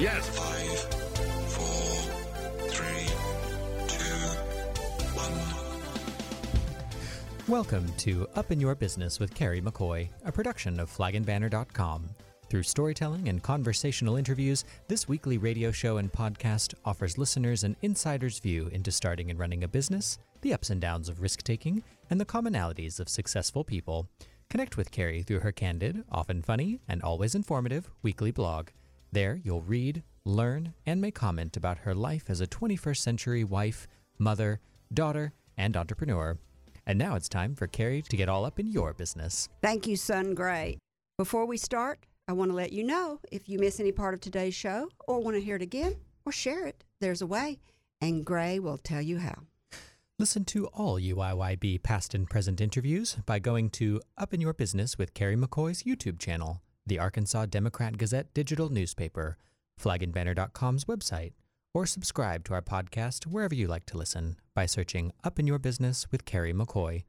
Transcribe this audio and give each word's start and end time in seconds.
Yes. 0.00 0.26
Five, 0.30 0.78
four, 1.52 2.68
three, 2.70 3.04
two, 3.86 4.16
one. 5.14 5.34
Welcome 7.46 7.86
to 7.98 8.26
Up 8.34 8.50
in 8.50 8.58
Your 8.58 8.74
Business 8.74 9.20
with 9.20 9.34
Carrie 9.34 9.60
McCoy, 9.60 10.08
a 10.24 10.32
production 10.32 10.80
of 10.80 10.90
flagandbanner.com. 10.90 12.08
Through 12.48 12.62
storytelling 12.62 13.28
and 13.28 13.42
conversational 13.42 14.16
interviews, 14.16 14.64
this 14.88 15.06
weekly 15.06 15.36
radio 15.36 15.70
show 15.70 15.98
and 15.98 16.10
podcast 16.10 16.72
offers 16.86 17.18
listeners 17.18 17.62
an 17.62 17.76
insider's 17.82 18.38
view 18.38 18.68
into 18.68 18.90
starting 18.90 19.28
and 19.28 19.38
running 19.38 19.64
a 19.64 19.68
business, 19.68 20.18
the 20.40 20.54
ups 20.54 20.70
and 20.70 20.80
downs 20.80 21.10
of 21.10 21.20
risk 21.20 21.42
taking, 21.42 21.82
and 22.08 22.18
the 22.18 22.24
commonalities 22.24 23.00
of 23.00 23.10
successful 23.10 23.64
people. 23.64 24.08
Connect 24.48 24.78
with 24.78 24.92
Carrie 24.92 25.22
through 25.22 25.40
her 25.40 25.52
candid, 25.52 26.04
often 26.10 26.40
funny, 26.40 26.80
and 26.88 27.02
always 27.02 27.34
informative 27.34 27.90
weekly 28.02 28.30
blog. 28.30 28.68
There, 29.12 29.40
you'll 29.42 29.62
read, 29.62 30.02
learn, 30.24 30.74
and 30.86 31.00
may 31.00 31.10
comment 31.10 31.56
about 31.56 31.78
her 31.78 31.94
life 31.94 32.24
as 32.28 32.40
a 32.40 32.46
21st 32.46 32.98
century 32.98 33.44
wife, 33.44 33.88
mother, 34.18 34.60
daughter, 34.92 35.32
and 35.56 35.76
entrepreneur. 35.76 36.38
And 36.86 36.98
now 36.98 37.16
it's 37.16 37.28
time 37.28 37.54
for 37.54 37.66
Carrie 37.66 38.02
to 38.02 38.16
get 38.16 38.28
all 38.28 38.44
up 38.44 38.60
in 38.60 38.66
your 38.68 38.94
business. 38.94 39.48
Thank 39.62 39.86
you, 39.86 39.96
Sun 39.96 40.34
Gray. 40.34 40.78
Before 41.18 41.44
we 41.44 41.56
start, 41.56 42.06
I 42.28 42.32
want 42.32 42.50
to 42.50 42.56
let 42.56 42.72
you 42.72 42.84
know 42.84 43.18
if 43.32 43.48
you 43.48 43.58
miss 43.58 43.80
any 43.80 43.92
part 43.92 44.14
of 44.14 44.20
today's 44.20 44.54
show 44.54 44.88
or 45.08 45.20
want 45.20 45.36
to 45.36 45.42
hear 45.42 45.56
it 45.56 45.62
again 45.62 45.96
or 46.24 46.32
share 46.32 46.66
it, 46.66 46.84
there's 47.00 47.22
a 47.22 47.26
way, 47.26 47.58
and 48.00 48.24
Gray 48.24 48.58
will 48.58 48.78
tell 48.78 49.02
you 49.02 49.18
how. 49.18 49.42
Listen 50.18 50.44
to 50.44 50.66
all 50.68 51.00
UIYB 51.00 51.82
past 51.82 52.14
and 52.14 52.28
present 52.28 52.60
interviews 52.60 53.16
by 53.26 53.38
going 53.38 53.70
to 53.70 54.00
Up 54.18 54.34
in 54.34 54.40
Your 54.40 54.52
Business 54.52 54.98
with 54.98 55.14
Carrie 55.14 55.36
McCoy's 55.36 55.82
YouTube 55.82 56.18
channel, 56.18 56.60
the 56.90 56.98
Arkansas 56.98 57.46
Democrat 57.46 57.96
Gazette 57.96 58.34
digital 58.34 58.68
newspaper, 58.68 59.38
flagandbanner.com's 59.80 60.86
website, 60.86 61.34
or 61.72 61.86
subscribe 61.86 62.44
to 62.44 62.52
our 62.52 62.60
podcast 62.60 63.28
wherever 63.28 63.54
you 63.54 63.68
like 63.68 63.86
to 63.86 63.96
listen 63.96 64.36
by 64.56 64.66
searching 64.66 65.12
Up 65.22 65.38
in 65.38 65.46
Your 65.46 65.60
Business 65.60 66.10
with 66.10 66.24
Carrie 66.24 66.52
McCoy. 66.52 67.04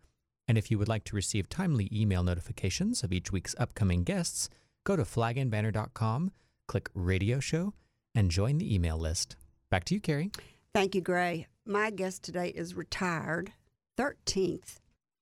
And 0.48 0.56
if 0.56 0.70
you 0.70 0.78
would 0.78 0.88
like 0.88 1.04
to 1.06 1.16
receive 1.16 1.50
timely 1.50 1.90
email 1.92 2.22
notifications 2.22 3.04
of 3.04 3.12
each 3.12 3.32
week's 3.32 3.56
upcoming 3.58 4.04
guests, 4.04 4.50
go 4.84 4.96
to 4.96 5.02
flagandbanner.com, 5.02 6.32
click 6.68 6.92
Radio 6.94 7.40
Show, 7.40 7.74
and 8.14 8.30
join 8.30 8.60
the 8.60 8.72
email 8.72 9.00
list. 9.00 9.36
Back 9.72 9.86
to 9.86 9.96
you, 9.96 10.00
Carrie. 10.00 10.30
Thank 10.76 10.94
you, 10.94 11.02
Gray. 11.02 11.48
My 11.66 11.90
guest 11.90 12.22
today 12.22 12.50
is 12.50 12.76
retired 12.76 13.54
13th 13.98 14.78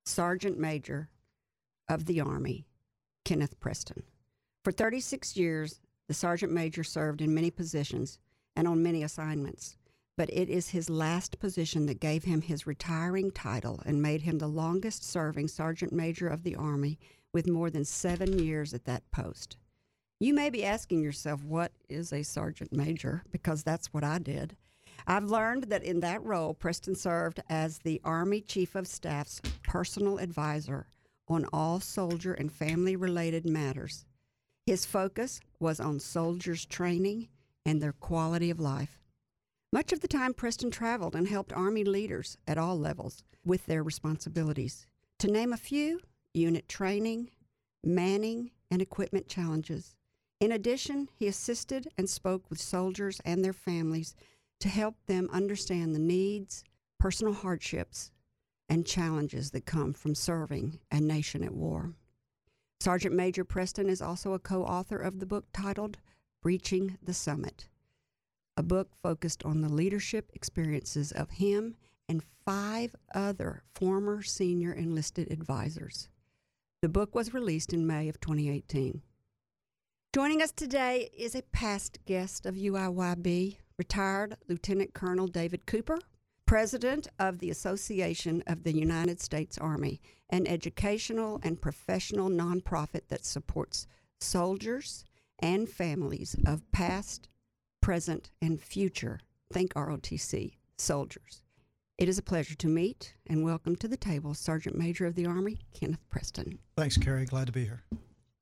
Sergeant 0.05 0.59
Major 0.59 1.07
of 1.87 2.07
the 2.07 2.19
Army, 2.19 2.67
Kenneth 3.23 3.57
Preston. 3.61 4.03
For 4.63 4.71
36 4.71 5.37
years, 5.37 5.79
the 6.07 6.13
Sergeant 6.13 6.51
Major 6.51 6.83
served 6.83 7.21
in 7.21 7.33
many 7.33 7.49
positions 7.49 8.19
and 8.55 8.67
on 8.67 8.83
many 8.83 9.03
assignments, 9.03 9.77
but 10.17 10.29
it 10.31 10.49
is 10.49 10.69
his 10.69 10.89
last 10.89 11.39
position 11.39 11.85
that 11.85 12.01
gave 12.01 12.25
him 12.25 12.41
his 12.41 12.67
retiring 12.67 13.31
title 13.31 13.81
and 13.85 14.01
made 14.01 14.23
him 14.23 14.37
the 14.37 14.47
longest 14.47 15.03
serving 15.03 15.47
Sergeant 15.47 15.93
Major 15.93 16.27
of 16.27 16.43
the 16.43 16.55
Army 16.55 16.99
with 17.31 17.47
more 17.47 17.69
than 17.69 17.85
seven 17.85 18.37
years 18.37 18.73
at 18.73 18.85
that 18.85 19.09
post. 19.11 19.55
You 20.19 20.33
may 20.33 20.49
be 20.49 20.65
asking 20.65 21.01
yourself, 21.01 21.41
what 21.45 21.71
is 21.87 22.11
a 22.11 22.23
Sergeant 22.23 22.73
Major? 22.73 23.23
Because 23.31 23.63
that's 23.63 23.93
what 23.93 24.03
I 24.03 24.19
did. 24.19 24.57
I've 25.07 25.23
learned 25.23 25.65
that 25.65 25.83
in 25.83 26.01
that 26.01 26.21
role, 26.25 26.53
Preston 26.53 26.95
served 26.95 27.39
as 27.47 27.77
the 27.77 28.01
Army 28.03 28.41
Chief 28.41 28.75
of 28.75 28.87
Staff's 28.87 29.41
personal 29.63 30.17
advisor 30.17 30.87
on 31.29 31.45
all 31.53 31.79
soldier 31.79 32.33
and 32.33 32.51
family 32.51 32.97
related 32.97 33.45
matters. 33.45 34.05
His 34.65 34.85
focus 34.85 35.39
was 35.59 35.79
on 35.79 35.99
soldiers' 35.99 36.65
training 36.65 37.29
and 37.65 37.81
their 37.81 37.93
quality 37.93 38.49
of 38.49 38.59
life. 38.59 38.99
Much 39.71 39.91
of 39.91 39.99
the 39.99 40.07
time, 40.07 40.33
Preston 40.33 40.71
traveled 40.71 41.15
and 41.15 41.27
helped 41.27 41.53
Army 41.53 41.83
leaders 41.83 42.37
at 42.47 42.57
all 42.57 42.77
levels 42.77 43.23
with 43.45 43.65
their 43.65 43.83
responsibilities. 43.83 44.85
To 45.19 45.31
name 45.31 45.53
a 45.53 45.57
few, 45.57 45.99
unit 46.33 46.67
training, 46.67 47.31
manning, 47.83 48.51
and 48.71 48.81
equipment 48.81 49.27
challenges. 49.27 49.95
In 50.39 50.51
addition, 50.51 51.09
he 51.15 51.27
assisted 51.27 51.89
and 51.97 52.09
spoke 52.09 52.49
with 52.49 52.61
soldiers 52.61 53.19
and 53.25 53.43
their 53.43 53.53
families 53.53 54.15
to 54.59 54.69
help 54.69 54.95
them 55.05 55.29
understand 55.31 55.93
the 55.93 55.99
needs, 55.99 56.63
personal 56.99 57.33
hardships, 57.33 58.11
and 58.69 58.85
challenges 58.85 59.51
that 59.51 59.65
come 59.65 59.93
from 59.93 60.15
serving 60.15 60.79
a 60.91 60.99
nation 60.99 61.43
at 61.43 61.53
war. 61.53 61.93
Sergeant 62.81 63.13
Major 63.13 63.43
Preston 63.43 63.89
is 63.89 64.01
also 64.01 64.31
a 64.31 64.39
co 64.39 64.63
author 64.63 64.97
of 64.97 65.19
the 65.19 65.25
book 65.25 65.45
titled 65.51 65.97
Breaching 66.41 66.97
the 67.03 67.13
Summit, 67.13 67.67
a 68.55 68.63
book 68.63 68.95
focused 69.03 69.43
on 69.43 69.59
the 69.59 69.67
leadership 69.67 70.31
experiences 70.33 71.11
of 71.11 71.29
him 71.31 71.75
and 72.07 72.23
five 72.45 72.95
other 73.13 73.63
former 73.75 74.21
senior 74.21 74.71
enlisted 74.71 75.29
advisors. 75.29 76.07
The 76.81 76.87
book 76.87 77.13
was 77.13 77.33
released 77.33 77.73
in 77.73 77.85
May 77.85 78.07
of 78.07 78.21
2018. 78.21 79.01
Joining 80.15 80.41
us 80.41 80.51
today 80.51 81.09
is 81.15 81.35
a 81.35 81.41
past 81.51 81.99
guest 82.05 82.45
of 82.45 82.55
UIYB, 82.55 83.57
retired 83.77 84.37
Lieutenant 84.47 84.93
Colonel 84.93 85.27
David 85.27 85.65
Cooper, 85.65 85.99
President 86.49 87.07
of 87.19 87.37
the 87.37 87.51
Association 87.51 88.41
of 88.47 88.63
the 88.63 88.75
United 88.75 89.21
States 89.21 89.55
Army, 89.59 90.01
an 90.31 90.47
educational 90.47 91.39
and 91.43 91.61
professional 91.61 92.27
nonprofit 92.27 93.01
that 93.09 93.23
supports 93.23 93.85
soldiers 94.19 95.05
and 95.37 95.69
families 95.69 96.35
of 96.47 96.63
past, 96.71 97.29
present, 97.81 98.31
and 98.41 98.59
future, 98.59 99.19
think 99.53 99.75
ROTC, 99.75 100.53
soldiers. 100.75 101.43
It 101.99 102.09
is 102.09 102.17
a 102.17 102.23
pleasure 102.23 102.55
to 102.55 102.67
meet 102.67 103.13
and 103.27 103.43
welcome 103.43 103.75
to 103.75 103.87
the 103.87 103.95
table 103.95 104.33
Sergeant 104.33 104.75
Major 104.75 105.05
of 105.05 105.13
the 105.13 105.27
Army, 105.27 105.59
Kenneth 105.79 106.09
Preston. 106.09 106.57
Thanks, 106.75 106.97
Carrie. 106.97 107.25
Glad 107.25 107.45
to 107.45 107.53
be 107.53 107.65
here. 107.65 107.83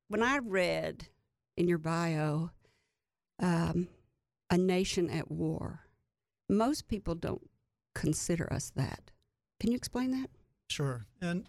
When 0.07 0.23
I 0.23 0.37
read 0.37 1.09
in 1.57 1.67
your 1.67 1.77
bio, 1.77 2.51
um, 3.41 3.89
a 4.49 4.57
nation 4.57 5.09
at 5.09 5.29
war, 5.29 5.81
most 6.47 6.87
people 6.87 7.13
don't 7.13 7.41
consider 7.97 8.51
us 8.53 8.71
that. 8.75 9.11
Can 9.59 9.71
you 9.71 9.77
explain 9.77 10.11
that? 10.11 10.29
Sure. 10.69 11.05
And, 11.21 11.45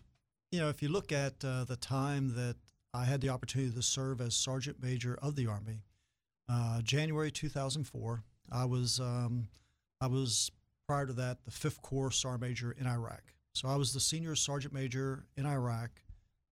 you 0.50 0.60
know, 0.60 0.68
if 0.68 0.82
you 0.82 0.88
look 0.88 1.12
at 1.12 1.44
uh, 1.44 1.64
the 1.64 1.76
time 1.76 2.34
that 2.34 2.56
I 2.94 3.04
had 3.04 3.20
the 3.20 3.28
opportunity 3.28 3.70
to 3.72 3.82
serve 3.82 4.20
as 4.20 4.34
Sergeant 4.34 4.82
Major 4.82 5.18
of 5.20 5.36
the 5.36 5.46
Army, 5.46 5.82
uh, 6.48 6.80
January 6.80 7.30
2004, 7.30 8.22
I 8.50 8.64
was, 8.64 8.98
um, 8.98 9.48
I 10.00 10.06
was 10.06 10.50
prior 10.86 11.06
to 11.06 11.12
that 11.12 11.44
the 11.44 11.50
5th 11.50 11.82
Corps 11.82 12.10
Sergeant 12.10 12.40
Major 12.40 12.72
in 12.72 12.86
Iraq. 12.86 13.22
So 13.54 13.68
I 13.68 13.76
was 13.76 13.92
the 13.92 14.00
senior 14.00 14.34
Sergeant 14.34 14.72
Major 14.72 15.26
in 15.36 15.44
Iraq 15.44 15.90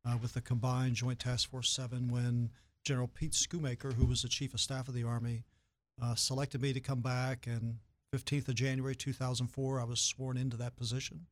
uh, 0.06 0.18
with 0.20 0.34
the 0.34 0.42
combined 0.42 0.96
Joint 0.96 1.20
Task 1.20 1.48
Force 1.50 1.70
7 1.70 2.08
when 2.08 2.50
General 2.84 3.08
Pete 3.08 3.32
Schoomaker, 3.32 3.94
who 3.94 4.04
was 4.04 4.22
the 4.22 4.28
Chief 4.28 4.52
of 4.52 4.60
Staff 4.60 4.88
of 4.88 4.94
the 4.94 5.04
Army, 5.04 5.44
uh, 6.02 6.14
selected 6.14 6.60
me 6.60 6.74
to 6.74 6.80
come 6.80 7.00
back. 7.00 7.46
And 7.46 7.78
15th 8.14 8.48
of 8.48 8.54
January 8.54 8.94
2004, 8.94 9.80
I 9.80 9.84
was 9.84 10.00
sworn 10.00 10.36
into 10.36 10.56
that 10.56 10.76
position. 10.76 11.26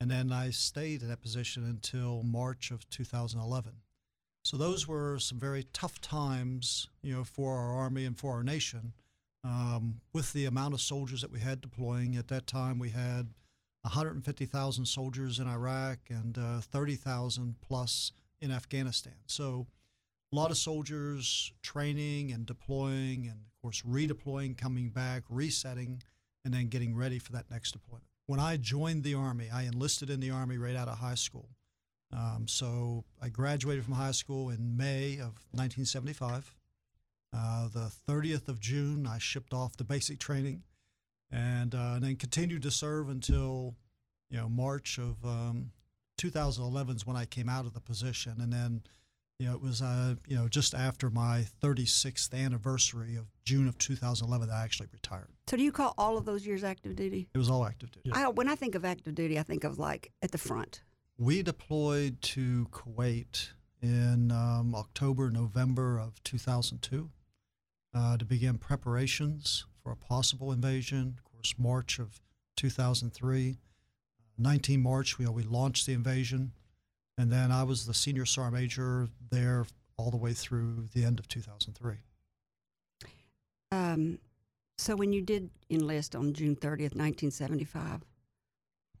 And 0.00 0.10
then 0.10 0.32
I 0.32 0.50
stayed 0.50 1.02
in 1.02 1.08
that 1.08 1.20
position 1.20 1.64
until 1.64 2.22
March 2.22 2.70
of 2.70 2.88
2011. 2.88 3.72
So 4.44 4.56
those 4.56 4.88
were 4.88 5.18
some 5.18 5.38
very 5.38 5.64
tough 5.72 6.00
times, 6.00 6.88
you 7.02 7.14
know, 7.14 7.24
for 7.24 7.56
our 7.56 7.74
Army 7.74 8.06
and 8.06 8.18
for 8.18 8.32
our 8.32 8.42
nation. 8.42 8.94
Um, 9.44 10.00
with 10.12 10.32
the 10.32 10.46
amount 10.46 10.74
of 10.74 10.80
soldiers 10.80 11.20
that 11.20 11.30
we 11.30 11.40
had 11.40 11.60
deploying 11.60 12.16
at 12.16 12.28
that 12.28 12.46
time, 12.46 12.78
we 12.78 12.90
had 12.90 13.28
150,000 13.82 14.86
soldiers 14.86 15.38
in 15.38 15.46
Iraq 15.46 15.98
and 16.08 16.36
uh, 16.38 16.60
30,000 16.60 17.56
plus 17.60 18.12
in 18.40 18.50
Afghanistan. 18.50 19.14
So 19.26 19.66
a 20.32 20.36
lot 20.36 20.50
of 20.50 20.56
soldiers 20.56 21.52
training 21.62 22.32
and 22.32 22.46
deploying, 22.46 23.26
and 23.26 23.40
of 23.40 23.62
course, 23.62 23.82
redeploying, 23.82 24.56
coming 24.56 24.90
back, 24.90 25.24
resetting, 25.28 26.02
and 26.44 26.54
then 26.54 26.68
getting 26.68 26.96
ready 26.96 27.18
for 27.18 27.32
that 27.32 27.50
next 27.50 27.72
deployment. 27.72 28.06
When 28.26 28.40
I 28.40 28.56
joined 28.56 29.02
the 29.02 29.14
Army, 29.14 29.48
I 29.52 29.64
enlisted 29.64 30.08
in 30.10 30.20
the 30.20 30.30
Army 30.30 30.56
right 30.56 30.76
out 30.76 30.88
of 30.88 30.98
high 30.98 31.14
school. 31.14 31.48
Um, 32.12 32.46
so 32.48 33.04
I 33.22 33.28
graduated 33.28 33.84
from 33.84 33.94
high 33.94 34.12
school 34.12 34.50
in 34.50 34.76
May 34.76 35.14
of 35.14 35.38
1975. 35.52 36.54
Uh, 37.32 37.68
the 37.68 37.92
30th 38.08 38.48
of 38.48 38.60
June, 38.60 39.06
I 39.06 39.18
shipped 39.18 39.52
off 39.52 39.76
the 39.76 39.84
basic 39.84 40.18
training, 40.18 40.62
and, 41.30 41.74
uh, 41.74 41.92
and 41.94 42.04
then 42.04 42.16
continued 42.16 42.62
to 42.62 42.70
serve 42.70 43.08
until 43.08 43.76
you 44.28 44.36
know 44.36 44.48
March 44.48 44.98
of 44.98 45.24
um, 45.24 45.70
2011 46.18 46.96
is 46.96 47.06
when 47.06 47.16
I 47.16 47.24
came 47.24 47.48
out 47.48 47.66
of 47.66 47.74
the 47.74 47.80
position, 47.80 48.36
and 48.40 48.52
then 48.52 48.82
you 49.40 49.46
know 49.48 49.54
it 49.54 49.62
was 49.62 49.80
uh, 49.82 50.14
you 50.28 50.36
know 50.36 50.48
just 50.48 50.74
after 50.74 51.08
my 51.10 51.46
36th 51.62 52.34
anniversary 52.34 53.16
of 53.16 53.24
June 53.44 53.66
of 53.66 53.78
2011 53.78 54.48
that 54.48 54.54
I 54.54 54.62
actually 54.62 54.88
retired. 54.92 55.28
So, 55.48 55.56
do 55.56 55.62
you 55.62 55.72
call 55.72 55.94
all 55.98 56.18
of 56.18 56.24
those 56.26 56.46
years 56.46 56.62
active 56.62 56.94
duty? 56.94 57.28
It 57.34 57.38
was 57.38 57.50
all 57.50 57.64
active 57.64 57.90
duty. 57.90 58.10
I, 58.12 58.28
when 58.28 58.48
I 58.48 58.54
think 58.54 58.74
of 58.74 58.84
active 58.84 59.14
duty, 59.14 59.38
I 59.38 59.42
think 59.42 59.64
of 59.64 59.78
like 59.78 60.12
at 60.22 60.30
the 60.30 60.38
front. 60.38 60.82
We 61.18 61.42
deployed 61.42 62.20
to 62.22 62.66
Kuwait 62.70 63.48
in 63.82 64.30
um, 64.30 64.74
October, 64.74 65.30
November 65.30 65.98
of 65.98 66.22
2002. 66.24 67.10
uh, 67.94 68.16
to 68.16 68.24
begin 68.24 68.58
preparations 68.58 69.66
for 69.82 69.90
a 69.92 69.96
possible 69.96 70.52
invasion. 70.52 71.16
Of 71.18 71.24
course, 71.24 71.54
March 71.58 71.98
of 71.98 72.20
2003, 72.56 73.58
19 74.38 74.82
March, 74.82 75.18
we, 75.18 75.26
we 75.26 75.42
launched 75.42 75.86
the 75.86 75.92
invasion. 75.92 76.52
And 77.20 77.30
then 77.30 77.52
I 77.52 77.64
was 77.64 77.84
the 77.84 77.92
senior 77.92 78.24
sergeant 78.24 78.54
major 78.54 79.06
there 79.30 79.66
all 79.98 80.10
the 80.10 80.16
way 80.16 80.32
through 80.32 80.88
the 80.94 81.04
end 81.04 81.18
of 81.18 81.28
2003. 81.28 81.96
Um, 83.70 84.18
so 84.78 84.96
when 84.96 85.12
you 85.12 85.20
did 85.20 85.50
enlist 85.68 86.16
on 86.16 86.32
June 86.32 86.56
30th, 86.56 86.96
1975, 86.96 88.00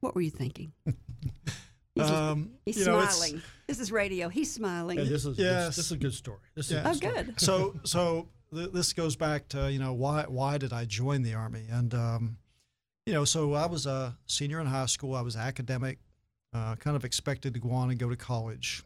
what 0.00 0.14
were 0.14 0.20
you 0.20 0.28
thinking? 0.30 0.72
He's, 1.94 2.04
Um, 2.10 2.50
he's 2.66 2.78
you 2.78 2.84
know, 2.84 3.04
smiling. 3.06 3.42
This 3.66 3.80
is 3.80 3.90
radio. 3.90 4.28
He's 4.28 4.52
smiling. 4.52 4.98
Yeah, 4.98 5.04
this 5.04 5.24
is 5.24 5.38
Yes. 5.38 5.76
this 5.76 5.86
is 5.86 5.92
a 5.92 5.96
good 5.96 6.14
story. 6.14 6.38
This 6.54 6.70
Yeah. 6.70 6.80
is 6.80 6.84
a 6.84 6.88
oh, 6.90 6.92
story. 6.92 7.14
good. 7.24 7.40
so 7.40 7.80
so 7.84 8.28
th- 8.54 8.70
this 8.70 8.92
goes 8.92 9.16
back 9.16 9.48
to 9.48 9.72
you 9.72 9.78
know 9.80 9.92
why 9.92 10.24
why 10.28 10.56
did 10.58 10.72
I 10.72 10.84
join 10.84 11.22
the 11.22 11.34
army 11.34 11.66
and 11.68 11.92
um, 11.92 12.38
you 13.06 13.12
know 13.12 13.24
so 13.24 13.54
I 13.54 13.66
was 13.66 13.86
a 13.86 14.16
senior 14.26 14.60
in 14.60 14.66
high 14.68 14.86
school 14.86 15.14
I 15.16 15.22
was 15.22 15.36
academic 15.36 15.98
uh, 16.52 16.76
kind 16.76 16.96
of 16.96 17.04
expected 17.04 17.54
to 17.54 17.60
go 17.60 17.70
on 17.70 17.90
and 17.90 17.98
go 17.98 18.08
to 18.08 18.16
college. 18.16 18.82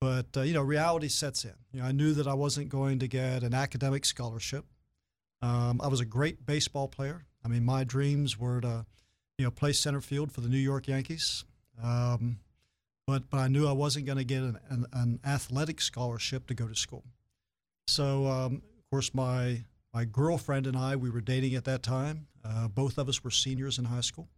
But 0.00 0.26
uh, 0.36 0.42
you 0.42 0.52
know 0.52 0.62
reality 0.62 1.08
sets 1.08 1.44
in. 1.44 1.54
You 1.72 1.80
know 1.80 1.86
I 1.86 1.92
knew 1.92 2.12
that 2.14 2.26
I 2.26 2.34
wasn't 2.34 2.68
going 2.68 2.98
to 3.00 3.08
get 3.08 3.42
an 3.42 3.54
academic 3.54 4.04
scholarship. 4.04 4.64
Um, 5.40 5.80
I 5.82 5.88
was 5.88 6.00
a 6.00 6.04
great 6.04 6.44
baseball 6.44 6.88
player. 6.88 7.24
I 7.44 7.48
mean 7.48 7.64
my 7.64 7.84
dreams 7.84 8.38
were 8.38 8.60
to 8.60 8.86
you 9.38 9.44
know 9.44 9.50
play 9.50 9.72
center 9.72 10.00
field 10.00 10.32
for 10.32 10.40
the 10.40 10.48
New 10.48 10.58
York 10.58 10.88
Yankees. 10.88 11.44
Um, 11.82 12.38
but 13.06 13.30
but 13.30 13.38
I 13.38 13.48
knew 13.48 13.66
I 13.66 13.72
wasn't 13.72 14.06
going 14.06 14.18
to 14.18 14.24
get 14.24 14.42
an, 14.42 14.58
an, 14.68 14.86
an 14.92 15.20
athletic 15.24 15.80
scholarship 15.80 16.46
to 16.48 16.54
go 16.54 16.66
to 16.66 16.74
school. 16.74 17.04
So, 17.86 18.26
um, 18.26 18.62
of 18.78 18.90
course, 18.90 19.12
my 19.14 19.64
my 19.92 20.04
girlfriend 20.04 20.66
and 20.66 20.76
I, 20.76 20.96
we 20.96 21.10
were 21.10 21.20
dating 21.20 21.54
at 21.54 21.64
that 21.64 21.82
time. 21.82 22.26
Uh, 22.44 22.68
both 22.68 22.98
of 22.98 23.08
us 23.08 23.22
were 23.22 23.30
seniors 23.30 23.78
in 23.78 23.86
high 23.86 24.00
school, 24.00 24.28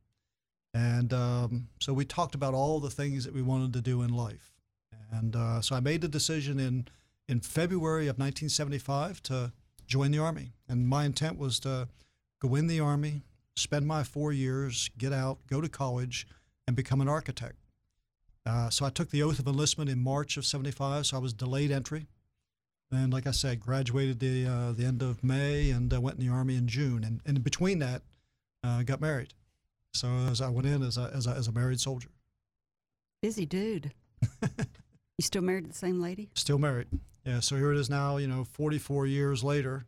and 0.74 1.12
um, 1.12 1.68
so 1.80 1.92
we 1.92 2.04
talked 2.04 2.34
about 2.34 2.52
all 2.52 2.80
the 2.80 2.90
things 2.90 3.24
that 3.24 3.32
we 3.32 3.42
wanted 3.42 3.72
to 3.74 3.80
do 3.80 4.02
in 4.02 4.12
life. 4.12 4.52
And 5.12 5.36
uh, 5.36 5.60
so 5.60 5.76
I 5.76 5.80
made 5.80 6.00
the 6.00 6.08
decision 6.08 6.58
in 6.58 6.88
in 7.28 7.40
February 7.40 8.08
of 8.08 8.18
1975 8.18 9.22
to 9.22 9.52
join 9.86 10.10
the 10.10 10.18
army. 10.18 10.52
And 10.68 10.86
my 10.86 11.04
intent 11.04 11.38
was 11.38 11.58
to 11.60 11.88
go 12.40 12.54
in 12.54 12.66
the 12.66 12.80
army, 12.80 13.22
spend 13.56 13.86
my 13.86 14.02
four 14.02 14.30
years, 14.30 14.90
get 14.98 15.12
out, 15.12 15.38
go 15.48 15.62
to 15.62 15.68
college, 15.68 16.26
and 16.66 16.76
become 16.76 17.00
an 17.00 17.08
architect. 17.08 17.56
Uh, 18.44 18.68
so 18.68 18.84
I 18.84 18.90
took 18.90 19.10
the 19.10 19.22
oath 19.22 19.38
of 19.38 19.46
enlistment 19.46 19.88
in 19.88 20.02
March 20.02 20.36
of 20.36 20.44
'75. 20.44 21.06
So 21.06 21.16
I 21.16 21.20
was 21.20 21.32
delayed 21.32 21.70
entry. 21.70 22.08
And 22.90 23.12
like 23.12 23.26
I 23.26 23.30
said, 23.30 23.60
graduated 23.60 24.18
the 24.18 24.46
uh, 24.46 24.72
the 24.72 24.84
end 24.84 25.02
of 25.02 25.22
May 25.22 25.70
and 25.70 25.94
uh, 25.94 26.00
went 26.00 26.18
in 26.18 26.26
the 26.26 26.32
army 26.32 26.56
in 26.56 26.66
June. 26.66 27.04
And, 27.04 27.20
and 27.24 27.36
in 27.36 27.42
between 27.42 27.78
that, 27.78 28.02
uh, 28.64 28.82
got 28.82 29.00
married. 29.00 29.34
So 29.94 30.08
as 30.30 30.40
I 30.40 30.48
went 30.48 30.66
in 30.66 30.82
as 30.82 30.98
a, 30.98 31.10
as 31.14 31.26
a, 31.26 31.30
as 31.30 31.48
a 31.48 31.52
married 31.52 31.80
soldier, 31.80 32.08
Busy 33.22 33.46
dude. 33.46 33.92
you 34.42 35.22
still 35.22 35.40
married 35.40 35.64
to 35.64 35.70
the 35.70 35.74
same 35.76 36.00
lady? 36.02 36.28
still 36.34 36.58
married. 36.58 36.88
Yeah. 37.24 37.40
So 37.40 37.56
here 37.56 37.72
it 37.72 37.78
is 37.78 37.88
now. 37.88 38.18
You 38.18 38.26
know, 38.26 38.44
44 38.44 39.06
years 39.06 39.42
later, 39.42 39.86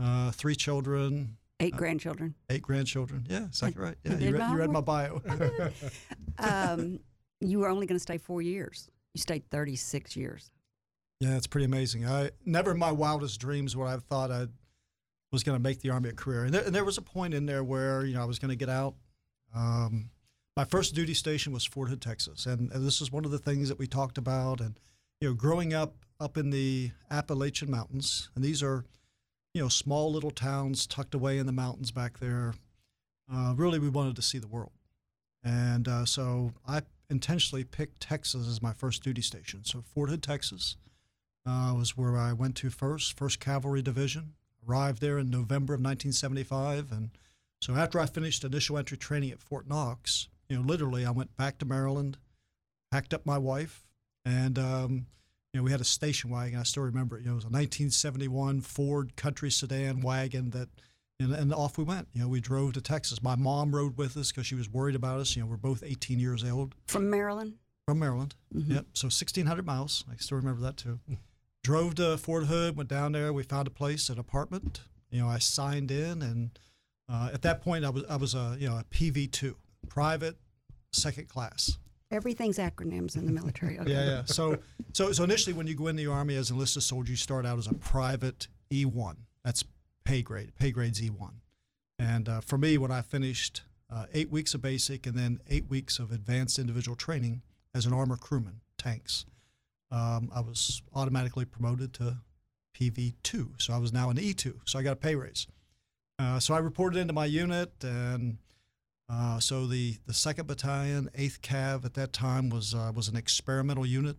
uh, 0.00 0.30
three 0.30 0.54
children, 0.54 1.36
Eight 1.60 1.74
Uh, 1.74 1.76
grandchildren. 1.76 2.36
eight 2.50 2.62
grandchildren. 2.62 3.26
Yeah, 3.28 3.46
exactly 3.46 3.82
right. 3.82 3.96
Yeah, 4.04 4.16
you 4.18 4.30
read, 4.32 4.38
my 4.38 4.50
you 4.52 4.56
read 4.58 4.70
my 4.70 4.80
bio. 4.80 5.20
Um, 6.38 7.00
you 7.40 7.58
were 7.58 7.68
only 7.68 7.84
going 7.86 7.96
to 7.96 8.02
stay 8.02 8.16
four 8.18 8.40
years. 8.42 8.88
You 9.14 9.20
stayed 9.20 9.50
36 9.50 10.14
years. 10.14 10.52
Yeah, 11.18 11.36
it's 11.36 11.48
pretty 11.48 11.64
amazing. 11.64 12.06
I 12.06 12.30
never 12.44 12.70
in 12.70 12.78
my 12.78 12.92
wildest 12.92 13.40
dreams 13.40 13.74
would 13.76 13.86
I 13.86 13.90
have 13.90 14.04
thought 14.04 14.30
I 14.30 14.46
was 15.32 15.42
going 15.42 15.56
to 15.58 15.62
make 15.62 15.80
the 15.80 15.90
army 15.90 16.10
a 16.10 16.12
career. 16.12 16.44
And 16.44 16.54
there, 16.54 16.62
and 16.62 16.72
there 16.72 16.84
was 16.84 16.96
a 16.96 17.02
point 17.02 17.34
in 17.34 17.46
there 17.46 17.64
where 17.64 18.04
you 18.04 18.14
know 18.14 18.22
I 18.22 18.24
was 18.24 18.38
going 18.38 18.50
to 18.50 18.56
get 18.56 18.68
out. 18.68 18.94
Um, 19.54 20.10
my 20.56 20.64
first 20.64 20.94
duty 20.94 21.14
station 21.14 21.52
was 21.52 21.64
Fort 21.64 21.88
Hood, 21.88 22.02
Texas, 22.02 22.44
and, 22.46 22.72
and 22.72 22.84
this 22.84 23.00
is 23.00 23.12
one 23.12 23.24
of 23.24 23.30
the 23.30 23.38
things 23.38 23.68
that 23.68 23.78
we 23.78 23.86
talked 23.86 24.18
about. 24.18 24.60
And 24.60 24.78
you 25.20 25.28
know, 25.28 25.34
growing 25.34 25.72
up 25.72 25.94
up 26.20 26.36
in 26.36 26.50
the 26.50 26.90
Appalachian 27.10 27.70
Mountains, 27.70 28.28
and 28.34 28.44
these 28.44 28.62
are 28.62 28.84
you 29.54 29.62
know 29.62 29.68
small 29.68 30.12
little 30.12 30.30
towns 30.30 30.86
tucked 30.86 31.14
away 31.14 31.38
in 31.38 31.46
the 31.46 31.52
mountains 31.52 31.90
back 31.90 32.18
there. 32.18 32.54
Uh, 33.32 33.54
really, 33.56 33.78
we 33.78 33.88
wanted 33.88 34.16
to 34.16 34.22
see 34.22 34.38
the 34.38 34.48
world, 34.48 34.72
and 35.44 35.86
uh, 35.86 36.04
so 36.04 36.52
I 36.66 36.82
intentionally 37.10 37.64
picked 37.64 38.00
Texas 38.00 38.48
as 38.48 38.60
my 38.60 38.72
first 38.72 39.02
duty 39.02 39.22
station. 39.22 39.64
So 39.64 39.82
Fort 39.82 40.10
Hood, 40.10 40.22
Texas 40.22 40.76
uh, 41.46 41.72
was 41.76 41.96
where 41.96 42.16
I 42.16 42.32
went 42.32 42.56
to 42.56 42.70
first, 42.70 43.16
First 43.16 43.40
Cavalry 43.40 43.82
Division. 43.82 44.34
Arrived 44.68 45.00
there 45.00 45.18
in 45.18 45.30
November 45.30 45.74
of 45.74 45.80
1975, 45.80 46.92
and 46.92 47.10
so 47.60 47.74
after 47.74 47.98
I 48.00 48.06
finished 48.06 48.44
initial 48.44 48.78
entry 48.78 48.96
training 48.96 49.30
at 49.32 49.40
Fort 49.42 49.66
Knox, 49.68 50.28
you 50.48 50.56
know, 50.56 50.62
literally 50.62 51.04
I 51.04 51.10
went 51.10 51.36
back 51.36 51.58
to 51.58 51.66
Maryland, 51.66 52.18
packed 52.90 53.12
up 53.12 53.26
my 53.26 53.38
wife, 53.38 53.84
and 54.24 54.58
um, 54.58 55.06
you 55.52 55.60
know 55.60 55.62
we 55.64 55.70
had 55.70 55.80
a 55.80 55.84
station 55.84 56.30
wagon. 56.30 56.58
I 56.58 56.62
still 56.62 56.82
remember 56.84 57.16
it. 57.18 57.20
You 57.22 57.26
know, 57.26 57.32
it 57.32 57.36
was 57.36 57.44
a 57.44 57.48
1971 57.48 58.60
Ford 58.62 59.16
Country 59.16 59.50
sedan 59.50 60.00
wagon 60.00 60.50
that. 60.50 60.68
And, 61.20 61.34
and 61.34 61.52
off 61.52 61.76
we 61.76 61.82
went. 61.82 62.06
You 62.12 62.20
know, 62.22 62.28
we 62.28 62.40
drove 62.40 62.74
to 62.74 62.80
Texas. 62.80 63.20
My 63.20 63.34
mom 63.34 63.74
rode 63.74 63.98
with 63.98 64.16
us 64.16 64.30
because 64.30 64.46
she 64.46 64.54
was 64.54 64.70
worried 64.70 64.94
about 64.94 65.18
us. 65.18 65.34
You 65.34 65.42
know, 65.42 65.48
we're 65.48 65.56
both 65.56 65.82
18 65.84 66.20
years 66.20 66.44
old 66.44 66.76
From 66.86 67.10
Maryland? 67.10 67.54
from 67.88 67.98
Maryland. 67.98 68.36
Mhm. 68.54 68.68
Yep. 68.72 68.86
So 68.92 69.06
1,600 69.06 69.66
miles. 69.66 70.04
I 70.08 70.14
still 70.18 70.36
remember 70.36 70.60
that 70.60 70.76
too. 70.76 71.00
Drove 71.64 71.96
to 71.96 72.16
Fort 72.18 72.46
Hood, 72.46 72.76
went 72.76 72.88
down 72.88 73.10
there. 73.10 73.32
We 73.32 73.42
found 73.42 73.66
a 73.66 73.70
place, 73.72 74.08
an 74.08 74.18
apartment. 74.20 74.82
You 75.10 75.22
know, 75.22 75.28
I 75.28 75.38
signed 75.40 75.90
in, 75.90 76.22
and 76.22 76.56
uh, 77.08 77.30
at 77.32 77.42
that 77.42 77.62
point, 77.62 77.84
I 77.84 77.90
was 77.90 78.04
I 78.08 78.16
was 78.16 78.34
a 78.34 78.56
you 78.58 78.68
know 78.68 78.76
a 78.76 78.84
PV 78.84 79.32
two, 79.32 79.56
private, 79.88 80.36
second 80.92 81.28
class. 81.28 81.78
Everything's 82.10 82.58
acronyms 82.58 83.16
in 83.16 83.26
the 83.26 83.32
military. 83.32 83.78
Okay. 83.78 83.92
Yeah, 83.92 84.04
yeah. 84.04 84.22
So 84.24 84.58
so 84.92 85.12
so 85.12 85.24
initially, 85.24 85.54
when 85.54 85.66
you 85.66 85.74
go 85.74 85.88
in 85.88 85.96
the 85.96 86.06
army 86.06 86.36
as 86.36 86.50
enlisted 86.50 86.82
soldier, 86.82 87.10
you 87.12 87.16
start 87.16 87.46
out 87.46 87.58
as 87.58 87.66
a 87.66 87.74
private 87.74 88.48
E 88.72 88.84
one. 88.84 89.16
That's 89.44 89.64
pay 90.04 90.22
grade. 90.22 90.52
Pay 90.58 90.70
grade's 90.70 91.02
E 91.02 91.10
one. 91.10 91.40
And 91.98 92.28
uh, 92.28 92.40
for 92.40 92.58
me, 92.58 92.78
when 92.78 92.90
I 92.90 93.02
finished 93.02 93.62
uh, 93.90 94.06
eight 94.12 94.30
weeks 94.30 94.54
of 94.54 94.62
basic 94.62 95.06
and 95.06 95.16
then 95.16 95.40
eight 95.48 95.68
weeks 95.68 95.98
of 95.98 96.12
advanced 96.12 96.58
individual 96.58 96.96
training 96.96 97.42
as 97.74 97.86
an 97.86 97.92
armor 97.92 98.16
crewman, 98.16 98.60
tanks, 98.76 99.24
um, 99.90 100.30
I 100.34 100.40
was 100.40 100.82
automatically 100.94 101.44
promoted 101.44 101.92
to 101.94 102.18
PV 102.78 103.14
two. 103.22 103.52
So 103.58 103.72
I 103.72 103.78
was 103.78 103.92
now 103.92 104.10
an 104.10 104.18
E 104.18 104.34
two. 104.34 104.60
So 104.64 104.78
I 104.78 104.82
got 104.82 104.92
a 104.92 104.96
pay 104.96 105.14
raise. 105.14 105.46
Uh, 106.18 106.40
so 106.40 106.54
I 106.54 106.58
reported 106.58 106.98
into 106.98 107.12
my 107.12 107.26
unit, 107.26 107.72
and 107.82 108.38
uh, 109.08 109.38
so 109.38 109.66
the, 109.66 109.96
the 110.06 110.12
second 110.12 110.46
battalion, 110.46 111.08
eighth 111.14 111.40
Cav 111.42 111.84
at 111.84 111.94
that 111.94 112.12
time 112.12 112.50
was 112.50 112.74
uh, 112.74 112.92
was 112.94 113.08
an 113.08 113.16
experimental 113.16 113.86
unit. 113.86 114.16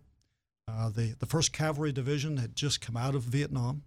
Uh, 0.66 0.88
the 0.88 1.14
the 1.18 1.26
first 1.26 1.52
cavalry 1.52 1.92
division 1.92 2.38
had 2.38 2.56
just 2.56 2.80
come 2.80 2.96
out 2.96 3.14
of 3.14 3.22
Vietnam. 3.22 3.82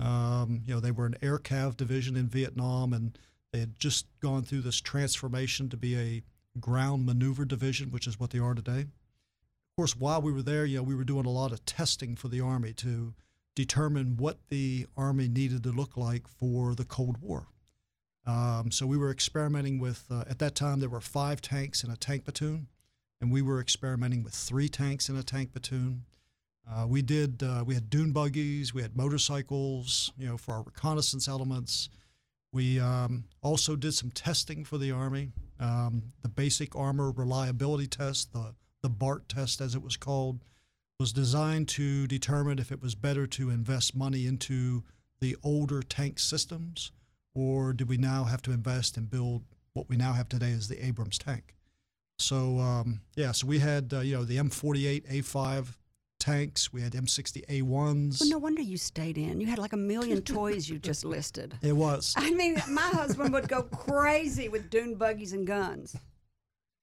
Um, 0.00 0.62
you 0.66 0.74
know, 0.74 0.80
they 0.80 0.90
were 0.90 1.06
an 1.06 1.16
air 1.22 1.38
cav 1.38 1.76
division 1.76 2.16
in 2.16 2.28
Vietnam, 2.28 2.92
and 2.92 3.18
they 3.52 3.60
had 3.60 3.78
just 3.78 4.06
gone 4.20 4.42
through 4.42 4.60
this 4.60 4.80
transformation 4.80 5.68
to 5.70 5.76
be 5.76 5.96
a 5.96 6.22
ground 6.60 7.06
maneuver 7.06 7.44
division, 7.44 7.90
which 7.90 8.06
is 8.06 8.20
what 8.20 8.30
they 8.30 8.38
are 8.38 8.54
today. 8.54 8.80
Of 8.80 9.76
course, 9.76 9.96
while 9.96 10.20
we 10.20 10.32
were 10.32 10.42
there, 10.42 10.64
you 10.64 10.76
know, 10.78 10.82
we 10.82 10.94
were 10.94 11.04
doing 11.04 11.26
a 11.26 11.30
lot 11.30 11.52
of 11.52 11.64
testing 11.64 12.14
for 12.14 12.28
the 12.28 12.40
Army 12.40 12.72
to 12.74 13.14
determine 13.58 14.16
what 14.16 14.38
the 14.50 14.86
Army 14.96 15.26
needed 15.26 15.64
to 15.64 15.70
look 15.70 15.96
like 15.96 16.28
for 16.28 16.76
the 16.76 16.84
Cold 16.84 17.16
War. 17.20 17.48
Um, 18.24 18.70
so 18.70 18.86
we 18.86 18.96
were 18.96 19.10
experimenting 19.10 19.80
with, 19.80 20.04
uh, 20.12 20.22
at 20.30 20.38
that 20.38 20.54
time, 20.54 20.78
there 20.78 20.88
were 20.88 21.00
five 21.00 21.42
tanks 21.42 21.82
in 21.82 21.90
a 21.90 21.96
tank 21.96 22.22
platoon, 22.22 22.68
and 23.20 23.32
we 23.32 23.42
were 23.42 23.60
experimenting 23.60 24.22
with 24.22 24.32
three 24.32 24.68
tanks 24.68 25.08
in 25.08 25.16
a 25.16 25.24
tank 25.24 25.50
platoon. 25.50 26.04
Uh, 26.70 26.86
we 26.86 27.02
did, 27.02 27.42
uh, 27.42 27.64
we 27.66 27.74
had 27.74 27.90
dune 27.90 28.12
buggies, 28.12 28.72
we 28.72 28.82
had 28.82 28.96
motorcycles, 28.96 30.12
you 30.16 30.28
know, 30.28 30.36
for 30.36 30.54
our 30.54 30.62
reconnaissance 30.62 31.26
elements. 31.26 31.88
We 32.52 32.78
um, 32.78 33.24
also 33.42 33.74
did 33.74 33.94
some 33.94 34.12
testing 34.12 34.64
for 34.64 34.78
the 34.78 34.92
Army. 34.92 35.32
Um, 35.58 36.12
the 36.22 36.28
basic 36.28 36.76
armor 36.76 37.10
reliability 37.10 37.88
test, 37.88 38.32
the, 38.32 38.54
the 38.82 38.88
BART 38.88 39.28
test 39.28 39.60
as 39.60 39.74
it 39.74 39.82
was 39.82 39.96
called, 39.96 40.44
was 40.98 41.12
designed 41.12 41.68
to 41.68 42.08
determine 42.08 42.58
if 42.58 42.72
it 42.72 42.82
was 42.82 42.96
better 42.96 43.24
to 43.24 43.50
invest 43.50 43.94
money 43.94 44.26
into 44.26 44.82
the 45.20 45.36
older 45.44 45.80
tank 45.80 46.18
systems 46.18 46.90
or 47.34 47.72
did 47.72 47.88
we 47.88 47.96
now 47.96 48.24
have 48.24 48.42
to 48.42 48.50
invest 48.50 48.96
and 48.96 49.08
build 49.08 49.44
what 49.74 49.88
we 49.88 49.96
now 49.96 50.12
have 50.12 50.28
today 50.28 50.50
as 50.50 50.66
the 50.66 50.84
Abrams 50.84 51.16
tank? 51.16 51.54
So 52.18 52.58
um, 52.58 53.02
yeah, 53.14 53.30
so 53.30 53.46
we 53.46 53.60
had 53.60 53.94
uh, 53.94 54.00
you 54.00 54.16
know 54.16 54.24
the 54.24 54.38
M48 54.38 55.08
A5 55.22 55.76
tanks, 56.18 56.72
we 56.72 56.82
had 56.82 56.94
M60 56.94 57.46
A1s. 57.46 58.20
Well, 58.20 58.30
no 58.30 58.38
wonder 58.38 58.60
you 58.60 58.76
stayed 58.76 59.16
in. 59.16 59.40
You 59.40 59.46
had 59.46 59.60
like 59.60 59.72
a 59.72 59.76
million 59.76 60.20
toys 60.22 60.68
you 60.68 60.80
just 60.80 61.04
listed. 61.04 61.56
It 61.62 61.76
was. 61.76 62.12
I 62.16 62.30
mean, 62.32 62.60
my 62.68 62.82
husband 62.82 63.32
would 63.34 63.48
go 63.48 63.62
crazy 63.62 64.48
with 64.48 64.68
dune 64.68 64.96
buggies 64.96 65.32
and 65.32 65.46
guns. 65.46 65.94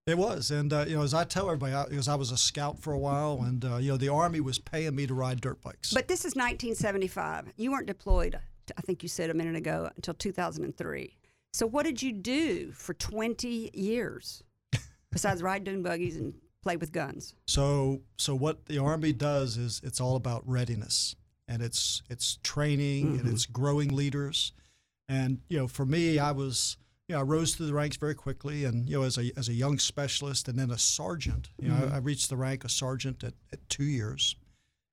It 0.07 0.17
was, 0.17 0.51
and 0.51 0.71
uh, 0.71 0.85
you 0.87 0.95
know, 0.95 1.01
as 1.01 1.15
I 1.15 1.23
tell 1.23 1.45
everybody, 1.47 1.73
I, 1.73 1.85
because 1.85 2.07
I 2.07 2.13
was 2.15 2.31
a 2.31 2.37
scout 2.37 2.79
for 2.79 2.93
a 2.93 2.99
while, 2.99 3.41
and 3.41 3.65
uh, 3.65 3.77
you 3.77 3.91
know, 3.91 3.97
the 3.97 4.09
army 4.09 4.39
was 4.39 4.59
paying 4.59 4.95
me 4.95 5.07
to 5.07 5.15
ride 5.15 5.41
dirt 5.41 5.61
bikes. 5.61 5.93
But 5.93 6.07
this 6.07 6.19
is 6.19 6.35
1975. 6.35 7.53
You 7.57 7.71
weren't 7.71 7.87
deployed 7.87 8.39
I 8.77 8.81
think 8.81 9.03
you 9.03 9.09
said 9.09 9.29
a 9.29 9.33
minute 9.33 9.55
ago, 9.55 9.89
until 9.95 10.13
2003. 10.13 11.17
So, 11.53 11.65
what 11.67 11.83
did 11.83 12.01
you 12.01 12.11
do 12.11 12.71
for 12.71 12.93
20 12.93 13.71
years 13.73 14.43
besides 15.11 15.41
ride 15.41 15.63
dune 15.63 15.83
buggies 15.83 16.17
and 16.17 16.33
play 16.61 16.77
with 16.77 16.91
guns? 16.91 17.35
So, 17.47 18.01
so 18.17 18.35
what 18.35 18.65
the 18.65 18.79
Army 18.79 19.13
does 19.13 19.57
is 19.57 19.81
it's 19.83 20.01
all 20.01 20.15
about 20.15 20.47
readiness, 20.47 21.15
and 21.47 21.61
it's 21.61 22.01
it's 22.09 22.39
training 22.43 23.19
and 23.19 23.27
it's 23.27 23.45
growing 23.45 23.89
leaders. 23.89 24.51
And 25.07 25.39
you 25.47 25.57
know, 25.57 25.67
for 25.67 25.85
me, 25.85 26.19
I 26.19 26.31
was 26.31 26.77
know 27.13 27.19
I 27.19 27.23
rose 27.23 27.53
through 27.53 27.67
the 27.67 27.73
ranks 27.73 27.97
very 27.97 28.15
quickly, 28.15 28.65
and 28.65 28.89
you 28.89 28.97
know 28.97 29.03
as 29.03 29.17
a 29.17 29.31
as 29.37 29.49
a 29.49 29.53
young 29.53 29.77
specialist 29.77 30.47
and 30.47 30.57
then 30.57 30.71
a 30.71 30.77
sergeant. 30.77 31.49
You 31.59 31.69
know, 31.69 31.89
I, 31.91 31.95
I 31.95 31.97
reached 31.99 32.29
the 32.29 32.37
rank 32.37 32.63
of 32.63 32.71
sergeant 32.71 33.23
at, 33.23 33.33
at 33.53 33.67
two 33.69 33.83
years, 33.83 34.35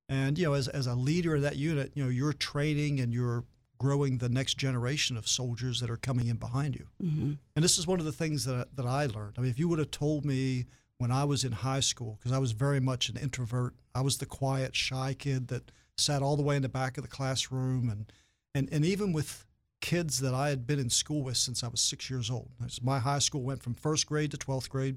and 0.09 0.38
you 0.38 0.45
know 0.45 0.52
as 0.52 0.69
as 0.69 0.87
a 0.87 0.95
leader 0.95 1.37
of 1.37 1.42
that 1.42 1.57
unit, 1.57 1.92
you 1.95 2.04
know 2.04 2.11
you're 2.11 2.35
training 2.35 3.00
and 3.00 3.14
you're 3.14 3.45
growing 3.83 4.19
the 4.19 4.28
next 4.28 4.59
generation 4.59 5.16
of 5.16 5.26
soldiers 5.26 5.81
that 5.81 5.90
are 5.90 5.97
coming 5.97 6.28
in 6.28 6.37
behind 6.37 6.76
you. 6.76 6.87
Mm-hmm. 7.02 7.33
And 7.57 7.64
this 7.64 7.78
is 7.78 7.87
one 7.87 7.99
of 7.99 8.07
the 8.07 8.12
things 8.12 8.45
that, 8.45 8.76
that 8.76 8.87
I 8.87 9.07
learned. 9.07 9.35
I 9.37 9.40
mean, 9.40 9.50
if 9.50 9.59
you 9.59 9.66
would 9.66 9.81
have 9.81 9.90
told 9.90 10.25
me 10.25 10.66
when 10.99 11.11
I 11.11 11.25
was 11.25 11.42
in 11.42 11.50
high 11.50 11.81
school, 11.81 12.16
because 12.19 12.31
I 12.31 12.38
was 12.38 12.52
very 12.52 12.78
much 12.78 13.09
an 13.09 13.16
introvert, 13.16 13.75
I 13.92 14.02
was 14.02 14.19
the 14.19 14.26
quiet, 14.26 14.76
shy 14.76 15.16
kid 15.19 15.49
that 15.49 15.73
sat 15.97 16.23
all 16.23 16.37
the 16.37 16.45
way 16.45 16.54
in 16.54 16.62
the 16.62 16.69
back 16.69 16.97
of 16.97 17.02
the 17.02 17.09
classroom. 17.09 17.90
And, 17.90 18.12
and, 18.54 18.73
and 18.73 18.85
even 18.85 19.12
with 19.12 19.47
kids 19.83 20.21
that 20.21 20.33
I 20.33 20.49
had 20.49 20.67
been 20.67 20.79
in 20.79 20.89
school 20.89 21.23
with 21.23 21.37
since 21.37 21.62
I 21.62 21.69
was 21.69 21.81
six 21.81 22.09
years 22.09 22.31
old, 22.31 22.49
my 22.81 23.01
high 23.01 23.19
school 23.19 23.43
went 23.43 23.62
from 23.62 23.75
first 23.75 24.07
grade 24.07 24.31
to 24.31 24.39
12th 24.39 24.71
grade. 24.71 24.97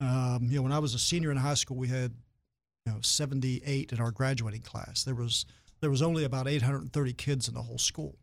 Um, 0.00 0.48
you 0.50 0.56
know, 0.56 0.62
when 0.62 0.72
I 0.72 0.80
was 0.80 0.92
a 0.92 0.98
senior 0.98 1.30
in 1.30 1.38
high 1.38 1.54
school, 1.54 1.76
we 1.76 1.88
had, 1.88 2.12
you 2.84 2.92
know, 2.92 2.98
78 3.00 3.92
in 3.92 4.00
our 4.00 4.10
graduating 4.10 4.62
class. 4.62 5.04
There 5.04 5.14
was 5.14 5.46
there 5.80 5.90
was 5.90 6.02
only 6.02 6.24
about 6.24 6.48
830 6.48 7.12
kids 7.12 7.46
in 7.46 7.54
the 7.54 7.62
whole 7.62 7.78
school. 7.78 8.16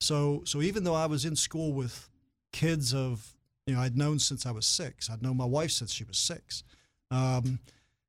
So 0.00 0.42
so 0.44 0.62
even 0.62 0.84
though 0.84 0.94
I 0.94 1.06
was 1.06 1.24
in 1.24 1.36
school 1.36 1.72
with 1.72 2.08
kids 2.52 2.94
of 2.94 3.34
you 3.66 3.74
know 3.74 3.80
I'd 3.82 3.96
known 3.96 4.18
since 4.18 4.46
I 4.46 4.50
was 4.50 4.66
six, 4.66 5.10
I'd 5.10 5.22
known 5.22 5.36
my 5.36 5.44
wife 5.44 5.70
since 5.70 5.92
she 5.92 6.04
was 6.04 6.16
six. 6.16 6.64
Um, 7.10 7.60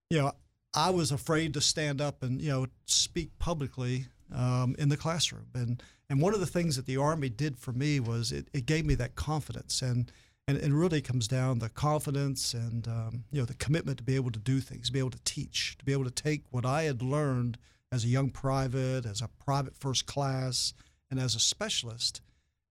you 0.10 0.20
know, 0.20 0.32
I 0.74 0.90
was 0.92 1.12
afraid 1.12 1.54
to 1.56 1.62
stand 1.62 2.00
up 2.02 2.24
and 2.24 2.42
you 2.42 2.50
know 2.50 2.68
speak 2.86 3.38
publicly 3.38 4.06
um, 4.34 4.76
in 4.78 4.90
the 4.90 4.98
classroom. 4.98 5.48
And 5.54 5.84
and 6.10 6.22
one 6.22 6.34
of 6.34 6.40
the 6.40 6.46
things 6.46 6.76
that 6.78 6.86
the 6.86 6.98
Army 6.98 7.30
did 7.30 7.58
for 7.58 7.74
me 7.74 8.00
was 8.00 8.32
it, 8.32 8.48
it 8.54 8.66
gave 8.66 8.86
me 8.86 8.96
that 8.96 9.16
confidence 9.16 9.82
and. 9.82 10.12
And 10.50 10.58
it 10.58 10.72
really 10.72 11.02
comes 11.02 11.28
down 11.28 11.60
the 11.60 11.68
confidence 11.68 12.54
and 12.54 12.88
um, 12.88 13.26
you 13.34 13.40
know 13.42 13.44
the 13.44 13.54
commitment 13.56 13.98
to 13.98 14.04
be 14.06 14.16
able 14.16 14.32
to 14.32 14.40
do 14.40 14.62
things, 14.62 14.88
to 14.88 14.94
be 14.94 15.00
able 15.00 15.10
to 15.10 15.20
teach, 15.26 15.76
to 15.78 15.84
be 15.84 15.92
able 15.92 16.06
to 16.06 16.10
take 16.10 16.44
what 16.52 16.66
I 16.66 16.84
had 16.84 17.02
learned 17.02 17.58
as 17.92 18.06
a 18.06 18.08
young 18.08 18.30
private, 18.30 19.06
as 19.06 19.22
a 19.22 19.28
private 19.44 19.76
first 19.76 20.06
class, 20.06 20.74
and 21.12 21.20
as 21.20 21.36
a 21.36 21.40
specialist, 21.40 22.22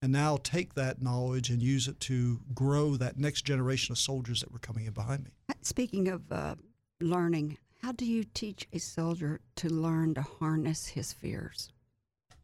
and 0.02 0.12
now 0.12 0.38
take 0.42 0.74
that 0.74 1.02
knowledge 1.02 1.50
and 1.50 1.62
use 1.62 1.88
it 1.88 2.00
to 2.00 2.40
grow 2.54 2.96
that 2.96 3.18
next 3.18 3.42
generation 3.42 3.92
of 3.92 3.98
soldiers 3.98 4.40
that 4.40 4.52
were 4.52 4.58
coming 4.58 4.86
in 4.86 4.92
behind 4.92 5.24
me. 5.24 5.30
Speaking 5.62 6.08
of 6.08 6.30
uh, 6.30 6.54
learning, 7.00 7.58
how 7.86 7.92
do 7.92 8.04
you 8.04 8.24
teach 8.24 8.66
a 8.72 8.78
soldier 8.78 9.38
to 9.54 9.68
learn 9.68 10.12
to 10.12 10.20
harness 10.20 10.88
his 10.88 11.12
fears? 11.12 11.68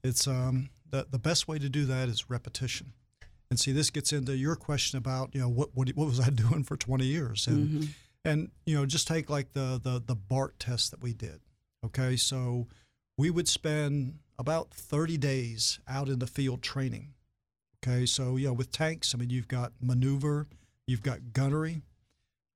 It's 0.05 0.29
um, 0.29 0.71
the 0.89 1.09
the 1.11 1.19
best 1.19 1.49
way 1.49 1.59
to 1.59 1.69
do 1.69 1.85
that 1.87 2.09
is 2.09 2.31
repetition. 2.31 2.93
And 3.51 3.59
see, 3.59 3.73
this 3.73 3.91
gets 3.91 4.13
into 4.13 4.37
your 4.37 4.55
question 4.55 4.99
about 4.99 5.35
you 5.35 5.41
know 5.41 5.49
what 5.49 5.71
what, 5.75 5.89
what 5.97 6.07
was 6.07 6.21
I 6.21 6.31
doing 6.45 6.63
for 6.63 6.77
20 6.77 7.05
years, 7.05 7.49
and 7.49 7.69
Mm-hmm. 7.69 7.85
and 8.25 8.51
you 8.67 8.77
know 8.77 8.87
just 8.87 9.09
take 9.09 9.29
like 9.29 9.53
the 9.53 9.81
the 9.83 10.01
the 10.07 10.15
BART 10.15 10.61
test 10.61 10.93
that 10.93 11.03
we 11.03 11.13
did. 11.13 11.41
Okay, 11.85 12.15
so 12.15 12.69
we 13.19 13.29
would 13.29 13.49
spend 13.49 14.21
about 14.39 14.71
30 14.71 15.17
days 15.19 15.81
out 15.89 16.09
in 16.09 16.21
the 16.21 16.29
field 16.29 16.63
training. 16.63 17.15
Okay, 17.85 18.07
so 18.07 18.37
you 18.37 18.47
know 18.47 18.53
with 18.53 18.71
tanks, 18.71 19.13
I 19.13 19.19
mean 19.19 19.31
you've 19.31 19.49
got 19.49 19.73
maneuver, 19.81 20.47
you've 20.87 21.03
got 21.03 21.33
gunnery. 21.33 21.83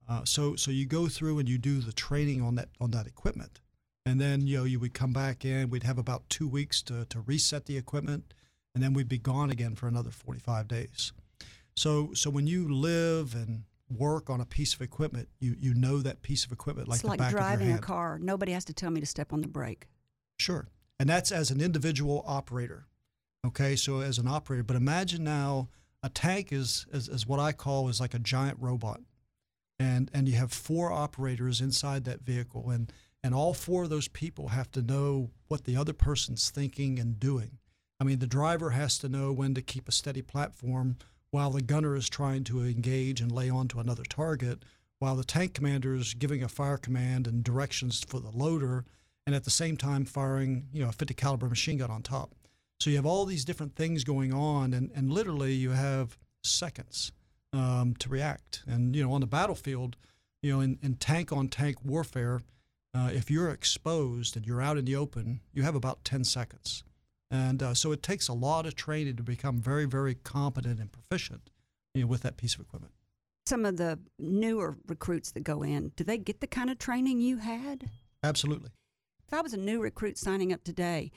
Uh, 0.08 0.24
so 0.24 0.56
so 0.56 0.70
you 0.70 0.86
go 0.86 1.08
through 1.08 1.38
and 1.38 1.48
you 1.48 1.58
do 1.58 1.80
the 1.80 1.92
training 1.92 2.42
on 2.42 2.54
that 2.54 2.68
on 2.80 2.90
that 2.92 3.06
equipment, 3.06 3.60
and 4.04 4.20
then 4.20 4.46
you 4.46 4.58
know 4.58 4.64
you 4.64 4.78
would 4.78 4.94
come 4.94 5.12
back 5.12 5.44
in. 5.44 5.70
We'd 5.70 5.82
have 5.82 5.98
about 5.98 6.28
two 6.28 6.48
weeks 6.48 6.82
to 6.82 7.04
to 7.06 7.20
reset 7.20 7.66
the 7.66 7.76
equipment, 7.76 8.34
and 8.74 8.82
then 8.82 8.92
we'd 8.92 9.08
be 9.08 9.18
gone 9.18 9.50
again 9.50 9.74
for 9.74 9.88
another 9.88 10.10
45 10.10 10.68
days. 10.68 11.12
So 11.74 12.10
so 12.14 12.30
when 12.30 12.46
you 12.46 12.72
live 12.72 13.34
and 13.34 13.64
work 13.88 14.30
on 14.30 14.40
a 14.40 14.46
piece 14.46 14.74
of 14.74 14.80
equipment, 14.80 15.28
you 15.40 15.56
you 15.58 15.74
know 15.74 15.98
that 15.98 16.22
piece 16.22 16.44
of 16.44 16.52
equipment 16.52 16.88
like 16.88 16.96
it's 16.96 17.02
the 17.02 17.08
like 17.08 17.18
back 17.18 17.32
of 17.32 17.38
driving 17.38 17.72
a 17.72 17.78
car. 17.78 18.18
Nobody 18.20 18.52
has 18.52 18.64
to 18.66 18.72
tell 18.72 18.90
me 18.90 19.00
to 19.00 19.06
step 19.06 19.32
on 19.32 19.40
the 19.40 19.48
brake. 19.48 19.88
Sure. 20.38 20.68
And 20.98 21.08
that's 21.08 21.30
as 21.30 21.50
an 21.50 21.60
individual 21.60 22.24
operator. 22.26 22.86
Okay, 23.46 23.76
so 23.76 24.00
as 24.00 24.18
an 24.18 24.26
operator, 24.26 24.64
but 24.64 24.76
imagine 24.76 25.22
now 25.22 25.68
a 26.02 26.08
tank 26.08 26.52
is, 26.52 26.86
is, 26.92 27.08
is 27.08 27.26
what 27.26 27.38
I 27.38 27.52
call 27.52 27.88
is 27.88 28.00
like 28.00 28.14
a 28.14 28.18
giant 28.18 28.58
robot. 28.60 29.00
And 29.78 30.10
and 30.14 30.28
you 30.28 30.36
have 30.36 30.52
four 30.52 30.92
operators 30.92 31.60
inside 31.60 32.04
that 32.04 32.22
vehicle 32.22 32.70
and 32.70 32.92
and 33.22 33.34
all 33.34 33.54
four 33.54 33.82
of 33.84 33.90
those 33.90 34.08
people 34.08 34.48
have 34.48 34.70
to 34.70 34.82
know 34.82 35.30
what 35.48 35.64
the 35.64 35.76
other 35.76 35.92
person's 35.92 36.48
thinking 36.48 36.98
and 37.00 37.18
doing. 37.18 37.58
I 37.98 38.04
mean, 38.04 38.20
the 38.20 38.26
driver 38.26 38.70
has 38.70 38.98
to 38.98 39.08
know 39.08 39.32
when 39.32 39.52
to 39.54 39.62
keep 39.62 39.88
a 39.88 39.92
steady 39.92 40.22
platform 40.22 40.96
while 41.30 41.50
the 41.50 41.62
gunner 41.62 41.96
is 41.96 42.08
trying 42.08 42.44
to 42.44 42.62
engage 42.62 43.20
and 43.20 43.32
lay 43.32 43.50
onto 43.50 43.80
another 43.80 44.04
target, 44.04 44.64
while 45.00 45.16
the 45.16 45.24
tank 45.24 45.54
commander 45.54 45.94
is 45.94 46.14
giving 46.14 46.42
a 46.42 46.48
fire 46.48 46.76
command 46.76 47.26
and 47.26 47.42
directions 47.42 48.04
for 48.06 48.20
the 48.20 48.30
loader, 48.30 48.84
and 49.26 49.34
at 49.34 49.44
the 49.44 49.50
same 49.50 49.76
time 49.76 50.04
firing, 50.04 50.68
you 50.72 50.82
know, 50.82 50.88
a 50.88 50.92
50 50.92 51.14
caliber 51.14 51.48
machine 51.48 51.78
gun 51.78 51.90
on 51.90 52.02
top. 52.02 52.32
So 52.78 52.90
you 52.90 52.96
have 52.96 53.06
all 53.06 53.24
these 53.24 53.44
different 53.44 53.74
things 53.74 54.04
going 54.04 54.32
on, 54.32 54.72
and, 54.72 54.90
and 54.94 55.12
literally 55.12 55.52
you 55.52 55.70
have 55.70 56.16
seconds 56.44 57.10
um, 57.56 57.94
to 57.98 58.08
react. 58.08 58.62
And 58.66 58.94
you 58.94 59.02
know, 59.02 59.12
on 59.12 59.20
the 59.20 59.26
battlefield, 59.26 59.96
you 60.42 60.52
know, 60.52 60.60
in, 60.60 60.78
in 60.82 60.94
tank 60.94 61.32
on 61.32 61.48
tank 61.48 61.78
warfare, 61.84 62.42
uh, 62.94 63.10
if 63.12 63.30
you're 63.30 63.50
exposed 63.50 64.36
and 64.36 64.46
you're 64.46 64.62
out 64.62 64.78
in 64.78 64.84
the 64.84 64.96
open, 64.96 65.40
you 65.52 65.62
have 65.62 65.74
about 65.74 66.04
10 66.04 66.24
seconds. 66.24 66.84
And 67.30 67.62
uh, 67.62 67.74
so 67.74 67.92
it 67.92 68.02
takes 68.02 68.28
a 68.28 68.32
lot 68.32 68.66
of 68.66 68.76
training 68.76 69.16
to 69.16 69.22
become 69.22 69.60
very, 69.60 69.86
very 69.86 70.14
competent 70.14 70.78
and 70.78 70.92
proficient, 70.92 71.50
you 71.94 72.02
know, 72.02 72.06
with 72.06 72.22
that 72.22 72.36
piece 72.36 72.54
of 72.54 72.60
equipment. 72.60 72.92
Some 73.46 73.64
of 73.64 73.76
the 73.76 73.98
newer 74.18 74.76
recruits 74.86 75.32
that 75.32 75.44
go 75.44 75.62
in, 75.62 75.92
do 75.96 76.04
they 76.04 76.18
get 76.18 76.40
the 76.40 76.46
kind 76.46 76.70
of 76.70 76.78
training 76.78 77.20
you 77.20 77.38
had? 77.38 77.90
Absolutely. 78.22 78.70
If 79.26 79.34
I 79.34 79.40
was 79.40 79.52
a 79.52 79.58
new 79.58 79.80
recruit 79.80 80.18
signing 80.18 80.52
up 80.52 80.62
today, 80.62 81.10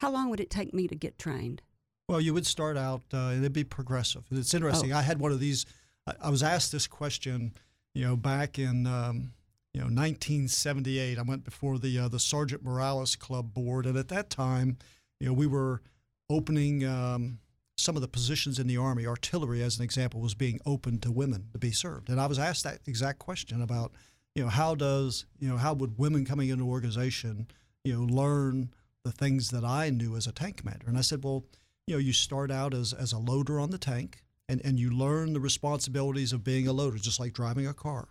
how 0.00 0.10
long 0.10 0.30
would 0.30 0.40
it 0.40 0.50
take 0.50 0.72
me 0.72 0.88
to 0.88 0.94
get 0.94 1.18
trained? 1.18 1.62
Well, 2.08 2.20
you 2.20 2.34
would 2.34 2.46
start 2.46 2.76
out, 2.76 3.02
uh, 3.12 3.28
and 3.28 3.38
it'd 3.38 3.52
be 3.52 3.64
progressive. 3.64 4.24
It's 4.30 4.52
interesting. 4.52 4.92
I 4.92 5.02
had 5.02 5.18
one 5.18 5.32
of 5.32 5.40
these. 5.40 5.64
I, 6.06 6.14
I 6.24 6.30
was 6.30 6.42
asked 6.42 6.70
this 6.70 6.86
question, 6.86 7.54
you 7.94 8.04
know, 8.04 8.16
back 8.16 8.58
in 8.58 8.86
um, 8.86 9.32
you 9.72 9.80
know 9.80 9.86
1978. 9.86 11.18
I 11.18 11.22
went 11.22 11.44
before 11.44 11.78
the 11.78 11.98
uh, 11.98 12.08
the 12.08 12.18
Sergeant 12.18 12.62
Morales 12.62 13.16
Club 13.16 13.54
board, 13.54 13.86
and 13.86 13.96
at 13.96 14.08
that 14.08 14.28
time, 14.28 14.76
you 15.18 15.26
know, 15.26 15.32
we 15.32 15.46
were 15.46 15.80
opening 16.28 16.84
um, 16.84 17.38
some 17.78 17.96
of 17.96 18.02
the 18.02 18.08
positions 18.08 18.58
in 18.58 18.66
the 18.66 18.76
Army. 18.76 19.06
Artillery, 19.06 19.62
as 19.62 19.78
an 19.78 19.84
example, 19.84 20.20
was 20.20 20.34
being 20.34 20.60
opened 20.66 21.02
to 21.02 21.10
women 21.10 21.48
to 21.52 21.58
be 21.58 21.72
served, 21.72 22.10
and 22.10 22.20
I 22.20 22.26
was 22.26 22.38
asked 22.38 22.64
that 22.64 22.80
exact 22.86 23.18
question 23.18 23.62
about, 23.62 23.92
you 24.34 24.42
know, 24.42 24.50
how 24.50 24.74
does 24.74 25.24
you 25.38 25.48
know 25.48 25.56
how 25.56 25.72
would 25.72 25.98
women 25.98 26.26
coming 26.26 26.50
into 26.50 26.64
an 26.64 26.70
organization, 26.70 27.46
you 27.82 27.94
know, 27.94 28.02
learn 28.02 28.74
the 29.04 29.12
things 29.12 29.50
that 29.52 29.64
I 29.64 29.88
knew 29.88 30.16
as 30.16 30.26
a 30.26 30.32
tank 30.32 30.58
commander, 30.58 30.86
and 30.86 30.98
I 30.98 31.02
said, 31.02 31.24
well 31.24 31.44
you 31.86 31.94
know, 31.94 32.00
you 32.00 32.12
start 32.12 32.50
out 32.50 32.74
as, 32.74 32.92
as 32.92 33.12
a 33.12 33.18
loader 33.18 33.60
on 33.60 33.70
the 33.70 33.78
tank 33.78 34.22
and, 34.48 34.60
and 34.64 34.78
you 34.78 34.90
learn 34.90 35.32
the 35.32 35.40
responsibilities 35.40 36.32
of 36.32 36.44
being 36.44 36.66
a 36.66 36.72
loader, 36.72 36.96
just 36.96 37.20
like 37.20 37.32
driving 37.32 37.66
a 37.66 37.74
car. 37.74 38.08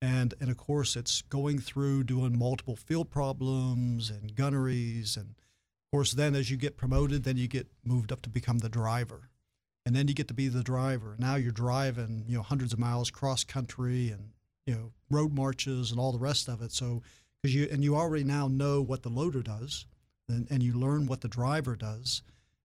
And, 0.00 0.34
and 0.40 0.50
of 0.50 0.56
course, 0.56 0.94
it's 0.94 1.22
going 1.22 1.58
through 1.58 2.04
doing 2.04 2.38
multiple 2.38 2.76
field 2.76 3.10
problems 3.10 4.10
and 4.10 4.34
gunneries. 4.36 5.16
And 5.16 5.30
of 5.30 5.90
course, 5.90 6.12
then 6.12 6.36
as 6.36 6.50
you 6.50 6.56
get 6.56 6.76
promoted, 6.76 7.24
then 7.24 7.36
you 7.36 7.48
get 7.48 7.66
moved 7.84 8.12
up 8.12 8.22
to 8.22 8.28
become 8.28 8.58
the 8.58 8.68
driver. 8.68 9.30
And 9.84 9.96
then 9.96 10.06
you 10.06 10.14
get 10.14 10.28
to 10.28 10.34
be 10.34 10.48
the 10.48 10.62
driver. 10.62 11.16
Now 11.18 11.36
you're 11.36 11.50
driving, 11.50 12.24
you 12.28 12.36
know, 12.36 12.42
hundreds 12.42 12.72
of 12.72 12.78
miles 12.78 13.10
cross 13.10 13.42
country 13.42 14.10
and, 14.10 14.30
you 14.66 14.74
know, 14.74 14.92
road 15.10 15.32
marches 15.32 15.90
and 15.90 15.98
all 15.98 16.12
the 16.12 16.18
rest 16.18 16.48
of 16.48 16.62
it. 16.62 16.72
So, 16.72 17.02
because 17.42 17.54
you, 17.54 17.68
and 17.70 17.82
you 17.82 17.96
already 17.96 18.24
now 18.24 18.48
know 18.48 18.82
what 18.82 19.02
the 19.02 19.08
loader 19.08 19.42
does 19.42 19.86
and, 20.28 20.46
and 20.50 20.62
you 20.62 20.74
learn 20.74 21.06
what 21.06 21.22
the 21.22 21.28
driver 21.28 21.74
does 21.74 22.22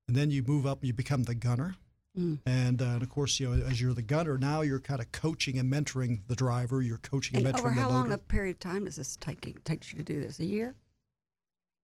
and 0.07 0.15
then 0.15 0.31
you 0.31 0.43
move 0.43 0.65
up 0.65 0.79
and 0.81 0.87
you 0.87 0.93
become 0.93 1.23
the 1.23 1.35
gunner. 1.35 1.75
Mm. 2.17 2.39
And, 2.45 2.81
uh, 2.81 2.85
and 2.85 3.01
of 3.03 3.09
course, 3.09 3.39
you 3.39 3.49
know, 3.49 3.65
as 3.65 3.81
you're 3.81 3.93
the 3.93 4.01
gunner, 4.03 4.37
now 4.37 4.61
you're 4.61 4.79
kind 4.79 4.99
of 5.01 5.11
coaching 5.11 5.57
and 5.57 5.71
mentoring 5.71 6.19
the 6.27 6.35
driver. 6.35 6.81
You're 6.81 6.99
coaching 6.99 7.37
and, 7.37 7.47
And 7.47 7.57
over 7.57 7.69
mentoring 7.69 7.73
how 7.75 7.87
the 7.87 7.93
long 7.93 8.11
a 8.11 8.17
period 8.19 8.57
of 8.57 8.59
time 8.59 8.85
does 8.85 8.97
this 8.97 9.17
take 9.17 9.63
take 9.63 9.91
you 9.91 9.97
to 9.97 10.03
do 10.03 10.21
this? 10.21 10.39
A 10.39 10.45
year? 10.45 10.75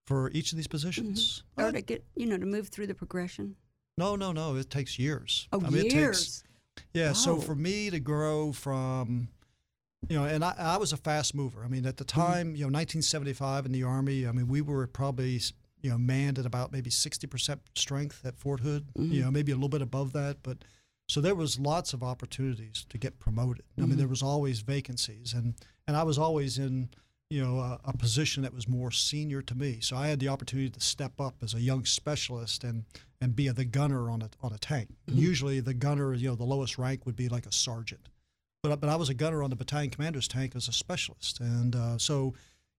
for 0.06 0.32
each 0.32 0.52
of 0.52 0.58
these 0.58 0.66
positions. 0.68 1.44
Or 1.56 1.66
Uh, 1.66 1.72
to 1.72 1.82
get 1.82 2.04
you 2.16 2.26
know 2.26 2.36
to 2.38 2.46
move 2.48 2.70
through 2.70 2.88
the 2.88 2.96
progression? 2.96 3.56
no, 3.96 4.16
no, 4.16 4.32
no. 4.32 4.56
It 4.56 4.70
takes 4.72 4.98
years. 4.98 5.48
Oh, 5.54 5.62
I 5.64 5.70
mean, 5.70 5.82
It 5.82 5.82
takes, 5.84 5.94
years. 5.94 6.44
yeah. 6.94 7.14
So 7.14 7.38
for 7.40 7.54
me 7.54 7.90
to 7.92 8.00
grow 8.00 8.52
from, 8.52 9.28
you 10.08 10.16
know, 10.18 10.24
and 10.24 10.44
I, 10.44 10.56
I 10.58 10.78
was 10.78 10.94
a 10.94 10.98
fast 10.98 11.36
mover. 11.36 11.64
I 11.64 11.68
mean, 11.68 11.86
at 11.86 11.98
the 11.98 12.06
Mm-hmm. 12.06 12.22
time, 12.22 12.48
you 12.56 12.62
know, 12.62 12.72
1975 12.74 13.66
in 13.68 13.72
the 13.72 13.84
Army. 13.84 14.26
I 14.26 14.32
mean, 14.32 14.48
we 14.48 14.62
were 14.62 14.88
probably 14.88 15.42
you 15.82 15.90
know, 15.90 15.98
manned 15.98 16.38
at 16.40 16.46
about 16.46 16.72
maybe 16.72 16.90
60% 16.90 17.60
strength 17.76 18.26
at 18.26 18.38
Fort 18.38 18.60
Hood, 18.62 18.88
Mm-hmm. 18.98 19.12
you 19.14 19.22
know, 19.24 19.32
maybe 19.32 19.52
a 19.52 19.56
little 19.56 19.70
bit 19.70 19.82
above 19.82 20.14
that. 20.14 20.38
But 20.44 20.60
so 21.08 21.22
there 21.22 21.36
was 21.36 21.60
lots 21.60 21.94
of 21.94 22.04
opportunities 22.04 22.86
to 22.90 22.98
get 22.98 23.20
promoted. 23.20 23.64
I 23.78 23.82
mean, 23.86 23.98
there 23.98 24.08
was 24.08 24.22
always 24.22 24.60
vacancies, 24.62 25.34
and 25.34 25.56
and 25.88 25.98
I 25.98 26.04
was 26.04 26.18
always 26.20 26.58
in 26.60 26.90
you 27.32 27.44
know 27.44 27.60
a, 27.60 27.80
a 27.86 27.98
position 27.98 28.44
that 28.44 28.54
was 28.54 28.68
more 28.68 28.92
senior 28.92 29.42
to 29.44 29.56
me. 29.56 29.80
So 29.82 29.96
I 29.98 30.08
had 30.08 30.20
the 30.20 30.28
opportunity 30.28 30.70
to 30.70 30.80
step 30.80 31.20
up 31.20 31.36
as 31.42 31.54
a 31.54 31.62
young 31.62 31.86
specialist 31.86 32.64
and 32.64 32.84
and 33.22 33.36
be 33.36 33.48
a, 33.48 33.54
the 33.54 33.66
gunner 33.66 34.10
on 34.12 34.22
a 34.22 34.30
on 34.44 34.54
a 34.54 34.58
tank. 34.60 34.90
And 35.08 35.18
usually 35.18 35.60
the 35.62 35.74
gunner, 35.74 36.14
you 36.14 36.30
know, 36.30 36.36
the 36.36 36.44
lowest 36.44 36.78
rank 36.78 37.06
would 37.06 37.16
be 37.16 37.28
like 37.30 37.46
a 37.48 37.52
sergeant. 37.52 38.08
But, 38.62 38.74
I- 38.74 38.76
but 38.76 38.90
I 38.90 38.96
was 38.98 39.10
a 39.10 39.14
gunner 39.14 39.42
on 39.42 39.50
the 39.50 39.56
battalion 39.56 39.90
commander's 39.90 40.28
tank 40.28 40.54
as 40.56 40.68
a 40.68 40.74
specialist. 40.74 41.40
And 41.40 41.76
uh, 41.76 41.98
so, 41.98 42.34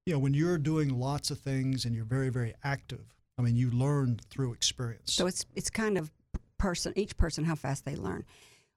you 0.06 0.12
know, 0.12 0.18
when 0.18 0.34
you're 0.34 0.58
doing 0.58 0.98
lots 0.98 1.30
of 1.30 1.38
things 1.38 1.84
and 1.84 1.94
you're 1.94 2.04
very, 2.04 2.30
very 2.30 2.54
active, 2.64 3.14
I 3.38 3.42
mean, 3.42 3.56
you 3.56 3.70
learn 3.70 4.18
through 4.30 4.52
experience. 4.52 5.12
So 5.12 5.26
it's 5.26 5.44
it's 5.54 5.70
kind 5.70 5.98
of 5.98 6.10
person 6.58 6.92
each 6.96 7.16
person 7.16 7.44
how 7.44 7.54
fast 7.54 7.84
they 7.84 7.96
learn. 7.96 8.24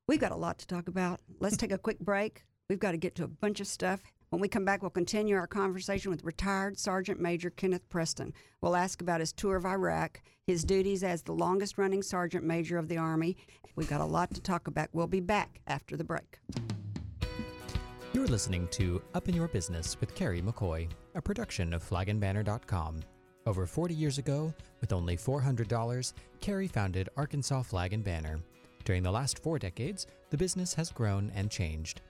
We've 0.07 0.19
got 0.19 0.31
a 0.31 0.37
lot 0.37 0.57
to 0.59 0.67
talk 0.67 0.87
about. 0.87 1.21
Let's 1.39 1.57
take 1.57 1.71
a 1.71 1.77
quick 1.77 1.99
break. 1.99 2.43
We've 2.69 2.79
got 2.79 2.91
to 2.91 2.97
get 2.97 3.15
to 3.15 3.23
a 3.23 3.27
bunch 3.27 3.59
of 3.59 3.67
stuff. 3.67 4.01
When 4.29 4.41
we 4.41 4.47
come 4.47 4.65
back, 4.65 4.81
we'll 4.81 4.89
continue 4.89 5.35
our 5.35 5.47
conversation 5.47 6.09
with 6.09 6.23
retired 6.23 6.79
Sergeant 6.79 7.19
Major 7.19 7.51
Kenneth 7.51 7.87
Preston. 7.89 8.33
We'll 8.61 8.75
ask 8.75 9.01
about 9.01 9.19
his 9.19 9.31
tour 9.31 9.55
of 9.55 9.65
Iraq, 9.65 10.21
his 10.47 10.63
duties 10.63 11.03
as 11.03 11.21
the 11.21 11.33
longest 11.33 11.77
running 11.77 12.01
Sergeant 12.01 12.43
Major 12.43 12.77
of 12.77 12.87
the 12.87 12.97
Army. 12.97 13.37
We've 13.75 13.89
got 13.89 14.01
a 14.01 14.05
lot 14.05 14.33
to 14.33 14.41
talk 14.41 14.67
about. 14.67 14.89
We'll 14.91 15.07
be 15.07 15.19
back 15.19 15.61
after 15.67 15.95
the 15.95 16.03
break. 16.03 16.39
You're 18.13 18.27
listening 18.27 18.67
to 18.73 19.01
Up 19.15 19.27
in 19.27 19.33
Your 19.33 19.47
Business 19.47 19.99
with 19.99 20.13
Carrie 20.13 20.39
McCoy, 20.39 20.87
a 21.15 21.21
production 21.21 21.73
of 21.73 21.83
flagandbanner.com. 21.83 22.99
Over 23.47 23.65
40 23.65 23.95
years 23.95 24.19
ago, 24.19 24.53
with 24.81 24.93
only 24.93 25.17
$400, 25.17 26.13
Carrie 26.39 26.67
founded 26.67 27.09
Arkansas 27.17 27.63
Flag 27.63 27.91
and 27.91 28.03
Banner. 28.03 28.39
During 28.85 29.01
the 29.01 29.11
last 29.11 29.39
four 29.39 29.57
decades, 29.57 30.05
the 30.29 30.37
business 30.37 30.75
has 30.75 30.91
grown 30.91 31.31
and 31.33 31.49
changed. 31.49 32.01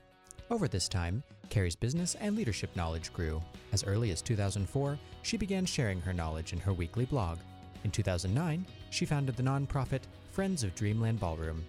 Over 0.52 0.68
this 0.68 0.90
time, 0.90 1.24
Carrie's 1.48 1.78
business 1.78 2.16
and 2.20 2.36
leadership 2.36 2.76
knowledge 2.76 3.14
grew. 3.14 3.42
As 3.72 3.86
early 3.86 4.12
as 4.12 4.22
2004, 4.22 5.00
she 5.22 5.38
began 5.38 5.66
sharing 5.66 6.02
her 6.02 6.14
knowledge 6.14 6.52
in 6.52 6.60
her 6.60 6.74
weekly 6.74 7.06
blog. 7.06 7.38
In 7.86 7.92
2009, 7.92 8.66
she 8.90 9.06
founded 9.06 9.38
the 9.38 9.44
nonprofit 9.44 10.02
Friends 10.32 10.66
of 10.66 10.76
Dreamland 10.76 11.22
Ballroom. 11.22 11.64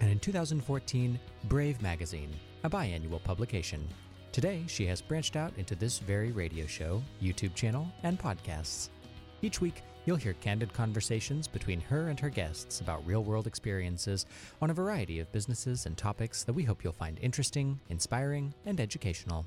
And 0.00 0.10
in 0.10 0.18
2014, 0.18 1.20
Brave 1.44 1.82
Magazine, 1.82 2.30
a 2.66 2.70
biannual 2.70 3.22
publication. 3.22 3.86
Today, 4.32 4.64
she 4.66 4.86
has 4.86 5.00
branched 5.00 5.36
out 5.36 5.52
into 5.56 5.76
this 5.76 6.00
very 6.00 6.32
radio 6.32 6.66
show, 6.66 7.00
YouTube 7.22 7.54
channel, 7.54 7.86
and 8.02 8.18
podcasts. 8.18 8.88
Each 9.40 9.60
week, 9.60 9.82
you'll 10.04 10.16
hear 10.16 10.32
candid 10.34 10.72
conversations 10.72 11.46
between 11.46 11.80
her 11.82 12.08
and 12.08 12.18
her 12.18 12.28
guests 12.28 12.80
about 12.80 13.06
real 13.06 13.22
world 13.22 13.46
experiences 13.46 14.26
on 14.60 14.70
a 14.70 14.74
variety 14.74 15.20
of 15.20 15.30
businesses 15.30 15.86
and 15.86 15.96
topics 15.96 16.42
that 16.42 16.52
we 16.52 16.64
hope 16.64 16.82
you'll 16.82 16.92
find 16.92 17.20
interesting, 17.22 17.78
inspiring, 17.88 18.52
and 18.66 18.80
educational. 18.80 19.46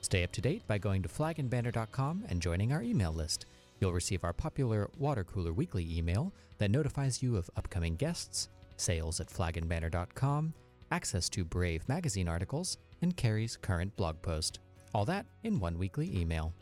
Stay 0.00 0.24
up 0.24 0.32
to 0.32 0.40
date 0.40 0.66
by 0.66 0.78
going 0.78 1.02
to 1.02 1.08
flagandbanner.com 1.08 2.24
and 2.30 2.40
joining 2.40 2.72
our 2.72 2.82
email 2.82 3.12
list. 3.12 3.44
You'll 3.78 3.92
receive 3.92 4.24
our 4.24 4.32
popular 4.32 4.88
Water 4.98 5.24
Cooler 5.24 5.52
Weekly 5.52 5.86
email 5.98 6.32
that 6.56 6.70
notifies 6.70 7.22
you 7.22 7.36
of 7.36 7.50
upcoming 7.58 7.96
guests, 7.96 8.48
sales 8.78 9.20
at 9.20 9.28
flagandbanner.com, 9.28 10.54
access 10.90 11.28
to 11.30 11.44
Brave 11.44 11.88
magazine 11.88 12.28
articles, 12.28 12.78
and 13.02 13.16
Carrie's 13.16 13.56
current 13.56 13.94
blog 13.96 14.20
post. 14.22 14.60
All 14.94 15.04
that 15.06 15.26
in 15.42 15.60
one 15.60 15.78
weekly 15.78 16.16
email. 16.16 16.52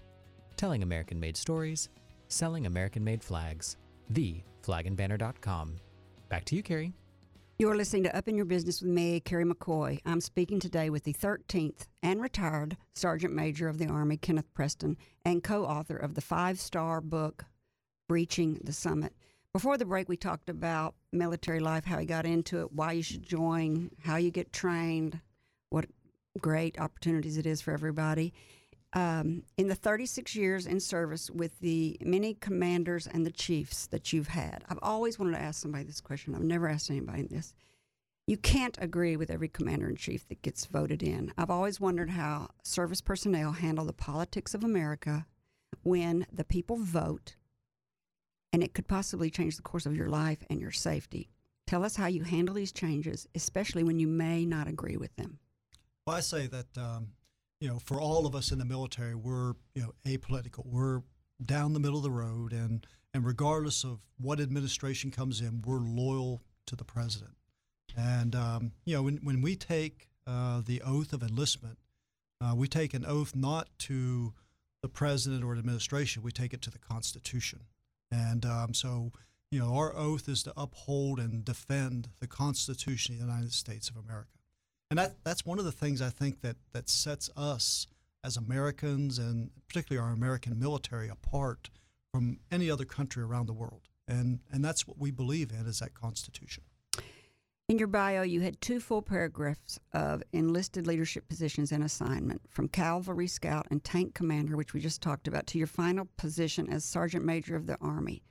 Telling 0.56 0.82
American 0.82 1.20
made 1.20 1.36
stories, 1.36 1.88
selling 2.28 2.66
American 2.66 3.04
made 3.04 3.22
flags. 3.22 3.76
The 4.10 4.42
flagandbanner.com. 4.62 5.76
Back 6.28 6.44
to 6.46 6.56
you, 6.56 6.62
Carrie. 6.62 6.92
You're 7.58 7.76
listening 7.76 8.04
to 8.04 8.16
Up 8.16 8.26
in 8.26 8.34
Your 8.34 8.44
Business 8.44 8.80
with 8.80 8.90
me, 8.90 9.20
Carrie 9.20 9.44
McCoy. 9.44 10.00
I'm 10.04 10.20
speaking 10.20 10.58
today 10.58 10.90
with 10.90 11.04
the 11.04 11.12
13th 11.12 11.86
and 12.02 12.20
retired 12.20 12.76
Sergeant 12.94 13.34
Major 13.34 13.68
of 13.68 13.78
the 13.78 13.86
Army, 13.86 14.16
Kenneth 14.16 14.52
Preston, 14.54 14.96
and 15.24 15.44
co 15.44 15.64
author 15.64 15.96
of 15.96 16.14
the 16.14 16.20
five 16.20 16.58
star 16.58 17.00
book, 17.00 17.44
Breaching 18.08 18.58
the 18.64 18.72
Summit. 18.72 19.14
Before 19.52 19.76
the 19.76 19.84
break, 19.84 20.08
we 20.08 20.16
talked 20.16 20.48
about 20.48 20.94
military 21.12 21.60
life, 21.60 21.84
how 21.84 21.98
he 21.98 22.06
got 22.06 22.24
into 22.24 22.60
it, 22.62 22.72
why 22.72 22.92
you 22.92 23.02
should 23.02 23.22
join, 23.22 23.90
how 24.02 24.16
you 24.16 24.30
get 24.30 24.50
trained, 24.50 25.20
what 25.68 25.84
great 26.40 26.80
opportunities 26.80 27.36
it 27.36 27.44
is 27.44 27.60
for 27.60 27.72
everybody. 27.72 28.32
Um, 28.94 29.42
in 29.58 29.68
the 29.68 29.74
36 29.74 30.34
years 30.34 30.66
in 30.66 30.80
service 30.80 31.30
with 31.30 31.58
the 31.60 31.98
many 32.00 32.32
commanders 32.32 33.06
and 33.06 33.26
the 33.26 33.30
chiefs 33.30 33.86
that 33.88 34.10
you've 34.10 34.28
had, 34.28 34.64
I've 34.70 34.78
always 34.80 35.18
wanted 35.18 35.32
to 35.32 35.42
ask 35.42 35.60
somebody 35.60 35.84
this 35.84 36.00
question. 36.00 36.34
I've 36.34 36.42
never 36.42 36.66
asked 36.66 36.90
anybody 36.90 37.24
this. 37.24 37.52
You 38.26 38.38
can't 38.38 38.78
agree 38.80 39.16
with 39.16 39.30
every 39.30 39.48
commander 39.48 39.88
in 39.88 39.96
chief 39.96 40.26
that 40.28 40.40
gets 40.40 40.64
voted 40.64 41.02
in. 41.02 41.30
I've 41.36 41.50
always 41.50 41.78
wondered 41.78 42.10
how 42.10 42.48
service 42.62 43.02
personnel 43.02 43.52
handle 43.52 43.84
the 43.84 43.92
politics 43.92 44.54
of 44.54 44.64
America 44.64 45.26
when 45.82 46.26
the 46.32 46.44
people 46.44 46.76
vote 46.76 47.36
and 48.52 48.62
it 48.62 48.74
could 48.74 48.88
possibly 48.88 49.30
change 49.30 49.56
the 49.56 49.62
course 49.62 49.86
of 49.86 49.96
your 49.96 50.08
life 50.08 50.44
and 50.50 50.60
your 50.60 50.70
safety. 50.70 51.28
Tell 51.66 51.84
us 51.84 51.96
how 51.96 52.06
you 52.06 52.24
handle 52.24 52.54
these 52.54 52.72
changes, 52.72 53.26
especially 53.34 53.84
when 53.84 53.98
you 53.98 54.06
may 54.06 54.44
not 54.44 54.68
agree 54.68 54.96
with 54.96 55.14
them. 55.16 55.38
Well, 56.06 56.16
I 56.16 56.20
say 56.20 56.46
that 56.48 56.66
um, 56.76 57.08
you 57.60 57.68
know, 57.68 57.78
for 57.78 58.00
all 58.00 58.26
of 58.26 58.34
us 58.34 58.50
in 58.50 58.58
the 58.58 58.64
military, 58.64 59.14
we're 59.14 59.54
you 59.74 59.82
know 59.82 59.92
apolitical. 60.04 60.66
We're 60.66 61.02
down 61.44 61.72
the 61.72 61.80
middle 61.80 61.96
of 61.98 62.02
the 62.02 62.10
road, 62.10 62.52
and 62.52 62.84
and 63.14 63.24
regardless 63.24 63.84
of 63.84 64.00
what 64.18 64.40
administration 64.40 65.12
comes 65.12 65.40
in, 65.40 65.62
we're 65.64 65.78
loyal 65.78 66.42
to 66.66 66.76
the 66.76 66.84
president. 66.84 67.36
And 67.96 68.34
um, 68.34 68.72
you 68.84 68.96
know, 68.96 69.02
when 69.04 69.18
when 69.18 69.42
we 69.42 69.54
take 69.54 70.08
uh, 70.26 70.62
the 70.66 70.82
oath 70.82 71.12
of 71.12 71.22
enlistment, 71.22 71.78
uh, 72.40 72.54
we 72.56 72.66
take 72.66 72.94
an 72.94 73.06
oath 73.06 73.36
not 73.36 73.68
to 73.80 74.34
the 74.82 74.88
president 74.88 75.44
or 75.44 75.56
administration. 75.56 76.24
We 76.24 76.32
take 76.32 76.52
it 76.52 76.62
to 76.62 76.70
the 76.70 76.80
Constitution. 76.80 77.60
And 78.12 78.44
um, 78.44 78.74
so, 78.74 79.10
you 79.50 79.58
know, 79.58 79.74
our 79.74 79.96
oath 79.96 80.28
is 80.28 80.42
to 80.42 80.52
uphold 80.56 81.18
and 81.18 81.44
defend 81.44 82.10
the 82.20 82.26
Constitution 82.26 83.14
of 83.14 83.20
the 83.20 83.26
United 83.26 83.52
States 83.52 83.88
of 83.88 83.96
America. 83.96 84.28
And 84.90 84.98
that, 84.98 85.24
that's 85.24 85.46
one 85.46 85.58
of 85.58 85.64
the 85.64 85.72
things 85.72 86.02
I 86.02 86.10
think 86.10 86.42
that, 86.42 86.56
that 86.74 86.90
sets 86.90 87.30
us 87.34 87.86
as 88.22 88.36
Americans 88.36 89.18
and 89.18 89.50
particularly 89.66 90.06
our 90.06 90.12
American 90.12 90.58
military 90.58 91.08
apart 91.08 91.70
from 92.12 92.38
any 92.50 92.70
other 92.70 92.84
country 92.84 93.22
around 93.22 93.46
the 93.46 93.54
world. 93.54 93.88
And, 94.06 94.40
and 94.52 94.62
that's 94.62 94.86
what 94.86 94.98
we 94.98 95.10
believe 95.10 95.50
in 95.50 95.66
is 95.66 95.78
that 95.78 95.94
Constitution. 95.94 96.64
In 97.72 97.78
your 97.78 97.88
bio, 97.88 98.20
you 98.20 98.42
had 98.42 98.60
two 98.60 98.80
full 98.80 99.00
paragraphs 99.00 99.80
of 99.94 100.22
enlisted 100.34 100.86
leadership 100.86 101.26
positions 101.26 101.72
and 101.72 101.82
assignment 101.82 102.42
from 102.50 102.68
Cavalry 102.68 103.26
Scout 103.26 103.66
and 103.70 103.82
Tank 103.82 104.12
Commander, 104.12 104.58
which 104.58 104.74
we 104.74 104.80
just 104.80 105.00
talked 105.00 105.26
about, 105.26 105.46
to 105.46 105.58
your 105.58 105.66
final 105.66 106.06
position 106.18 106.68
as 106.68 106.84
Sergeant 106.84 107.24
Major 107.24 107.56
of 107.56 107.66
the 107.66 107.78
Army. 107.80 108.24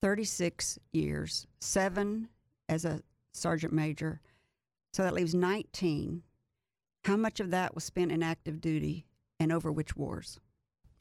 36 0.00 0.78
years, 0.94 1.46
seven 1.60 2.30
as 2.70 2.86
a 2.86 3.02
Sergeant 3.34 3.74
Major. 3.74 4.22
So 4.94 5.02
that 5.02 5.12
leaves 5.12 5.34
19. 5.34 6.22
How 7.04 7.16
much 7.18 7.38
of 7.38 7.50
that 7.50 7.74
was 7.74 7.84
spent 7.84 8.10
in 8.10 8.22
active 8.22 8.62
duty 8.62 9.04
and 9.38 9.52
over 9.52 9.70
which 9.70 9.94
wars? 9.94 10.40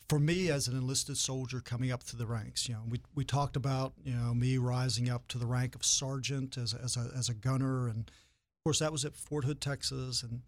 For 0.10 0.20
me 0.20 0.50
as 0.50 0.68
an 0.68 0.76
enlisted 0.76 1.18
soldier 1.18 1.62
coming 1.62 1.92
up 1.92 2.02
through 2.02 2.18
the 2.18 2.26
ranks, 2.26 2.68
you 2.68 2.74
know, 2.74 2.82
we, 2.90 3.00
we 3.14 3.24
talked 3.24 3.56
about, 3.56 3.94
you 4.04 4.14
know, 4.14 4.34
me 4.34 4.58
rising 4.58 5.08
up 5.08 5.28
to 5.28 5.38
the 5.38 5.46
rank 5.46 5.76
of 5.76 5.86
sergeant 5.86 6.58
as, 6.58 6.74
a- 6.74 6.82
as, 6.84 6.98
a, 6.98 7.12
as 7.16 7.30
a 7.30 7.36
gunner. 7.36 7.88
And 7.88 8.10
of 8.10 8.64
course, 8.64 8.80
that 8.80 8.92
was 8.92 9.06
at 9.06 9.16
Fort 9.16 9.46
Hood, 9.46 9.62
Texas. 9.62 10.24
And, 10.24 10.42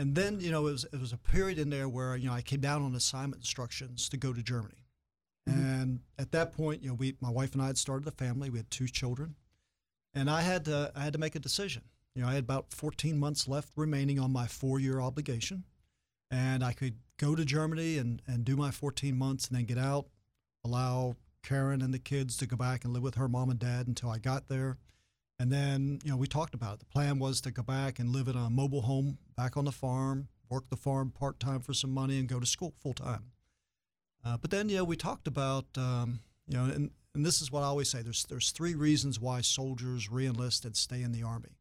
and 0.00 0.16
then, 0.16 0.40
you 0.40 0.50
know, 0.50 0.66
it 0.66 0.72
was, 0.72 0.84
it 0.92 1.00
was 1.00 1.12
a 1.12 1.16
period 1.16 1.60
in 1.60 1.70
there 1.70 1.88
where, 1.88 2.16
you 2.16 2.28
know, 2.28 2.34
I 2.34 2.42
came 2.42 2.60
down 2.60 2.82
on 2.82 2.94
assignment 2.96 3.40
instructions 3.40 4.08
to 4.08 4.16
go 4.16 4.32
to 4.32 4.42
Germany. 4.42 4.84
Mm-hmm. 5.48 5.60
And 5.60 6.00
at 6.18 6.32
that 6.32 6.52
point, 6.52 6.82
you 6.82 6.88
know, 6.88 6.94
we, 6.94 7.14
my 7.20 7.30
wife 7.30 7.52
and 7.52 7.62
I 7.62 7.68
had 7.68 7.78
started 7.78 8.08
a 8.08 8.10
family. 8.10 8.50
We 8.50 8.58
had 8.58 8.70
two 8.70 8.88
children. 8.88 9.36
And 10.12 10.28
I 10.28 10.42
had 10.42 10.64
to, 10.64 10.90
I 10.96 11.04
had 11.04 11.12
to 11.12 11.20
make 11.20 11.36
a 11.36 11.40
decision. 11.40 11.82
You 12.16 12.22
know, 12.22 12.28
I 12.28 12.34
had 12.34 12.44
about 12.44 12.72
14 12.72 13.16
months 13.16 13.46
left 13.46 13.70
remaining 13.76 14.18
on 14.18 14.32
my 14.32 14.48
four 14.48 14.80
year 14.80 15.00
obligation 15.00 15.64
and 16.30 16.64
I 16.64 16.72
could 16.72 16.96
go 17.18 17.34
to 17.34 17.44
Germany 17.44 17.98
and, 17.98 18.22
and 18.26 18.44
do 18.44 18.56
my 18.56 18.70
14 18.70 19.16
months 19.16 19.48
and 19.48 19.56
then 19.56 19.64
get 19.64 19.78
out, 19.78 20.06
allow 20.64 21.16
Karen 21.42 21.82
and 21.82 21.92
the 21.92 21.98
kids 21.98 22.36
to 22.38 22.46
go 22.46 22.56
back 22.56 22.84
and 22.84 22.92
live 22.92 23.02
with 23.02 23.14
her 23.16 23.28
mom 23.28 23.50
and 23.50 23.58
dad 23.58 23.86
until 23.86 24.10
I 24.10 24.18
got 24.18 24.48
there. 24.48 24.78
And 25.38 25.50
then, 25.50 25.98
you 26.04 26.10
know, 26.10 26.16
we 26.16 26.26
talked 26.26 26.54
about 26.54 26.74
it. 26.74 26.78
The 26.80 26.86
plan 26.86 27.18
was 27.18 27.40
to 27.42 27.50
go 27.50 27.62
back 27.62 27.98
and 27.98 28.10
live 28.10 28.28
in 28.28 28.36
a 28.36 28.48
mobile 28.48 28.82
home 28.82 29.18
back 29.36 29.56
on 29.56 29.64
the 29.64 29.72
farm, 29.72 30.28
work 30.48 30.68
the 30.70 30.76
farm 30.76 31.10
part 31.10 31.40
time 31.40 31.60
for 31.60 31.74
some 31.74 31.92
money, 31.92 32.18
and 32.18 32.28
go 32.28 32.38
to 32.38 32.46
school 32.46 32.72
full 32.80 32.94
time. 32.94 33.32
Uh, 34.24 34.36
but 34.36 34.50
then, 34.50 34.68
know, 34.68 34.84
we 34.84 34.96
talked 34.96 35.26
about, 35.26 35.66
um, 35.76 36.20
you 36.46 36.56
know, 36.56 36.64
and, 36.64 36.90
and 37.14 37.26
this 37.26 37.42
is 37.42 37.50
what 37.50 37.62
I 37.62 37.66
always 37.66 37.90
say 37.90 38.00
there's, 38.00 38.24
there's 38.24 38.52
three 38.52 38.74
reasons 38.74 39.20
why 39.20 39.40
soldiers 39.40 40.08
reenlist 40.08 40.64
and 40.64 40.76
stay 40.76 41.02
in 41.02 41.12
the 41.12 41.22
Army. 41.22 41.58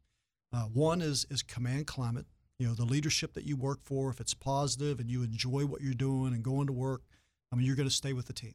Uh, 0.53 0.65
one 0.65 1.01
is, 1.01 1.25
is 1.29 1.41
command 1.41 1.87
climate 1.87 2.27
you 2.59 2.67
know 2.67 2.73
the 2.73 2.85
leadership 2.85 3.33
that 3.33 3.45
you 3.45 3.55
work 3.55 3.79
for 3.81 4.09
if 4.09 4.19
it's 4.19 4.33
positive 4.33 4.99
and 4.99 5.09
you 5.09 5.23
enjoy 5.23 5.65
what 5.65 5.81
you're 5.81 5.93
doing 5.93 6.33
and 6.33 6.43
going 6.43 6.67
to 6.67 6.73
work 6.73 7.01
i 7.51 7.55
mean 7.55 7.65
you're 7.65 7.75
going 7.75 7.89
to 7.89 7.93
stay 7.93 8.13
with 8.13 8.27
the 8.27 8.33
team 8.33 8.53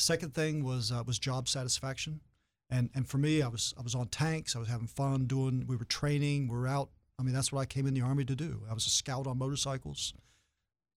Second 0.00 0.32
thing 0.32 0.64
was 0.64 0.90
uh, 0.90 1.02
was 1.06 1.18
job 1.18 1.46
satisfaction, 1.46 2.20
and 2.70 2.88
and 2.94 3.06
for 3.06 3.18
me, 3.18 3.42
I 3.42 3.48
was 3.48 3.74
I 3.78 3.82
was 3.82 3.94
on 3.94 4.08
tanks. 4.08 4.56
I 4.56 4.58
was 4.58 4.68
having 4.68 4.86
fun 4.86 5.26
doing. 5.26 5.66
We 5.66 5.76
were 5.76 5.84
training. 5.84 6.48
We 6.48 6.56
were 6.56 6.66
out. 6.66 6.88
I 7.18 7.22
mean, 7.22 7.34
that's 7.34 7.52
what 7.52 7.60
I 7.60 7.66
came 7.66 7.86
in 7.86 7.92
the 7.92 8.00
army 8.00 8.24
to 8.24 8.34
do. 8.34 8.62
I 8.68 8.72
was 8.72 8.86
a 8.86 8.90
scout 8.90 9.26
on 9.26 9.36
motorcycles. 9.38 10.14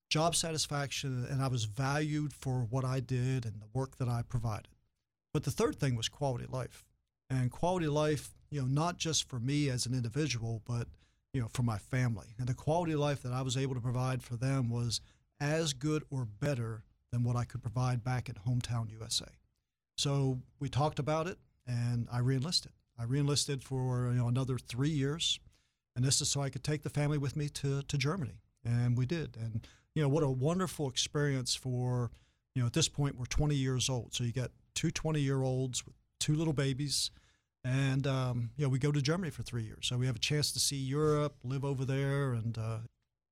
Job 0.09 0.35
satisfaction, 0.35 1.27
and 1.29 1.41
I 1.41 1.47
was 1.47 1.65
valued 1.65 2.33
for 2.33 2.65
what 2.69 2.85
I 2.85 3.01
did 3.01 3.45
and 3.45 3.59
the 3.59 3.67
work 3.73 3.97
that 3.97 4.07
I 4.07 4.21
provided. 4.21 4.69
But 5.33 5.43
the 5.43 5.51
third 5.51 5.75
thing 5.79 5.97
was 5.97 6.07
quality 6.07 6.45
of 6.45 6.53
life, 6.53 6.85
and 7.29 7.51
quality 7.51 7.87
of 7.87 7.93
life, 7.93 8.29
you 8.49 8.61
know, 8.61 8.67
not 8.67 8.99
just 8.99 9.27
for 9.27 9.39
me 9.39 9.69
as 9.69 9.85
an 9.85 9.93
individual, 9.93 10.61
but 10.65 10.87
you 11.33 11.41
know, 11.41 11.47
for 11.51 11.63
my 11.63 11.77
family. 11.77 12.27
And 12.37 12.47
the 12.47 12.53
quality 12.53 12.93
of 12.93 12.99
life 12.99 13.23
that 13.23 13.33
I 13.33 13.41
was 13.41 13.57
able 13.57 13.73
to 13.73 13.81
provide 13.81 14.21
for 14.21 14.35
them 14.35 14.69
was 14.69 15.01
as 15.39 15.73
good 15.73 16.03
or 16.09 16.25
better 16.25 16.83
than 17.11 17.23
what 17.23 17.35
I 17.35 17.43
could 17.43 17.61
provide 17.61 18.03
back 18.03 18.29
at 18.29 18.45
hometown 18.45 18.91
USA. 18.91 19.25
So 19.97 20.39
we 20.59 20.69
talked 20.69 20.99
about 20.99 21.27
it, 21.27 21.37
and 21.67 22.07
I 22.11 22.19
reenlisted. 22.19 22.71
I 22.97 23.05
reenlisted 23.05 23.63
for 23.63 24.07
you 24.11 24.19
know 24.19 24.27
another 24.27 24.57
three 24.57 24.89
years, 24.89 25.39
and 25.95 26.05
this 26.05 26.21
is 26.21 26.29
so 26.29 26.41
I 26.41 26.49
could 26.49 26.63
take 26.63 26.83
the 26.83 26.89
family 26.89 27.17
with 27.17 27.35
me 27.35 27.49
to 27.49 27.81
to 27.81 27.97
Germany, 27.97 28.41
and 28.63 28.97
we 28.97 29.05
did. 29.05 29.35
And 29.39 29.67
you 29.95 30.01
know 30.01 30.09
what 30.09 30.23
a 30.23 30.29
wonderful 30.29 30.87
experience 30.87 31.55
for 31.55 32.11
you 32.55 32.61
know 32.61 32.67
at 32.67 32.73
this 32.73 32.89
point 32.89 33.17
we're 33.17 33.25
20 33.25 33.55
years 33.55 33.89
old, 33.89 34.13
so 34.13 34.23
you 34.23 34.31
got 34.31 34.51
two 34.75 34.91
20 34.91 35.19
year 35.19 35.41
olds 35.41 35.85
with 35.85 35.95
two 36.19 36.35
little 36.35 36.53
babies 36.53 37.11
and 37.63 38.07
um, 38.07 38.49
know 38.57 38.69
we 38.69 38.79
go 38.79 38.91
to 38.91 39.01
Germany 39.01 39.31
for 39.31 39.43
three 39.43 39.63
years, 39.63 39.87
so 39.87 39.97
we 39.97 40.05
have 40.05 40.15
a 40.15 40.19
chance 40.19 40.51
to 40.53 40.59
see 40.59 40.75
Europe, 40.75 41.35
live 41.43 41.63
over 41.65 41.85
there, 41.85 42.33
and 42.33 42.57
uh, 42.57 42.77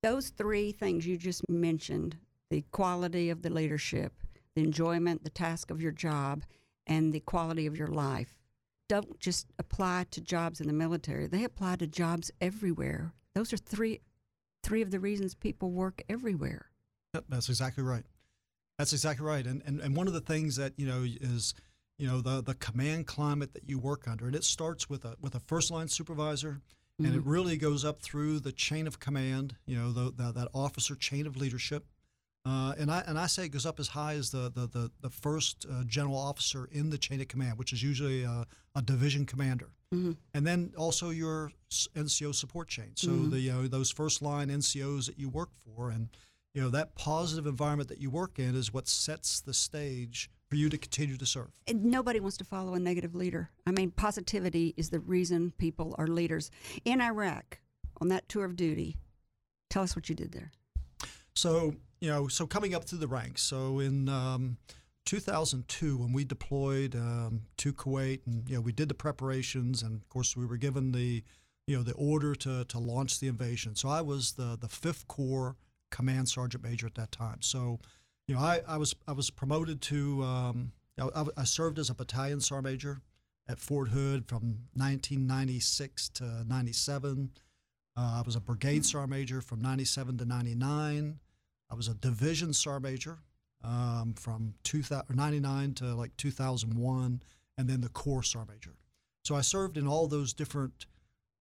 Those 0.03 0.29
three 0.29 0.71
things 0.71 1.05
you 1.05 1.17
just 1.17 1.47
mentioned 1.49 2.17
the 2.49 2.63
quality 2.71 3.29
of 3.29 3.41
the 3.41 3.49
leadership, 3.49 4.13
the 4.55 4.63
enjoyment, 4.63 5.23
the 5.23 5.29
task 5.29 5.71
of 5.71 5.81
your 5.81 5.91
job, 5.91 6.43
and 6.85 7.13
the 7.13 7.21
quality 7.21 7.65
of 7.65 7.77
your 7.77 7.87
life 7.87 8.37
don't 8.89 9.19
just 9.21 9.47
apply 9.57 10.05
to 10.11 10.19
jobs 10.19 10.59
in 10.59 10.67
the 10.67 10.73
military, 10.73 11.25
they 11.25 11.45
apply 11.45 11.77
to 11.77 11.87
jobs 11.87 12.29
everywhere. 12.41 13.13
Those 13.33 13.53
are 13.53 13.57
three, 13.57 14.01
three 14.63 14.81
of 14.81 14.91
the 14.91 14.99
reasons 14.99 15.33
people 15.33 15.71
work 15.71 16.01
everywhere. 16.09 16.65
Yep, 17.13 17.23
that's 17.29 17.47
exactly 17.47 17.83
right. 17.83 18.03
That's 18.77 18.91
exactly 18.91 19.25
right. 19.25 19.45
And, 19.45 19.61
and 19.65 19.79
and 19.79 19.95
one 19.95 20.07
of 20.07 20.13
the 20.13 20.19
things 20.19 20.57
that 20.57 20.73
you 20.75 20.85
know 20.85 21.05
is 21.05 21.53
you 22.01 22.07
know 22.07 22.19
the 22.19 22.41
the 22.41 22.55
command 22.55 23.05
climate 23.05 23.53
that 23.53 23.69
you 23.69 23.77
work 23.77 24.07
under, 24.07 24.25
and 24.25 24.35
it 24.35 24.43
starts 24.43 24.89
with 24.89 25.05
a 25.05 25.15
with 25.21 25.35
a 25.35 25.39
first 25.39 25.69
line 25.69 25.87
supervisor, 25.87 26.59
and 26.97 27.15
it 27.15 27.23
really 27.23 27.57
goes 27.57 27.85
up 27.85 28.01
through 28.01 28.39
the 28.39 28.51
chain 28.51 28.87
of 28.87 28.99
command. 28.99 29.55
You 29.67 29.77
know 29.77 29.91
the, 29.91 30.05
the 30.11 30.31
that 30.31 30.47
officer 30.53 30.95
chain 30.95 31.27
of 31.27 31.37
leadership. 31.37 31.85
Uh, 32.43 32.73
and 32.79 32.89
I 32.89 33.03
and 33.05 33.19
I 33.19 33.27
say 33.27 33.45
it 33.45 33.49
goes 33.49 33.67
up 33.67 33.79
as 33.79 33.89
high 33.89 34.15
as 34.15 34.31
the 34.31 34.49
the 34.49 34.65
the, 34.67 34.91
the 35.01 35.09
first 35.11 35.65
uh, 35.71 35.83
general 35.85 36.17
officer 36.17 36.67
in 36.71 36.89
the 36.89 36.97
chain 36.97 37.21
of 37.21 37.27
command, 37.27 37.59
which 37.59 37.71
is 37.71 37.83
usually 37.83 38.23
a, 38.23 38.47
a 38.75 38.81
division 38.81 39.25
commander, 39.27 39.69
Mm-hmm. 39.93 40.13
and 40.33 40.47
then 40.47 40.73
also 40.77 41.11
your 41.11 41.51
NCO 41.95 42.33
support 42.33 42.67
chain. 42.67 42.93
So 42.95 43.09
Mhm. 43.11 43.29
the 43.29 43.39
you 43.41 43.51
know, 43.51 43.67
those 43.67 43.91
first 43.91 44.23
line 44.23 44.47
NCOs 44.49 45.05
that 45.05 45.19
you 45.19 45.29
work 45.29 45.49
for, 45.63 45.91
and 45.91 46.09
you 46.55 46.61
know 46.63 46.69
that 46.69 46.95
positive 46.95 47.45
environment 47.45 47.89
that 47.89 47.99
you 48.01 48.09
work 48.09 48.39
in 48.39 48.55
is 48.55 48.73
what 48.73 48.87
sets 48.87 49.39
the 49.39 49.53
stage 49.53 50.29
for 50.51 50.57
you 50.57 50.69
to 50.69 50.77
continue 50.77 51.15
to 51.15 51.25
serve. 51.25 51.47
And 51.65 51.85
nobody 51.85 52.19
wants 52.19 52.35
to 52.37 52.43
follow 52.43 52.73
a 52.73 52.79
negative 52.79 53.15
leader. 53.15 53.49
I 53.65 53.71
mean, 53.71 53.89
positivity 53.91 54.73
is 54.75 54.89
the 54.89 54.99
reason 54.99 55.53
people 55.57 55.95
are 55.97 56.07
leaders. 56.07 56.51
In 56.83 56.99
Iraq, 56.99 57.59
on 58.01 58.09
that 58.09 58.27
tour 58.27 58.43
of 58.43 58.57
duty, 58.57 58.97
tell 59.69 59.81
us 59.81 59.95
what 59.95 60.09
you 60.09 60.15
did 60.15 60.33
there. 60.33 60.51
So 61.33 61.75
you 62.01 62.09
know, 62.09 62.27
so 62.27 62.45
coming 62.45 62.75
up 62.75 62.83
through 62.83 62.99
the 62.99 63.07
ranks. 63.07 63.41
So 63.41 63.79
in 63.79 64.09
um, 64.09 64.57
2002, 65.05 65.97
when 65.97 66.11
we 66.11 66.25
deployed 66.25 66.95
um, 66.95 67.43
to 67.57 67.71
Kuwait, 67.71 68.19
and 68.25 68.49
you 68.49 68.55
know, 68.55 68.61
we 68.61 68.73
did 68.73 68.89
the 68.89 68.93
preparations, 68.93 69.81
and 69.83 70.01
of 70.01 70.09
course, 70.09 70.35
we 70.35 70.45
were 70.45 70.57
given 70.57 70.91
the 70.91 71.23
you 71.65 71.77
know 71.77 71.83
the 71.83 71.93
order 71.93 72.35
to 72.35 72.65
to 72.65 72.77
launch 72.77 73.21
the 73.21 73.29
invasion. 73.29 73.75
So 73.75 73.87
I 73.87 74.01
was 74.01 74.33
the 74.33 74.57
the 74.59 74.67
Fifth 74.67 75.07
Corps 75.07 75.55
Command 75.91 76.27
Sergeant 76.27 76.61
Major 76.61 76.87
at 76.87 76.95
that 76.95 77.13
time. 77.13 77.41
So 77.41 77.79
you 78.31 78.37
know, 78.37 78.43
I, 78.43 78.61
I 78.65 78.77
was 78.77 78.95
I 79.09 79.11
was 79.11 79.29
promoted 79.29 79.81
to 79.81 80.23
um, 80.23 80.71
I, 80.97 81.25
I- 81.35 81.43
served 81.43 81.77
as 81.77 81.89
a 81.89 81.93
battalion 81.93 82.39
sergeant 82.39 82.63
major 82.63 83.01
at 83.49 83.59
Fort 83.59 83.89
Hood 83.89 84.25
from 84.25 84.59
1996 84.75 86.07
to 86.11 86.45
97. 86.47 87.31
Uh, 87.97 87.99
I 87.99 88.23
was 88.25 88.37
a 88.37 88.39
brigade 88.39 88.85
sergeant 88.85 89.09
major 89.09 89.41
from 89.41 89.59
97 89.59 90.17
to 90.19 90.25
99. 90.25 91.19
I 91.69 91.75
was 91.75 91.89
a 91.89 91.93
division 91.93 92.53
sergeant 92.53 92.83
major 92.83 93.17
um, 93.65 94.13
from 94.13 94.53
2000, 94.63 95.13
99 95.13 95.73
to 95.73 95.93
like 95.93 96.15
2001, 96.15 97.21
and 97.57 97.67
then 97.67 97.81
the 97.81 97.89
corps 97.89 98.23
sergeant 98.23 98.51
major. 98.51 98.77
So 99.25 99.35
I 99.35 99.41
served 99.41 99.77
in 99.77 99.89
all 99.89 100.07
those 100.07 100.31
different 100.31 100.85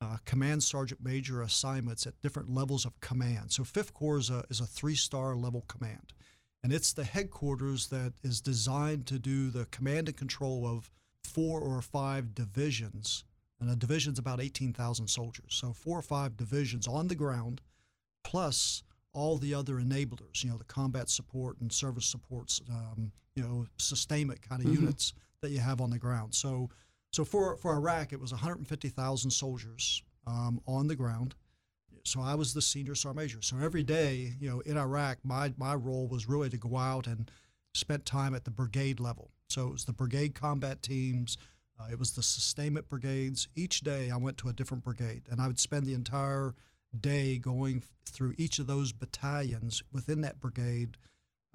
uh, 0.03 0.16
command 0.24 0.64
sergeant 0.64 1.05
major 1.05 1.40
assignments 1.40 2.05
at 2.05 2.20
different 2.20 2.53
levels 2.53 2.85
of 2.85 3.00
command. 3.00 3.53
So 3.53 3.62
Fifth 3.62 3.94
Corps 3.94 4.18
is 4.18 4.31
a, 4.31 4.42
is 4.50 4.59
a 4.59 4.66
three-star 4.66 5.37
level 5.37 5.64
command, 5.68 6.12
and 6.62 6.73
it's 6.73 6.92
the 6.92 7.05
headquarters 7.05 7.88
that 7.88 8.12
is 8.23 8.40
designed 8.40 9.07
to 9.07 9.18
do 9.18 9.51
the 9.51 9.64
command 9.66 10.09
and 10.09 10.16
control 10.16 10.66
of 10.66 10.90
four 11.25 11.61
or 11.61 11.81
five 11.81 12.35
divisions. 12.35 13.25
And 13.61 13.70
a 13.70 13.77
division's 13.77 14.18
about 14.18 14.40
18,000 14.40 15.07
soldiers. 15.09 15.44
So 15.55 15.73
four 15.73 15.99
or 15.99 16.03
five 16.03 16.37
divisions 16.37 16.88
on 16.88 17.09
the 17.09 17.14
ground, 17.14 17.61
plus 18.25 18.83
all 19.12 19.37
the 19.38 19.55
other 19.55 19.75
enablers, 19.75 20.42
you 20.44 20.51
know, 20.51 20.57
the 20.57 20.64
combat 20.64 21.11
support 21.11 21.59
and 21.61 21.70
service 21.73 22.07
supports, 22.07 22.61
um, 22.70 23.12
you 23.35 23.42
know, 23.42 23.66
sustainment 23.79 24.40
kind 24.40 24.62
of 24.62 24.68
Mhm. 24.68 24.75
units 24.81 25.12
that 25.40 25.51
you 25.51 25.59
have 25.59 25.81
on 25.81 25.90
the 25.90 25.99
ground. 25.99 26.35
So, 26.35 26.70
so 27.12 27.25
for 27.25 27.57
for 27.57 27.75
Iraq, 27.75 28.12
it 28.12 28.20
was 28.20 28.33
150,000 28.33 29.31
soldiers 29.31 30.03
um, 30.27 30.61
on 30.66 30.87
the 30.87 30.96
ground. 30.96 31.35
So 32.04 32.20
I 32.20 32.34
was 32.34 32.54
the 32.54 32.62
senior 32.62 32.94
sergeant 32.94 33.16
major. 33.16 33.42
So 33.42 33.56
every 33.62 33.82
day, 33.82 34.34
you 34.40 34.50
know, 34.50 34.60
in 34.60 34.76
Iraq, 34.76 35.18
my 35.22 35.52
my 35.56 35.74
role 35.74 36.08
was 36.08 36.28
really 36.28 36.50
to 36.50 36.56
go 36.56 36.76
out 36.76 37.06
and 37.06 37.30
spent 37.74 38.04
time 38.04 38.34
at 38.34 38.44
the 38.44 38.50
brigade 38.50 39.00
level. 39.00 39.30
So 39.48 39.68
it 39.68 39.72
was 39.72 39.84
the 39.84 39.92
brigade 39.92 40.34
combat 40.34 40.82
teams. 40.82 41.36
Uh, 41.78 41.86
it 41.90 41.98
was 41.98 42.12
the 42.12 42.22
sustainment 42.22 42.88
brigades. 42.88 43.48
Each 43.54 43.80
day 43.80 44.10
I 44.10 44.16
went 44.16 44.36
to 44.38 44.48
a 44.48 44.52
different 44.52 44.84
brigade, 44.84 45.22
and 45.30 45.40
I 45.40 45.46
would 45.46 45.58
spend 45.58 45.86
the 45.86 45.94
entire 45.94 46.54
day 46.98 47.38
going 47.38 47.82
through 48.04 48.34
each 48.36 48.58
of 48.58 48.66
those 48.66 48.92
battalions 48.92 49.82
within 49.92 50.20
that 50.22 50.40
brigade, 50.40 50.96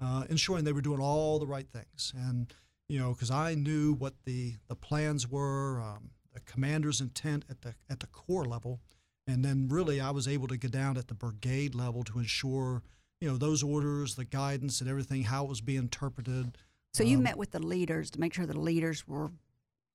uh, 0.00 0.24
ensuring 0.28 0.64
they 0.64 0.72
were 0.72 0.80
doing 0.80 1.00
all 1.00 1.38
the 1.38 1.46
right 1.46 1.68
things. 1.68 2.12
And 2.16 2.52
you 2.88 2.98
know, 2.98 3.12
because 3.12 3.30
I 3.30 3.54
knew 3.54 3.92
what 3.92 4.14
the 4.24 4.54
the 4.68 4.76
plans 4.76 5.28
were, 5.28 5.80
um, 5.80 6.10
the 6.32 6.40
commander's 6.40 7.00
intent 7.00 7.44
at 7.50 7.62
the 7.62 7.74
at 7.90 8.00
the 8.00 8.06
corps 8.06 8.46
level, 8.46 8.80
and 9.26 9.44
then 9.44 9.68
really 9.68 10.00
I 10.00 10.10
was 10.10 10.28
able 10.28 10.48
to 10.48 10.56
get 10.56 10.70
down 10.70 10.96
at 10.96 11.08
the 11.08 11.14
brigade 11.14 11.74
level 11.74 12.04
to 12.04 12.18
ensure 12.18 12.82
you 13.20 13.28
know 13.28 13.36
those 13.36 13.62
orders, 13.62 14.14
the 14.14 14.24
guidance, 14.24 14.80
and 14.80 14.90
everything, 14.90 15.22
how 15.22 15.44
it 15.44 15.48
was 15.48 15.60
being 15.60 15.78
interpreted. 15.78 16.58
So 16.92 17.02
you 17.02 17.16
Um, 17.18 17.24
met 17.24 17.36
with 17.36 17.50
the 17.50 17.58
leaders 17.62 18.10
to 18.12 18.20
make 18.20 18.34
sure 18.34 18.46
the 18.46 18.58
leaders 18.58 19.06
were 19.08 19.30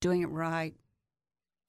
doing 0.01 0.21
it 0.21 0.29
right, 0.29 0.75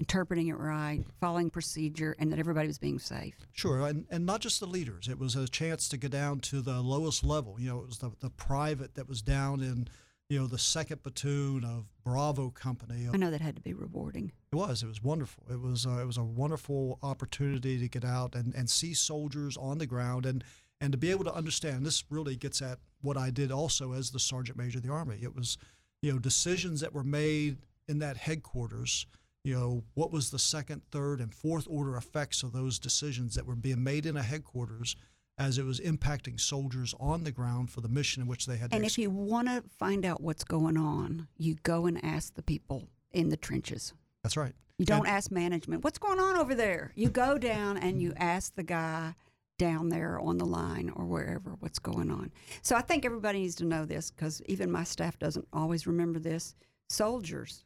interpreting 0.01 0.49
it 0.49 0.59
right, 0.59 1.05
following 1.21 1.51
procedure, 1.51 2.17
and 2.19 2.33
that 2.33 2.39
everybody 2.39 2.67
was 2.67 2.79
being 2.79 2.99
safe. 2.99 3.35
Sure, 3.53 3.87
and, 3.87 4.07
and 4.11 4.25
not 4.25 4.41
just 4.41 4.61
the 4.61 4.67
leaders. 4.67 5.09
It 5.09 5.19
was 5.19 5.37
a 5.37 5.47
chance 5.47 5.89
to 5.91 5.99
go 5.99 6.09
down 6.09 6.41
to 6.41 6.63
the 6.63 6.81
lowest 6.81 7.23
level. 7.23 7.61
You 7.61 7.69
know, 7.69 7.79
it 7.81 7.87
was 7.87 7.99
the, 7.99 8.13
the 8.21 8.31
private 8.31 8.95
that 8.95 9.09
was 9.09 9.21
down 9.21 9.61
in, 9.61 9.89
you 10.33 10.39
know, 10.39 10.47
the 10.47 10.57
second 10.57 11.03
platoon 11.03 11.63
of 11.63 11.85
Bravo 12.05 12.49
Company. 12.49 13.07
I 13.13 13.19
know 13.19 13.31
that 13.31 13.43
had 13.43 13.55
to 13.57 13.61
be 13.61 13.75
rewarding. 13.75 14.33
It 14.51 14.57
was. 14.57 14.83
It 14.83 14.87
was 14.87 15.03
wonderful. 15.03 15.45
It 15.51 15.61
was. 15.61 15.85
Uh, 15.85 15.99
it 16.01 16.07
was 16.07 16.17
a 16.17 16.25
wonderful 16.25 16.99
opportunity 17.03 17.79
to 17.79 17.87
get 17.87 18.03
out 18.03 18.35
and, 18.35 18.55
and 18.55 18.71
see 18.71 18.95
soldiers 18.95 19.59
on 19.59 19.77
the 19.77 19.85
ground 19.85 20.25
and 20.25 20.43
and 20.81 20.91
to 20.91 20.97
be 20.97 21.11
able 21.11 21.25
to 21.25 21.35
understand. 21.35 21.85
This 21.85 22.05
really 22.09 22.35
gets 22.35 22.63
at 22.63 22.79
what 23.03 23.19
I 23.19 23.29
did 23.29 23.53
also 23.53 23.93
as 23.93 24.11
the 24.11 24.19
sergeant 24.19 24.57
major 24.57 24.79
of 24.79 24.85
the 24.85 24.91
army. 24.91 25.19
It 25.23 25.37
was, 25.37 25.59
you 26.01 26.11
know, 26.11 26.19
decisions 26.19 26.81
that 26.81 26.95
were 26.95 27.05
made 27.05 27.59
in 27.87 27.99
that 27.99 28.17
headquarters. 28.17 29.05
You 29.45 29.55
know, 29.55 29.85
what 29.93 30.13
was 30.13 30.31
the 30.31 30.39
second, 30.39 30.81
third, 30.91 31.21
and 31.21 31.35
fourth 31.35 31.67
order 31.69 31.95
effects 31.95 32.43
of 32.43 32.53
those 32.53 32.79
decisions 32.79 33.35
that 33.35 33.45
were 33.45 33.55
being 33.55 33.85
made 33.85 34.07
in 34.07 34.17
a 34.17 34.23
headquarters 34.23 34.97
as 35.43 35.59
it 35.59 35.65
was 35.65 35.81
impacting 35.81 36.39
soldiers 36.39 36.95
on 37.01 37.25
the 37.25 37.33
ground 37.33 37.69
for 37.71 37.81
the 37.81 37.89
mission 37.89 38.23
in 38.23 38.29
which 38.29 38.47
they 38.47 38.57
had 38.57 38.71
to 38.71 38.77
And 38.77 38.85
if 38.85 38.97
you 38.97 39.11
want 39.11 39.49
to 39.49 39.65
find 39.79 40.05
out 40.05 40.21
what's 40.21 40.45
going 40.45 40.77
on, 40.77 41.27
you 41.37 41.57
go 41.65 41.87
and 41.87 42.03
ask 42.05 42.35
the 42.35 42.43
people 42.43 42.89
in 43.13 43.29
the 43.29 43.37
trenches. 43.37 43.93
That's 44.23 44.37
right. 44.37 44.55
You 44.79 44.87
don't 44.87 45.01
And- 45.01 45.09
ask 45.09 45.31
management, 45.33 45.83
what's 45.83 45.99
going 45.99 46.21
on 46.21 46.37
over 46.37 46.55
there? 46.55 46.93
You 46.95 47.09
go 47.09 47.39
down 47.39 47.77
and 47.77 48.01
you 48.01 48.13
ask 48.17 48.55
the 48.55 48.63
guy 48.63 49.15
down 49.59 49.89
there 49.89 50.19
on 50.21 50.39
the 50.39 50.47
line 50.47 50.91
or 50.91 51.05
wherever 51.07 51.51
what's 51.61 51.79
going 51.81 52.11
on. 52.11 52.31
So 52.63 52.77
I 52.77 52.81
think 52.81 53.05
everybody 53.05 53.41
needs 53.41 53.57
to 53.57 53.65
know 53.65 53.85
this 53.85 54.11
because 54.11 54.41
even 54.47 54.71
my 54.71 54.85
staff 54.85 55.19
doesn't 55.19 55.47
always 55.53 55.87
remember 55.87 56.19
this. 56.21 56.55
Soldiers 56.89 57.65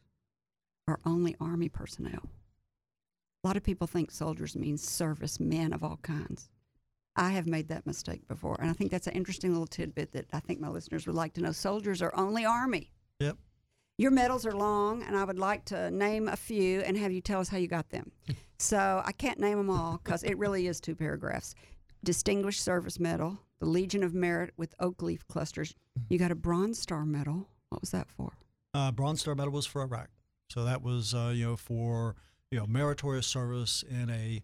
are 0.87 0.99
only 1.05 1.35
Army 1.39 1.69
personnel. 1.69 2.29
A 3.43 3.47
lot 3.47 3.57
of 3.57 3.63
people 3.63 3.85
think 3.87 4.09
soldiers 4.11 4.55
means 4.55 4.87
service 4.87 5.39
men 5.39 5.73
of 5.73 5.83
all 5.83 5.97
kinds. 6.01 6.49
I 7.17 7.31
have 7.31 7.47
made 7.47 7.67
that 7.69 7.85
mistake 7.85 8.27
before, 8.27 8.55
and 8.59 8.69
I 8.69 8.73
think 8.73 8.91
that's 8.91 9.07
an 9.07 9.13
interesting 9.13 9.51
little 9.51 9.67
tidbit 9.67 10.11
that 10.13 10.25
I 10.31 10.39
think 10.39 10.59
my 10.59 10.69
listeners 10.69 11.07
would 11.07 11.15
like 11.15 11.33
to 11.33 11.41
know. 11.41 11.51
Soldiers 11.51 12.01
are 12.01 12.15
only 12.15 12.45
Army. 12.45 12.91
Yep. 13.19 13.37
Your 13.97 14.11
medals 14.11 14.45
are 14.45 14.51
long, 14.51 15.01
and 15.01 15.17
I 15.17 15.23
would 15.23 15.39
like 15.39 15.65
to 15.65 15.89
name 15.89 16.27
a 16.27 16.35
few 16.35 16.81
and 16.81 16.95
have 16.95 17.11
you 17.11 17.19
tell 17.19 17.39
us 17.39 17.49
how 17.49 17.57
you 17.57 17.67
got 17.67 17.89
them. 17.89 18.11
so 18.59 19.01
I 19.03 19.11
can't 19.11 19.39
name 19.39 19.57
them 19.57 19.71
all 19.71 19.99
because 20.03 20.23
it 20.23 20.37
really 20.37 20.67
is 20.67 20.79
two 20.79 20.95
paragraphs. 20.95 21.55
Distinguished 22.03 22.61
Service 22.61 22.99
Medal, 22.99 23.39
the 23.59 23.65
Legion 23.65 24.03
of 24.03 24.13
Merit 24.13 24.53
with 24.55 24.75
oak 24.79 25.01
leaf 25.01 25.27
clusters. 25.27 25.73
You 26.09 26.19
got 26.19 26.29
a 26.29 26.35
Bronze 26.35 26.79
Star 26.79 27.05
Medal. 27.05 27.47
What 27.69 27.81
was 27.81 27.89
that 27.89 28.11
for? 28.11 28.33
Uh, 28.75 28.91
Bronze 28.91 29.21
Star 29.21 29.33
Medal 29.33 29.51
was 29.51 29.65
for 29.65 29.81
Iraq, 29.81 30.09
so 30.49 30.63
that 30.63 30.83
was 30.83 31.15
uh, 31.15 31.31
you 31.33 31.45
know 31.45 31.55
for 31.57 32.15
you 32.51 32.59
know 32.59 32.67
meritorious 32.67 33.25
service 33.25 33.83
in 33.89 34.11
a 34.11 34.43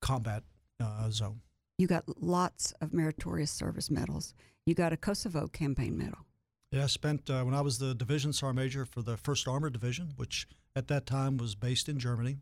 combat 0.00 0.42
uh, 0.80 1.10
zone. 1.10 1.40
You 1.78 1.86
got 1.86 2.04
lots 2.22 2.72
of 2.80 2.94
meritorious 2.94 3.50
service 3.50 3.90
medals. 3.90 4.34
You 4.64 4.74
got 4.74 4.92
a 4.92 4.96
Kosovo 4.96 5.46
campaign 5.46 5.96
medal. 5.96 6.18
Yeah, 6.72 6.84
I 6.84 6.86
spent 6.86 7.28
uh, 7.28 7.42
when 7.42 7.54
I 7.54 7.60
was 7.60 7.78
the 7.78 7.94
division 7.94 8.32
sergeant 8.32 8.56
major 8.56 8.84
for 8.84 9.02
the 9.02 9.16
First 9.16 9.46
Armored 9.46 9.72
Division, 9.72 10.14
which 10.16 10.48
at 10.74 10.88
that 10.88 11.06
time 11.06 11.36
was 11.36 11.54
based 11.54 11.88
in 11.88 11.98
Germany. 11.98 12.38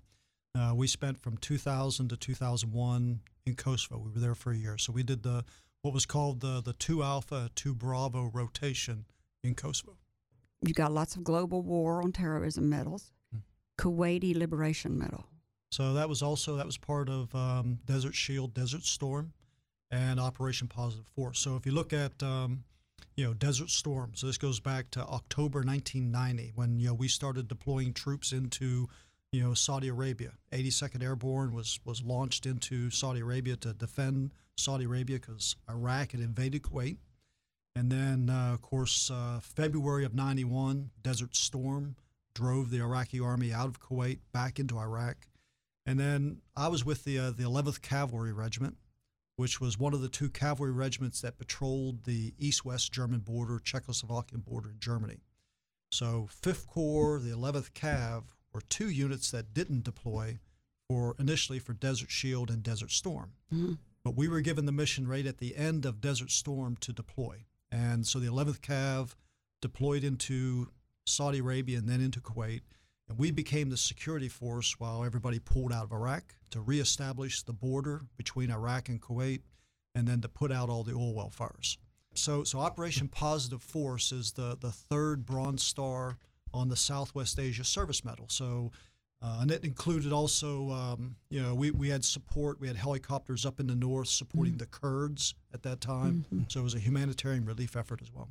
Uh, 0.56 0.72
we 0.74 0.86
spent 0.86 1.18
from 1.18 1.36
2000 1.36 2.08
to 2.08 2.16
2001 2.16 3.20
in 3.44 3.54
Kosovo. 3.56 3.98
We 3.98 4.12
were 4.12 4.20
there 4.20 4.34
for 4.34 4.52
a 4.52 4.56
year, 4.56 4.78
so 4.78 4.92
we 4.92 5.02
did 5.02 5.22
the 5.24 5.44
what 5.82 5.92
was 5.92 6.06
called 6.06 6.40
the 6.40 6.62
the 6.62 6.72
two 6.72 7.02
Alpha, 7.02 7.50
two 7.54 7.74
Bravo 7.74 8.30
rotation 8.32 9.04
in 9.42 9.54
Kosovo. 9.54 9.96
You 10.62 10.72
got 10.72 10.92
lots 10.92 11.16
of 11.16 11.24
global 11.24 11.62
war 11.62 12.02
on 12.02 12.12
terrorism 12.12 12.70
medals. 12.70 13.12
Kuwaiti 13.78 14.36
Liberation 14.36 14.96
Medal. 14.96 15.26
So 15.74 15.92
that 15.94 16.08
was 16.08 16.22
also 16.22 16.54
that 16.54 16.66
was 16.66 16.78
part 16.78 17.08
of 17.08 17.34
um, 17.34 17.80
Desert 17.84 18.14
Shield, 18.14 18.54
Desert 18.54 18.84
Storm, 18.84 19.32
and 19.90 20.20
Operation 20.20 20.68
Positive 20.68 21.08
Force. 21.16 21.40
So 21.40 21.56
if 21.56 21.66
you 21.66 21.72
look 21.72 21.92
at 21.92 22.22
um, 22.22 22.62
you 23.16 23.24
know 23.24 23.34
Desert 23.34 23.70
Storm, 23.70 24.12
so 24.14 24.28
this 24.28 24.38
goes 24.38 24.60
back 24.60 24.88
to 24.92 25.00
October 25.00 25.62
1990 25.62 26.52
when 26.54 26.78
you 26.78 26.86
know 26.86 26.94
we 26.94 27.08
started 27.08 27.48
deploying 27.48 27.92
troops 27.92 28.30
into 28.30 28.88
you 29.32 29.42
know 29.42 29.52
Saudi 29.52 29.88
Arabia. 29.88 30.34
82nd 30.52 31.02
Airborne 31.02 31.52
was 31.52 31.80
was 31.84 32.04
launched 32.04 32.46
into 32.46 32.88
Saudi 32.90 33.18
Arabia 33.18 33.56
to 33.56 33.72
defend 33.72 34.30
Saudi 34.56 34.84
Arabia 34.84 35.18
because 35.18 35.56
Iraq 35.68 36.12
had 36.12 36.20
invaded 36.20 36.62
Kuwait. 36.62 36.98
And 37.74 37.90
then, 37.90 38.30
uh, 38.30 38.52
of 38.54 38.62
course, 38.62 39.10
uh, 39.10 39.40
February 39.42 40.04
of 40.04 40.14
91, 40.14 40.90
Desert 41.02 41.34
Storm 41.34 41.96
drove 42.32 42.70
the 42.70 42.78
Iraqi 42.78 43.18
army 43.18 43.52
out 43.52 43.66
of 43.66 43.80
Kuwait 43.80 44.20
back 44.32 44.60
into 44.60 44.78
Iraq. 44.78 45.16
And 45.86 46.00
then 46.00 46.40
I 46.56 46.68
was 46.68 46.84
with 46.84 47.04
the, 47.04 47.18
uh, 47.18 47.30
the 47.30 47.44
11th 47.44 47.82
Cavalry 47.82 48.32
Regiment, 48.32 48.76
which 49.36 49.60
was 49.60 49.78
one 49.78 49.92
of 49.92 50.00
the 50.00 50.08
two 50.08 50.30
cavalry 50.30 50.72
regiments 50.72 51.20
that 51.20 51.38
patrolled 51.38 52.04
the 52.04 52.34
east 52.38 52.64
west 52.64 52.92
German 52.92 53.20
border, 53.20 53.58
Czechoslovakian 53.58 54.44
border 54.44 54.70
in 54.70 54.78
Germany. 54.78 55.20
So, 55.90 56.28
5th 56.42 56.66
Corps, 56.66 57.20
the 57.20 57.30
11th 57.30 57.72
Cav 57.72 58.24
were 58.52 58.62
two 58.62 58.88
units 58.88 59.30
that 59.30 59.52
didn't 59.52 59.84
deploy 59.84 60.38
for 60.88 61.16
initially 61.18 61.58
for 61.58 61.72
Desert 61.72 62.10
Shield 62.10 62.50
and 62.50 62.62
Desert 62.62 62.90
Storm. 62.90 63.32
Mhm. 63.52 63.78
But 64.04 64.16
we 64.16 64.28
were 64.28 64.40
given 64.40 64.66
the 64.66 64.72
mission 64.72 65.06
right 65.08 65.26
at 65.26 65.38
the 65.38 65.56
end 65.56 65.84
of 65.84 66.00
Desert 66.00 66.30
Storm 66.30 66.76
to 66.76 66.92
deploy. 66.92 67.46
And 67.70 68.06
so 68.06 68.20
the 68.20 68.26
11th 68.26 68.60
Cav 68.60 69.14
deployed 69.60 70.04
into 70.04 70.70
Saudi 71.06 71.38
Arabia 71.38 71.78
and 71.78 71.88
then 71.88 72.00
into 72.00 72.20
Kuwait. 72.20 72.62
And 73.08 73.18
we 73.18 73.30
became 73.30 73.70
the 73.70 73.76
security 73.76 74.28
force 74.28 74.78
while 74.78 75.04
everybody 75.04 75.38
pulled 75.38 75.72
out 75.72 75.84
of 75.84 75.92
Iraq 75.92 76.34
to 76.50 76.60
reestablish 76.60 77.42
the 77.42 77.52
border 77.52 78.02
between 78.16 78.50
Iraq 78.50 78.88
and 78.88 79.00
Kuwait 79.00 79.42
and 79.94 80.08
then 80.08 80.20
to 80.22 80.28
put 80.28 80.50
out 80.50 80.70
all 80.70 80.82
the 80.82 80.94
oil 80.94 81.14
well 81.14 81.30
fires. 81.30 81.78
So, 82.14 82.44
so 82.44 82.60
Operation 82.60 83.08
Positive 83.08 83.62
Force 83.62 84.12
is 84.12 84.32
the, 84.32 84.56
the 84.58 84.70
third 84.70 85.26
Bronze 85.26 85.62
Star 85.62 86.16
on 86.52 86.68
the 86.68 86.76
Southwest 86.76 87.38
Asia 87.38 87.64
Service 87.64 88.04
Medal. 88.04 88.26
So, 88.28 88.70
uh, 89.20 89.38
and 89.40 89.50
it 89.50 89.64
included 89.64 90.12
also, 90.12 90.70
um, 90.70 91.16
you 91.28 91.42
know, 91.42 91.54
we, 91.54 91.70
we 91.72 91.88
had 91.88 92.04
support. 92.04 92.60
We 92.60 92.68
had 92.68 92.76
helicopters 92.76 93.44
up 93.44 93.58
in 93.58 93.66
the 93.66 93.74
north 93.74 94.08
supporting 94.08 94.56
the 94.58 94.66
Kurds 94.66 95.34
at 95.52 95.62
that 95.64 95.80
time. 95.80 96.24
So 96.48 96.60
it 96.60 96.62
was 96.62 96.74
a 96.74 96.78
humanitarian 96.78 97.44
relief 97.44 97.76
effort 97.76 98.00
as 98.00 98.12
well. 98.12 98.28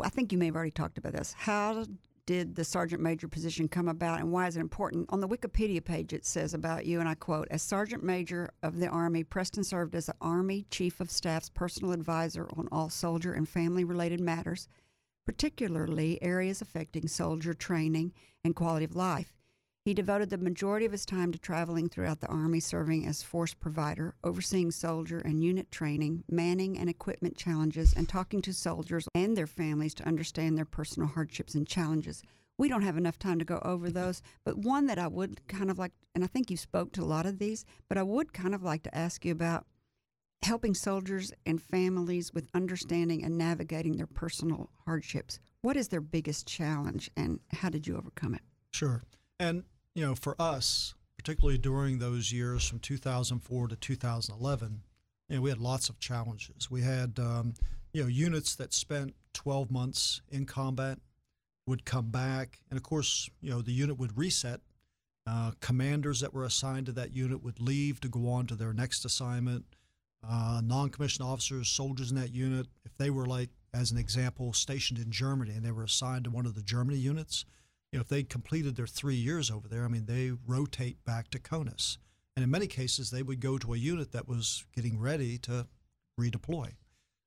I 0.00 0.08
think 0.10 0.32
you 0.32 0.38
may 0.38 0.46
have 0.46 0.56
already 0.56 0.70
talked 0.70 0.98
about 0.98 1.12
this. 1.12 1.34
How 1.38 1.84
did 2.26 2.54
the 2.54 2.64
sergeant 2.64 3.02
major 3.02 3.26
position 3.26 3.68
come 3.68 3.88
about 3.88 4.20
and 4.20 4.30
why 4.30 4.46
is 4.46 4.56
it 4.56 4.60
important? 4.60 5.06
On 5.10 5.20
the 5.20 5.28
Wikipedia 5.28 5.84
page, 5.84 6.12
it 6.12 6.24
says 6.24 6.54
about 6.54 6.86
you, 6.86 7.00
and 7.00 7.08
I 7.08 7.14
quote 7.14 7.48
As 7.50 7.62
sergeant 7.62 8.02
major 8.02 8.50
of 8.62 8.78
the 8.78 8.88
Army, 8.88 9.24
Preston 9.24 9.64
served 9.64 9.94
as 9.94 10.06
the 10.06 10.14
Army 10.20 10.66
Chief 10.70 11.00
of 11.00 11.10
Staff's 11.10 11.50
personal 11.50 11.92
advisor 11.92 12.48
on 12.56 12.68
all 12.70 12.88
soldier 12.88 13.32
and 13.32 13.48
family 13.48 13.84
related 13.84 14.20
matters, 14.20 14.68
particularly 15.26 16.22
areas 16.22 16.62
affecting 16.62 17.08
soldier 17.08 17.54
training 17.54 18.12
and 18.44 18.54
quality 18.54 18.84
of 18.84 18.96
life. 18.96 19.34
He 19.84 19.94
devoted 19.94 20.30
the 20.30 20.38
majority 20.38 20.86
of 20.86 20.92
his 20.92 21.04
time 21.04 21.32
to 21.32 21.40
traveling 21.40 21.88
throughout 21.88 22.20
the 22.20 22.28
Army, 22.28 22.60
serving 22.60 23.04
as 23.04 23.24
force 23.24 23.52
provider, 23.52 24.14
overseeing 24.22 24.70
soldier 24.70 25.18
and 25.18 25.42
unit 25.42 25.72
training, 25.72 26.22
manning 26.30 26.78
and 26.78 26.88
equipment 26.88 27.36
challenges, 27.36 27.92
and 27.92 28.08
talking 28.08 28.40
to 28.42 28.52
soldiers 28.52 29.08
and 29.12 29.36
their 29.36 29.48
families 29.48 29.94
to 29.94 30.06
understand 30.06 30.56
their 30.56 30.64
personal 30.64 31.08
hardships 31.08 31.56
and 31.56 31.66
challenges. 31.66 32.22
We 32.58 32.68
don't 32.68 32.82
have 32.82 32.96
enough 32.96 33.18
time 33.18 33.40
to 33.40 33.44
go 33.44 33.60
over 33.64 33.90
those, 33.90 34.22
but 34.44 34.56
one 34.58 34.86
that 34.86 35.00
I 35.00 35.08
would 35.08 35.48
kind 35.48 35.68
of 35.68 35.80
like, 35.80 35.90
and 36.14 36.22
I 36.22 36.28
think 36.28 36.48
you 36.48 36.56
spoke 36.56 36.92
to 36.92 37.02
a 37.02 37.04
lot 37.04 37.26
of 37.26 37.40
these, 37.40 37.64
but 37.88 37.98
I 37.98 38.04
would 38.04 38.32
kind 38.32 38.54
of 38.54 38.62
like 38.62 38.84
to 38.84 38.96
ask 38.96 39.24
you 39.24 39.32
about 39.32 39.66
helping 40.44 40.74
soldiers 40.74 41.32
and 41.44 41.60
families 41.60 42.32
with 42.32 42.46
understanding 42.54 43.24
and 43.24 43.36
navigating 43.36 43.96
their 43.96 44.06
personal 44.06 44.70
hardships. 44.84 45.40
What 45.62 45.76
is 45.76 45.88
their 45.88 46.00
biggest 46.00 46.46
challenge, 46.46 47.10
and 47.16 47.40
how 47.50 47.68
did 47.68 47.88
you 47.88 47.96
overcome 47.96 48.36
it? 48.36 48.42
Sure. 48.70 49.02
And, 49.40 49.64
you 49.94 50.04
know, 50.04 50.14
for 50.14 50.34
us, 50.40 50.94
particularly 51.16 51.58
during 51.58 51.98
those 51.98 52.32
years 52.32 52.66
from 52.66 52.78
2004 52.78 53.68
to 53.68 53.76
2011, 53.76 54.82
you 55.28 55.36
know, 55.36 55.42
we 55.42 55.50
had 55.50 55.58
lots 55.58 55.88
of 55.88 55.98
challenges. 55.98 56.70
We 56.70 56.82
had, 56.82 57.18
um, 57.18 57.54
you 57.92 58.02
know, 58.02 58.08
units 58.08 58.54
that 58.56 58.72
spent 58.72 59.14
12 59.34 59.70
months 59.70 60.22
in 60.30 60.46
combat 60.46 60.98
would 61.66 61.84
come 61.84 62.10
back. 62.10 62.60
And 62.70 62.76
of 62.76 62.82
course, 62.82 63.30
you 63.40 63.50
know, 63.50 63.62
the 63.62 63.72
unit 63.72 63.98
would 63.98 64.16
reset. 64.18 64.60
Uh, 65.24 65.52
commanders 65.60 66.20
that 66.20 66.34
were 66.34 66.44
assigned 66.44 66.86
to 66.86 66.92
that 66.92 67.14
unit 67.14 67.42
would 67.44 67.60
leave 67.60 68.00
to 68.00 68.08
go 68.08 68.28
on 68.28 68.46
to 68.46 68.56
their 68.56 68.72
next 68.72 69.04
assignment. 69.04 69.64
Uh, 70.28 70.60
non 70.64 70.88
commissioned 70.88 71.26
officers, 71.26 71.68
soldiers 71.68 72.10
in 72.10 72.16
that 72.16 72.32
unit, 72.32 72.66
if 72.84 72.96
they 72.96 73.10
were, 73.10 73.26
like, 73.26 73.50
as 73.74 73.90
an 73.90 73.98
example, 73.98 74.52
stationed 74.52 74.98
in 74.98 75.10
Germany 75.10 75.52
and 75.52 75.64
they 75.64 75.70
were 75.72 75.84
assigned 75.84 76.24
to 76.24 76.30
one 76.30 76.46
of 76.46 76.54
the 76.54 76.62
Germany 76.62 76.98
units, 76.98 77.44
you 77.92 77.98
know, 77.98 78.00
if 78.00 78.08
they 78.08 78.22
completed 78.22 78.74
their 78.74 78.86
three 78.86 79.14
years 79.14 79.50
over 79.50 79.68
there, 79.68 79.84
I 79.84 79.88
mean, 79.88 80.06
they 80.06 80.32
rotate 80.46 81.04
back 81.04 81.30
to 81.30 81.38
CONUS. 81.38 81.98
And 82.34 82.42
in 82.42 82.50
many 82.50 82.66
cases, 82.66 83.10
they 83.10 83.22
would 83.22 83.40
go 83.40 83.58
to 83.58 83.74
a 83.74 83.76
unit 83.76 84.12
that 84.12 84.26
was 84.26 84.64
getting 84.74 84.98
ready 84.98 85.36
to 85.38 85.66
redeploy. 86.18 86.72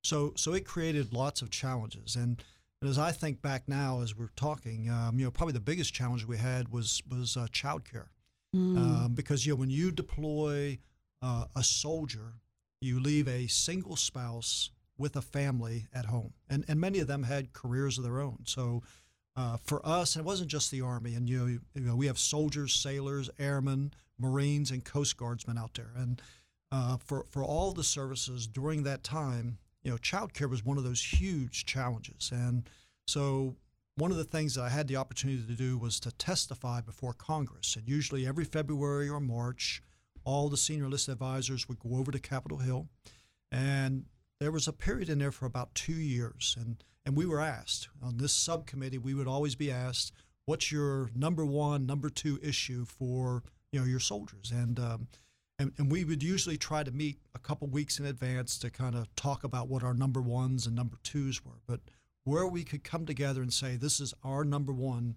So, 0.03 0.33
so 0.35 0.53
it 0.53 0.65
created 0.65 1.13
lots 1.13 1.43
of 1.43 1.51
challenges. 1.51 2.15
And, 2.15 2.43
and 2.81 2.89
as 2.89 2.97
I 2.97 3.11
think 3.11 3.41
back 3.41 3.63
now, 3.67 4.01
as 4.01 4.15
we're 4.15 4.29
talking, 4.35 4.89
um, 4.89 5.19
you 5.19 5.25
know, 5.25 5.31
probably 5.31 5.53
the 5.53 5.59
biggest 5.59 5.93
challenge 5.93 6.25
we 6.25 6.37
had 6.37 6.69
was 6.69 7.01
was 7.09 7.37
uh, 7.37 7.47
childcare, 7.51 8.07
um, 8.53 9.13
because 9.15 9.45
you 9.45 9.53
know 9.53 9.59
when 9.59 9.69
you 9.69 9.91
deploy 9.91 10.77
uh, 11.21 11.45
a 11.55 11.63
soldier, 11.63 12.33
you 12.81 12.99
leave 12.99 13.27
a 13.27 13.47
single 13.47 13.95
spouse 13.95 14.71
with 14.97 15.15
a 15.15 15.21
family 15.21 15.87
at 15.93 16.05
home, 16.05 16.33
and 16.49 16.65
and 16.67 16.79
many 16.79 16.99
of 16.99 17.07
them 17.07 17.23
had 17.23 17.53
careers 17.53 17.97
of 17.97 18.03
their 18.03 18.19
own. 18.19 18.39
So 18.45 18.83
uh, 19.37 19.57
for 19.57 19.85
us, 19.85 20.15
it 20.15 20.23
wasn't 20.23 20.49
just 20.49 20.71
the 20.71 20.81
Army, 20.81 21.13
and 21.13 21.29
you 21.29 21.37
know, 21.37 21.45
you 21.45 21.61
know, 21.75 21.95
we 21.95 22.07
have 22.07 22.17
soldiers, 22.17 22.73
sailors, 22.73 23.29
airmen, 23.37 23.93
Marines, 24.17 24.71
and 24.71 24.85
Coast 24.85 25.17
Guardsmen 25.17 25.57
out 25.57 25.73
there, 25.73 25.91
and 25.95 26.21
uh, 26.71 26.97
for 26.97 27.25
for 27.29 27.43
all 27.43 27.73
the 27.73 27.83
services 27.83 28.47
during 28.47 28.83
that 28.83 29.03
time, 29.03 29.57
you 29.83 29.91
know, 29.91 29.97
childcare 29.97 30.49
was 30.49 30.63
one 30.63 30.77
of 30.77 30.85
those 30.85 31.03
huge 31.03 31.65
challenges, 31.65 32.31
and 32.33 32.69
so 33.07 33.55
one 33.97 34.11
of 34.11 34.17
the 34.17 34.23
things 34.23 34.55
that 34.55 34.63
I 34.63 34.69
had 34.69 34.87
the 34.87 34.95
opportunity 34.97 35.43
to 35.43 35.53
do 35.53 35.77
was 35.77 35.99
to 36.01 36.11
testify 36.11 36.79
before 36.79 37.13
Congress, 37.13 37.75
and 37.75 37.87
usually 37.87 38.25
every 38.25 38.45
February 38.45 39.09
or 39.09 39.19
March, 39.19 39.81
all 40.23 40.47
the 40.47 40.57
senior 40.57 40.85
enlisted 40.85 41.11
advisors 41.13 41.67
would 41.67 41.79
go 41.79 41.97
over 41.97 42.11
to 42.11 42.19
Capitol 42.19 42.59
Hill, 42.59 42.87
and 43.51 44.05
there 44.39 44.51
was 44.51 44.67
a 44.67 44.73
period 44.73 45.09
in 45.09 45.19
there 45.19 45.31
for 45.31 45.45
about 45.45 45.75
two 45.75 45.93
years, 45.93 46.55
and 46.57 46.81
and 47.05 47.15
we 47.15 47.25
were 47.25 47.39
asked 47.39 47.89
on 48.01 48.17
this 48.17 48.33
subcommittee, 48.33 48.97
we 48.97 49.13
would 49.13 49.27
always 49.27 49.55
be 49.55 49.71
asked, 49.71 50.11
"What's 50.45 50.71
your 50.71 51.09
number 51.15 51.45
one, 51.45 51.85
number 51.85 52.09
two 52.09 52.39
issue 52.41 52.85
for 52.85 53.43
you 53.71 53.79
know 53.79 53.85
your 53.85 53.99
soldiers?" 53.99 54.51
And 54.51 54.79
um, 54.79 55.07
and, 55.59 55.71
and 55.77 55.91
we 55.91 56.03
would 56.03 56.23
usually 56.23 56.57
try 56.57 56.83
to 56.83 56.91
meet 56.91 57.19
a 57.33 57.39
couple 57.39 57.67
weeks 57.67 57.99
in 57.99 58.05
advance 58.05 58.57
to 58.59 58.69
kind 58.69 58.95
of 58.95 59.13
talk 59.15 59.43
about 59.43 59.69
what 59.69 59.83
our 59.83 59.93
number 59.93 60.21
ones 60.21 60.65
and 60.65 60.75
number 60.75 60.97
twos 61.03 61.45
were. 61.45 61.61
But 61.67 61.81
where 62.23 62.47
we 62.47 62.63
could 62.63 62.83
come 62.83 63.05
together 63.05 63.41
and 63.41 63.53
say, 63.53 63.75
"This 63.75 63.99
is 63.99 64.13
our 64.23 64.43
number 64.43 64.73
one," 64.73 65.15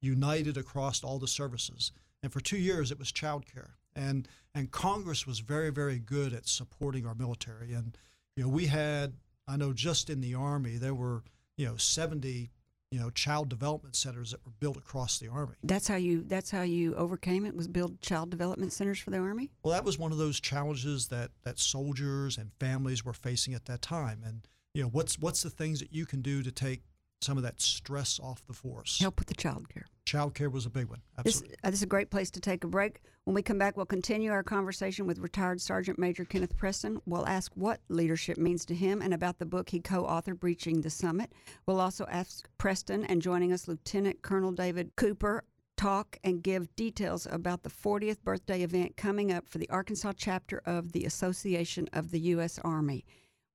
united 0.00 0.56
across 0.56 1.04
all 1.04 1.18
the 1.18 1.28
services. 1.28 1.92
And 2.22 2.32
for 2.32 2.40
two 2.40 2.58
years, 2.58 2.90
it 2.90 2.98
was 2.98 3.12
childcare, 3.12 3.74
and 3.94 4.28
and 4.54 4.72
Congress 4.72 5.26
was 5.26 5.38
very 5.38 5.70
very 5.70 6.00
good 6.00 6.32
at 6.32 6.48
supporting 6.48 7.06
our 7.06 7.14
military. 7.14 7.72
And 7.72 7.96
you 8.36 8.42
know, 8.42 8.48
we 8.48 8.66
had 8.66 9.14
I 9.48 9.56
know 9.56 9.72
just 9.72 10.10
in 10.10 10.20
the 10.20 10.34
Army 10.34 10.76
there 10.76 10.94
were 10.94 11.24
you 11.56 11.66
know 11.66 11.76
70 11.76 12.50
you 12.90 12.98
know 12.98 13.10
child 13.10 13.48
development 13.48 13.96
centers 13.96 14.30
that 14.30 14.44
were 14.44 14.52
built 14.60 14.76
across 14.76 15.18
the 15.18 15.28
army. 15.28 15.54
That's 15.62 15.88
how 15.88 15.96
you. 15.96 16.22
That's 16.22 16.50
how 16.50 16.62
you 16.62 16.94
overcame 16.94 17.44
it. 17.44 17.54
Was 17.54 17.68
build 17.68 18.00
child 18.00 18.30
development 18.30 18.72
centers 18.72 18.98
for 18.98 19.10
the 19.10 19.18
army. 19.18 19.50
Well, 19.62 19.74
that 19.74 19.84
was 19.84 19.98
one 19.98 20.12
of 20.12 20.18
those 20.18 20.40
challenges 20.40 21.08
that 21.08 21.30
that 21.42 21.58
soldiers 21.58 22.38
and 22.38 22.50
families 22.58 23.04
were 23.04 23.12
facing 23.12 23.54
at 23.54 23.66
that 23.66 23.82
time. 23.82 24.22
And 24.24 24.46
you 24.74 24.82
know, 24.82 24.88
what's 24.88 25.18
what's 25.18 25.42
the 25.42 25.50
things 25.50 25.80
that 25.80 25.92
you 25.92 26.06
can 26.06 26.22
do 26.22 26.42
to 26.42 26.50
take 26.50 26.82
some 27.20 27.36
of 27.36 27.42
that 27.42 27.60
stress 27.60 28.20
off 28.20 28.44
the 28.46 28.52
force? 28.52 28.98
Help 29.00 29.18
with 29.18 29.28
the 29.28 29.34
child 29.34 29.68
care. 29.68 29.86
Child 30.04 30.34
care 30.34 30.48
was 30.50 30.66
a 30.66 30.70
big 30.70 30.88
one. 30.88 31.02
This, 31.24 31.36
Absolutely. 31.36 31.56
uh, 31.62 31.70
this 31.70 31.80
is 31.80 31.82
a 31.82 31.86
great 31.86 32.10
place 32.10 32.30
to 32.30 32.40
take 32.40 32.64
a 32.64 32.66
break. 32.68 33.00
When 33.24 33.34
we 33.34 33.42
come 33.42 33.58
back, 33.58 33.76
we'll 33.76 33.84
continue 33.84 34.30
our 34.30 34.42
conversation 34.42 35.06
with 35.06 35.18
retired 35.18 35.60
Sergeant 35.60 35.98
Major 35.98 36.24
Kenneth 36.24 36.56
Preston. 36.56 37.00
We'll 37.04 37.26
ask 37.26 37.52
what 37.54 37.80
leadership 37.90 38.38
means 38.38 38.64
to 38.64 38.74
him 38.74 39.02
and 39.02 39.12
about 39.12 39.38
the 39.38 39.44
book 39.44 39.68
he 39.68 39.80
co 39.80 40.04
authored, 40.04 40.40
Breaching 40.40 40.80
the 40.80 40.88
Summit. 40.88 41.32
We'll 41.66 41.80
also 41.80 42.06
ask 42.10 42.48
Preston 42.56 43.04
and 43.04 43.20
joining 43.20 43.52
us, 43.52 43.68
Lieutenant 43.68 44.22
Colonel 44.22 44.52
David 44.52 44.96
Cooper, 44.96 45.44
talk 45.76 46.18
and 46.24 46.42
give 46.42 46.74
details 46.74 47.26
about 47.30 47.62
the 47.62 47.70
40th 47.70 48.22
birthday 48.24 48.62
event 48.62 48.96
coming 48.96 49.30
up 49.30 49.48
for 49.48 49.58
the 49.58 49.68
Arkansas 49.68 50.12
chapter 50.16 50.62
of 50.64 50.92
the 50.92 51.04
Association 51.04 51.88
of 51.92 52.10
the 52.10 52.20
U.S. 52.20 52.58
Army. 52.64 53.04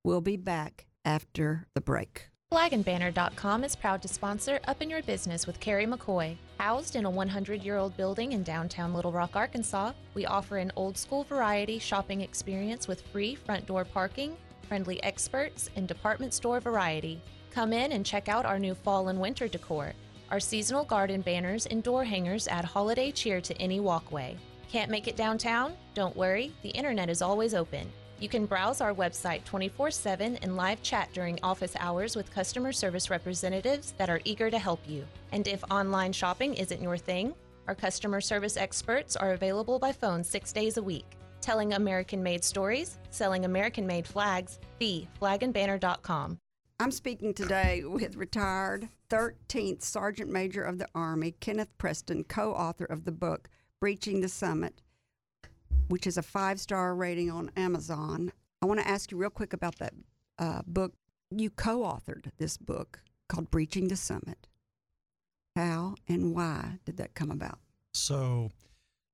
We'll 0.04 0.20
be 0.20 0.36
back 0.36 0.86
after 1.04 1.66
the 1.74 1.80
break. 1.80 2.28
FlagandBanner.com 2.54 3.64
is 3.64 3.74
proud 3.74 4.00
to 4.00 4.06
sponsor 4.06 4.60
Up 4.68 4.80
in 4.80 4.88
Your 4.88 5.02
Business 5.02 5.44
with 5.44 5.58
Carrie 5.58 5.88
McCoy. 5.88 6.36
Housed 6.58 6.94
in 6.94 7.04
a 7.04 7.10
100 7.10 7.64
year 7.64 7.78
old 7.78 7.96
building 7.96 8.30
in 8.30 8.44
downtown 8.44 8.94
Little 8.94 9.10
Rock, 9.10 9.34
Arkansas, 9.34 9.90
we 10.14 10.24
offer 10.24 10.58
an 10.58 10.70
old 10.76 10.96
school 10.96 11.24
variety 11.24 11.80
shopping 11.80 12.20
experience 12.20 12.86
with 12.86 13.02
free 13.08 13.34
front 13.34 13.66
door 13.66 13.84
parking, 13.84 14.36
friendly 14.68 15.02
experts, 15.02 15.68
and 15.74 15.88
department 15.88 16.32
store 16.32 16.60
variety. 16.60 17.20
Come 17.50 17.72
in 17.72 17.90
and 17.90 18.06
check 18.06 18.28
out 18.28 18.46
our 18.46 18.60
new 18.60 18.76
fall 18.76 19.08
and 19.08 19.20
winter 19.20 19.48
decor. 19.48 19.92
Our 20.30 20.38
seasonal 20.38 20.84
garden 20.84 21.22
banners 21.22 21.66
and 21.66 21.82
door 21.82 22.04
hangers 22.04 22.46
add 22.46 22.64
holiday 22.64 23.10
cheer 23.10 23.40
to 23.40 23.60
any 23.60 23.80
walkway. 23.80 24.36
Can't 24.70 24.92
make 24.92 25.08
it 25.08 25.16
downtown? 25.16 25.72
Don't 25.94 26.16
worry, 26.16 26.52
the 26.62 26.68
internet 26.68 27.10
is 27.10 27.20
always 27.20 27.52
open. 27.52 27.90
You 28.20 28.28
can 28.28 28.46
browse 28.46 28.80
our 28.80 28.94
website 28.94 29.44
24 29.44 29.90
7 29.90 30.36
and 30.36 30.56
live 30.56 30.82
chat 30.82 31.08
during 31.12 31.38
office 31.42 31.74
hours 31.78 32.16
with 32.16 32.32
customer 32.32 32.72
service 32.72 33.10
representatives 33.10 33.92
that 33.98 34.10
are 34.10 34.20
eager 34.24 34.50
to 34.50 34.58
help 34.58 34.80
you. 34.88 35.04
And 35.32 35.46
if 35.46 35.64
online 35.70 36.12
shopping 36.12 36.54
isn't 36.54 36.82
your 36.82 36.96
thing, 36.96 37.34
our 37.66 37.74
customer 37.74 38.20
service 38.20 38.56
experts 38.56 39.16
are 39.16 39.32
available 39.32 39.78
by 39.78 39.92
phone 39.92 40.22
six 40.22 40.52
days 40.52 40.76
a 40.76 40.82
week. 40.82 41.06
Telling 41.40 41.74
American 41.74 42.22
made 42.22 42.44
stories, 42.44 42.98
selling 43.10 43.44
American 43.44 43.86
made 43.86 44.06
flags, 44.06 44.58
the 44.78 45.06
flagandbanner.com. 45.20 46.38
I'm 46.80 46.90
speaking 46.90 47.34
today 47.34 47.84
with 47.84 48.16
retired 48.16 48.88
13th 49.10 49.82
Sergeant 49.82 50.30
Major 50.30 50.62
of 50.62 50.78
the 50.78 50.88
Army, 50.94 51.32
Kenneth 51.40 51.76
Preston, 51.78 52.24
co 52.24 52.52
author 52.52 52.84
of 52.84 53.04
the 53.04 53.12
book 53.12 53.48
Breaching 53.80 54.20
the 54.20 54.28
Summit, 54.28 54.80
which 55.88 56.06
is 56.06 56.16
a 56.16 56.22
five 56.22 56.60
star 56.60 56.94
rating 56.94 57.30
on 57.30 57.50
Amazon. 57.56 58.32
I 58.62 58.66
want 58.66 58.80
to 58.80 58.88
ask 58.88 59.10
you 59.10 59.18
real 59.18 59.30
quick 59.30 59.52
about 59.52 59.78
that 59.78 59.94
uh, 60.38 60.62
book. 60.66 60.94
You 61.30 61.50
co 61.50 61.80
authored 61.80 62.30
this 62.38 62.56
book 62.56 63.00
called 63.28 63.50
Breaching 63.50 63.88
the 63.88 63.96
Summit. 63.96 64.46
How 65.56 65.94
and 66.08 66.34
why 66.34 66.78
did 66.84 66.96
that 66.96 67.14
come 67.14 67.30
about? 67.30 67.58
So 67.92 68.50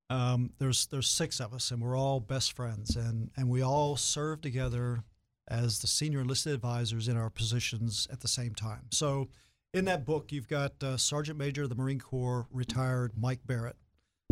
um, 0.09 0.51
there's 0.59 0.87
there's 0.87 1.09
six 1.09 1.41
of 1.41 1.53
us, 1.53 1.71
and 1.71 1.83
we're 1.83 1.97
all 1.97 2.21
best 2.21 2.53
friends, 2.53 2.97
and 2.97 3.31
and 3.37 3.49
we 3.49 3.63
all 3.63 3.97
serve 3.97 4.41
together 4.41 5.05
as 5.49 5.81
the 5.81 5.87
senior 5.87 6.21
enlisted 6.21 6.53
advisors 6.53 7.09
in 7.09 7.17
our 7.17 7.29
positions 7.29 8.07
at 8.13 8.21
the 8.21 8.29
same 8.29 8.55
time. 8.55 8.87
So 8.91 9.29
in 9.75 9.85
that 9.87 10.05
book, 10.05 10.33
you've 10.33 10.49
got 10.49 10.83
uh, 10.83 10.97
Sergeant 10.97 11.39
Major 11.39 11.65
of 11.65 11.69
the 11.69 11.75
Marine 11.75 12.01
Corps, 12.01 12.47
retired 12.53 13.13
Mike 13.17 13.41
Barrett. 13.45 13.77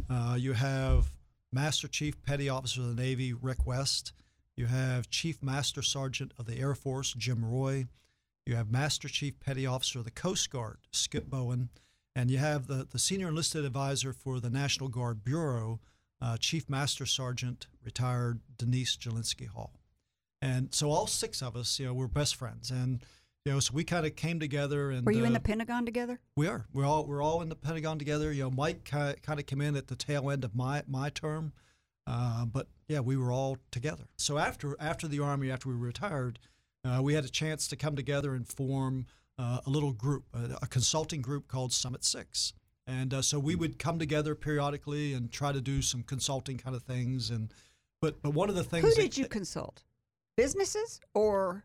Uh, 0.09 0.37
you 0.39 0.53
have 0.53 1.07
Master 1.53 1.89
Chief 1.89 2.23
Petty 2.23 2.49
Officer 2.49 2.83
of 2.83 2.97
the 2.97 3.03
Navy, 3.03 3.33
Rick 3.33 3.67
West. 3.67 4.13
You 4.57 4.67
have 4.67 5.09
Chief 5.09 5.43
Master 5.43 5.83
Sergeant 5.83 6.33
of 6.39 6.47
the 6.47 6.59
Air 6.59 6.75
Force, 6.75 7.15
Jim 7.15 7.45
Roy. 7.45 7.87
You 8.45 8.57
have 8.57 8.71
Master 8.71 9.09
Chief 9.09 9.39
Petty 9.41 9.67
Officer 9.67 10.01
of 10.01 10.05
the 10.05 10.11
Coast 10.11 10.51
Guard, 10.51 10.79
Skip 10.91 11.27
Bowen. 11.27 11.69
And 12.17 12.31
you 12.31 12.39
have 12.39 12.67
the, 12.67 12.87
the 12.91 12.99
Senior 12.99 13.29
Enlisted 13.29 13.65
Advisor 13.65 14.13
for 14.13 14.41
the 14.41 14.51
National 14.51 14.89
Guard 14.89 15.25
Bureau, 15.25 15.81
uh, 16.21 16.37
Chief 16.39 16.69
Master 16.69 17.07
Sergeant, 17.07 17.67
retired 17.85 18.41
Denise 18.57 18.97
Jelinski 18.97 19.47
Hall. 19.47 19.79
And 20.43 20.75
so 20.75 20.91
all 20.91 21.07
six 21.07 21.43
of 21.43 21.57
us, 21.57 21.79
you 21.79 21.87
know, 21.87 21.95
we're 21.95 22.09
best 22.09 22.37
friends. 22.37 22.71
And, 22.71 23.03
you 23.49 23.55
know, 23.55 23.61
so 23.61 23.73
we 23.73 23.83
kind 23.83 24.05
of 24.05 24.15
came 24.15 24.39
together 24.39 24.91
and 24.91 25.07
Were 25.07 25.13
you 25.13 25.25
in 25.25 25.31
uh, 25.31 25.39
the 25.39 25.41
Pentagon 25.41 25.87
together? 25.87 26.21
we 26.37 26.47
are. 26.47 26.67
We're 26.75 26.85
all 26.85 27.07
we're 27.07 27.23
all 27.23 27.41
in 27.41 27.49
the 27.49 27.55
Pentagon 27.57 27.99
together. 27.99 28.31
You 28.31 28.43
know, 28.43 28.51
Mike 28.51 28.85
kind 28.85 29.17
of 29.27 29.47
came 29.47 29.63
in 29.63 29.75
at 29.75 29.87
the 29.87 29.97
tail 29.97 30.31
end 30.31 30.45
of 30.45 30.55
my 30.55 30.83
my 30.87 31.09
term, 31.09 31.55
uh, 32.07 32.45
but 32.45 32.67
yeah, 32.89 33.01
we 33.01 33.17
were 33.17 33.33
all 33.33 33.57
together. 33.71 34.05
So 34.19 34.37
after 34.37 34.77
after 34.79 35.09
the 35.09 35.21
army, 35.21 35.51
after 35.51 35.71
we 35.71 35.77
retired, 35.77 36.39
uh, 36.85 37.01
we 37.03 37.15
had 37.15 37.25
a 37.25 37.31
chance 37.31 37.67
to 37.69 37.77
come 37.77 37.97
together 37.97 38.35
and 38.35 38.47
form 38.47 39.07
uh, 39.39 39.61
a 39.65 39.71
little 39.71 39.95
group, 39.95 40.25
a, 40.35 40.59
a 40.61 40.67
consulting 40.67 41.23
group 41.23 41.49
called 41.49 41.73
Summit 41.73 42.05
Six. 42.05 42.53
And 42.87 43.15
uh, 43.15 43.23
so 43.23 43.39
we 43.39 43.55
would 43.55 43.79
come 43.79 43.99
together 43.99 44.35
periodically 44.35 45.15
and 45.15 45.33
try 45.33 45.53
to 45.53 45.61
do 45.63 45.81
some 45.81 46.03
consulting 46.03 46.59
kind 46.59 46.77
of 46.77 46.83
things. 46.83 47.31
And 47.31 47.51
but 48.03 48.21
but 48.21 48.35
one 48.35 48.51
of 48.51 48.57
the 48.57 48.65
things 48.65 48.85
Who 48.85 48.91
that- 48.91 49.01
did 49.01 49.17
you 49.17 49.27
consult? 49.27 49.85
Businesses 50.37 51.01
or 51.15 51.65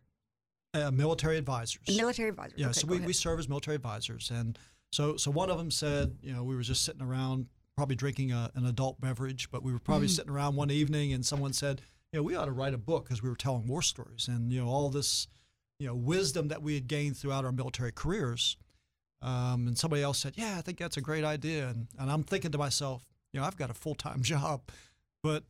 uh, 0.73 0.91
military 0.91 1.37
advisors. 1.37 1.81
military 1.95 2.29
advisors? 2.29 2.53
Yeah, 2.57 2.67
Okay, 2.67 2.79
so 2.79 2.87
we, 2.87 2.99
we 2.99 3.13
serve 3.13 3.39
as 3.39 3.47
military 3.49 3.75
advisors, 3.75 4.31
and 4.31 4.57
so 4.91 5.17
so 5.17 5.31
one 5.31 5.49
of 5.49 5.57
them 5.57 5.71
said, 5.71 6.17
you 6.21 6.33
know, 6.33 6.43
we 6.43 6.55
were 6.55 6.61
just 6.61 6.83
sitting 6.85 7.01
around, 7.01 7.47
probably 7.75 7.95
drinking 7.95 8.31
a, 8.31 8.51
an 8.55 8.65
adult 8.65 8.99
beverage, 9.01 9.49
but 9.51 9.63
we 9.63 9.71
were 9.73 9.79
probably 9.79 10.07
Mm-hmm. 10.07 10.15
sitting 10.15 10.31
around 10.31 10.55
one 10.55 10.71
evening, 10.71 11.13
and 11.13 11.25
someone 11.25 11.53
said, 11.53 11.81
you 12.11 12.19
know, 12.19 12.23
we 12.23 12.35
ought 12.35 12.45
to 12.45 12.51
write 12.51 12.73
a 12.73 12.77
book 12.77 13.05
because 13.05 13.23
we 13.23 13.29
were 13.29 13.35
telling 13.35 13.67
war 13.67 13.81
stories, 13.81 14.27
and 14.27 14.51
you 14.51 14.61
know, 14.61 14.67
all 14.67 14.89
this, 14.89 15.27
you 15.79 15.87
know, 15.87 15.95
wisdom 15.95 16.47
that 16.49 16.61
we 16.61 16.75
had 16.75 16.87
gained 16.87 17.17
throughout 17.17 17.45
our 17.45 17.51
military 17.51 17.91
careers. 17.91 18.57
Um, 19.21 19.67
and 19.67 19.77
somebody 19.77 20.03
else 20.03 20.19
said, 20.19 20.33
yeah, 20.35 20.55
I 20.57 20.61
think 20.61 20.77
that's 20.77 20.97
a 20.97 21.01
great 21.01 21.23
idea, 21.23 21.69
and 21.69 21.87
and 21.97 22.11
I'm 22.11 22.23
thinking 22.23 22.51
to 22.51 22.57
myself, 22.57 23.05
you 23.31 23.39
know, 23.39 23.45
I've 23.45 23.57
got 23.57 23.69
a 23.69 23.73
full 23.73 23.95
time 23.95 24.21
job, 24.33 24.61
but 25.23 25.43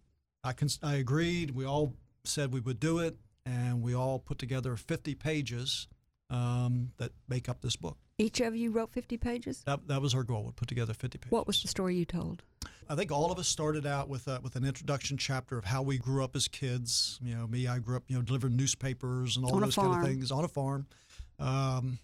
I 0.44 0.54
can 0.54 0.70
I 0.84 0.96
agreed. 0.96 1.52
We 1.52 1.66
all 1.66 1.96
said 2.24 2.54
we 2.54 2.60
would 2.60 2.80
do 2.80 3.00
it, 3.00 3.18
and 3.46 3.82
we 3.82 3.94
all 3.94 4.20
put 4.20 4.38
together 4.38 4.76
50 4.76 5.16
pages 5.16 5.88
um, 6.30 6.92
that 6.98 7.12
make 7.28 7.50
up 7.50 7.62
this 7.62 7.76
book. 7.76 7.98
Each 8.18 8.42
of 8.42 8.56
you 8.56 8.72
wrote 8.72 8.92
50 8.92 9.18
pages? 9.18 9.64
That, 9.66 9.88
that 9.88 10.02
was 10.02 10.14
our 10.14 10.24
goal. 10.24 10.44
We 10.46 10.52
put 10.52 10.68
together 10.68 10.94
50 10.94 11.18
pages. 11.18 11.32
What 11.32 11.48
was 11.48 11.62
the 11.62 11.68
story 11.68 11.96
you 11.96 12.06
told? 12.06 12.44
I 12.90 12.96
think 12.96 13.12
all 13.12 13.32
of 13.32 13.40
us 13.40 13.48
started 13.48 13.86
out 13.86 14.10
with 14.10 14.28
a, 14.28 14.40
with 14.44 14.56
an 14.56 14.66
introduction 14.66 15.18
chapter 15.18 15.58
of 15.58 15.66
how 15.66 15.82
we 15.82 15.98
grew 15.98 16.24
up 16.24 16.36
as 16.36 16.48
kids. 16.48 17.20
You 17.24 17.36
know, 17.36 17.48
me, 17.48 17.68
I 17.68 17.80
grew 17.80 17.96
up, 17.96 18.04
you 18.08 18.16
know, 18.16 18.22
delivering 18.22 18.56
newspapers 18.56 19.38
and 19.38 19.46
all 19.46 19.56
On 19.56 19.62
those 19.62 19.76
kind 19.76 19.96
of 19.96 20.08
things 20.08 20.32
on 20.32 20.44
a 20.44 20.48
farm. 20.48 20.88
Um, 21.40 22.00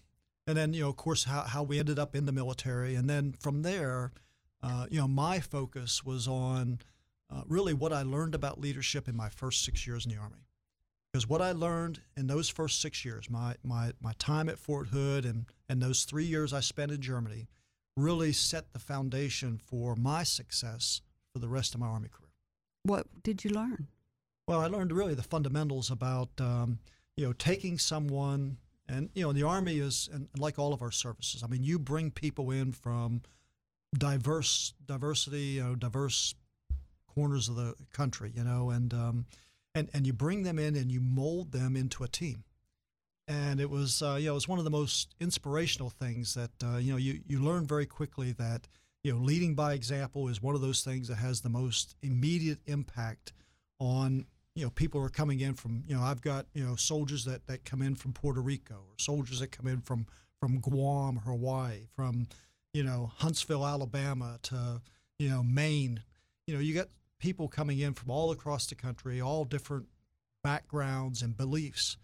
and 0.46 0.56
then, 0.56 0.72
you 0.72 0.82
know, 0.82 0.88
of 0.88 0.96
course, 0.96 1.24
how, 1.24 1.42
how 1.42 1.62
we 1.62 1.78
ended 1.78 1.98
up 1.98 2.16
in 2.16 2.26
the 2.26 2.32
military. 2.32 2.94
And 2.94 3.08
then 3.08 3.34
from 3.40 3.62
there, 3.62 4.12
uh, 4.62 4.86
you 4.90 5.00
know, 5.00 5.08
my 5.08 5.38
focus 5.38 6.04
was 6.04 6.26
on 6.26 6.80
uh, 7.30 7.42
really 7.46 7.74
what 7.74 7.92
I 7.92 8.02
learned 8.02 8.34
about 8.34 8.60
leadership 8.60 9.08
in 9.08 9.16
my 9.16 9.28
first 9.28 9.64
six 9.64 9.86
years 9.86 10.04
in 10.04 10.12
the 10.12 10.18
Army. 10.18 10.46
Because 11.12 11.28
what 11.28 11.42
I 11.42 11.52
learned 11.52 12.00
in 12.16 12.28
those 12.28 12.48
first 12.48 12.80
six 12.80 13.04
years, 13.04 13.28
my, 13.28 13.54
my, 13.64 13.92
my 14.00 14.12
time 14.18 14.48
at 14.48 14.58
Fort 14.58 14.88
Hood 14.88 15.24
and, 15.24 15.46
and 15.68 15.82
those 15.82 16.04
three 16.04 16.24
years 16.24 16.52
I 16.52 16.60
spent 16.60 16.92
in 16.92 17.00
Germany, 17.00 17.48
really 17.96 18.32
set 18.32 18.72
the 18.72 18.78
foundation 18.78 19.58
for 19.58 19.96
my 19.96 20.22
success 20.22 21.00
for 21.32 21.40
the 21.40 21.48
rest 21.48 21.74
of 21.74 21.80
my 21.80 21.86
Army 21.86 22.08
career. 22.08 22.30
What 22.84 23.06
did 23.22 23.44
you 23.44 23.50
learn? 23.50 23.88
Well, 24.46 24.60
I 24.60 24.66
learned 24.66 24.92
really 24.92 25.14
the 25.14 25.22
fundamentals 25.22 25.90
about 25.90 26.28
um, 26.38 26.78
you 27.16 27.26
know 27.26 27.32
taking 27.32 27.78
someone, 27.78 28.56
and 28.88 29.10
you 29.14 29.22
know 29.22 29.32
the 29.32 29.42
Army 29.42 29.78
is 29.78 30.08
and 30.12 30.28
like 30.38 30.58
all 30.58 30.72
of 30.72 30.82
our 30.82 30.90
services. 30.90 31.42
I 31.42 31.46
mean, 31.46 31.62
you 31.62 31.78
bring 31.78 32.10
people 32.10 32.50
in 32.50 32.72
from 32.72 33.22
diverse 33.96 34.72
diversity, 34.86 35.42
you 35.42 35.62
know, 35.62 35.74
diverse 35.74 36.34
corners 37.06 37.48
of 37.48 37.56
the 37.56 37.74
country, 37.92 38.32
you 38.34 38.44
know, 38.44 38.70
and 38.70 38.94
um, 38.94 39.26
and 39.74 39.88
and 39.94 40.06
you 40.06 40.12
bring 40.12 40.42
them 40.42 40.58
in 40.58 40.76
and 40.76 40.90
you 40.90 41.00
mold 41.00 41.52
them 41.52 41.76
into 41.76 42.04
a 42.04 42.08
team. 42.08 42.44
And 43.28 43.60
it 43.60 43.70
was 43.70 44.02
uh, 44.02 44.16
you 44.18 44.26
know 44.26 44.32
it 44.32 44.34
was 44.34 44.48
one 44.48 44.58
of 44.58 44.64
the 44.64 44.70
most 44.70 45.14
inspirational 45.20 45.90
things 45.90 46.34
that 46.34 46.50
uh, 46.64 46.78
you 46.78 46.92
know 46.92 46.98
you 46.98 47.20
you 47.26 47.40
learn 47.40 47.66
very 47.66 47.86
quickly 47.86 48.32
that 48.32 48.66
you 49.04 49.12
know 49.12 49.18
leading 49.18 49.54
by 49.54 49.74
example 49.74 50.28
is 50.28 50.42
one 50.42 50.54
of 50.54 50.60
those 50.60 50.82
things 50.82 51.08
that 51.08 51.16
has 51.16 51.40
the 51.40 51.48
most 51.48 51.94
immediate 52.02 52.58
impact 52.66 53.32
on 53.78 54.26
you 54.54 54.64
know 54.64 54.70
people 54.70 55.00
who 55.00 55.06
are 55.06 55.10
coming 55.10 55.40
in 55.40 55.54
from 55.54 55.84
you 55.86 55.94
know 55.94 56.02
I've 56.02 56.22
got 56.22 56.46
you 56.54 56.64
know 56.64 56.76
soldiers 56.76 57.24
that 57.24 57.46
that 57.46 57.64
come 57.64 57.82
in 57.82 57.94
from 57.94 58.12
Puerto 58.12 58.40
Rico 58.40 58.74
or 58.74 58.94
soldiers 58.98 59.40
that 59.40 59.52
come 59.52 59.66
in 59.66 59.80
from 59.80 60.06
from 60.40 60.60
Guam 60.60 61.16
Hawaii 61.24 61.86
from 61.94 62.26
you 62.74 62.82
know 62.82 63.12
Huntsville 63.16 63.66
Alabama 63.66 64.38
to 64.42 64.80
you 65.18 65.28
know 65.28 65.42
Maine 65.42 66.02
you 66.46 66.54
know 66.54 66.60
you 66.60 66.74
got 66.74 66.88
people 67.20 67.46
coming 67.46 67.78
in 67.78 67.94
from 67.94 68.10
all 68.10 68.32
across 68.32 68.66
the 68.66 68.74
country 68.74 69.20
all 69.20 69.44
different 69.44 69.86
backgrounds 70.42 71.22
and 71.22 71.36
beliefs 71.36 71.96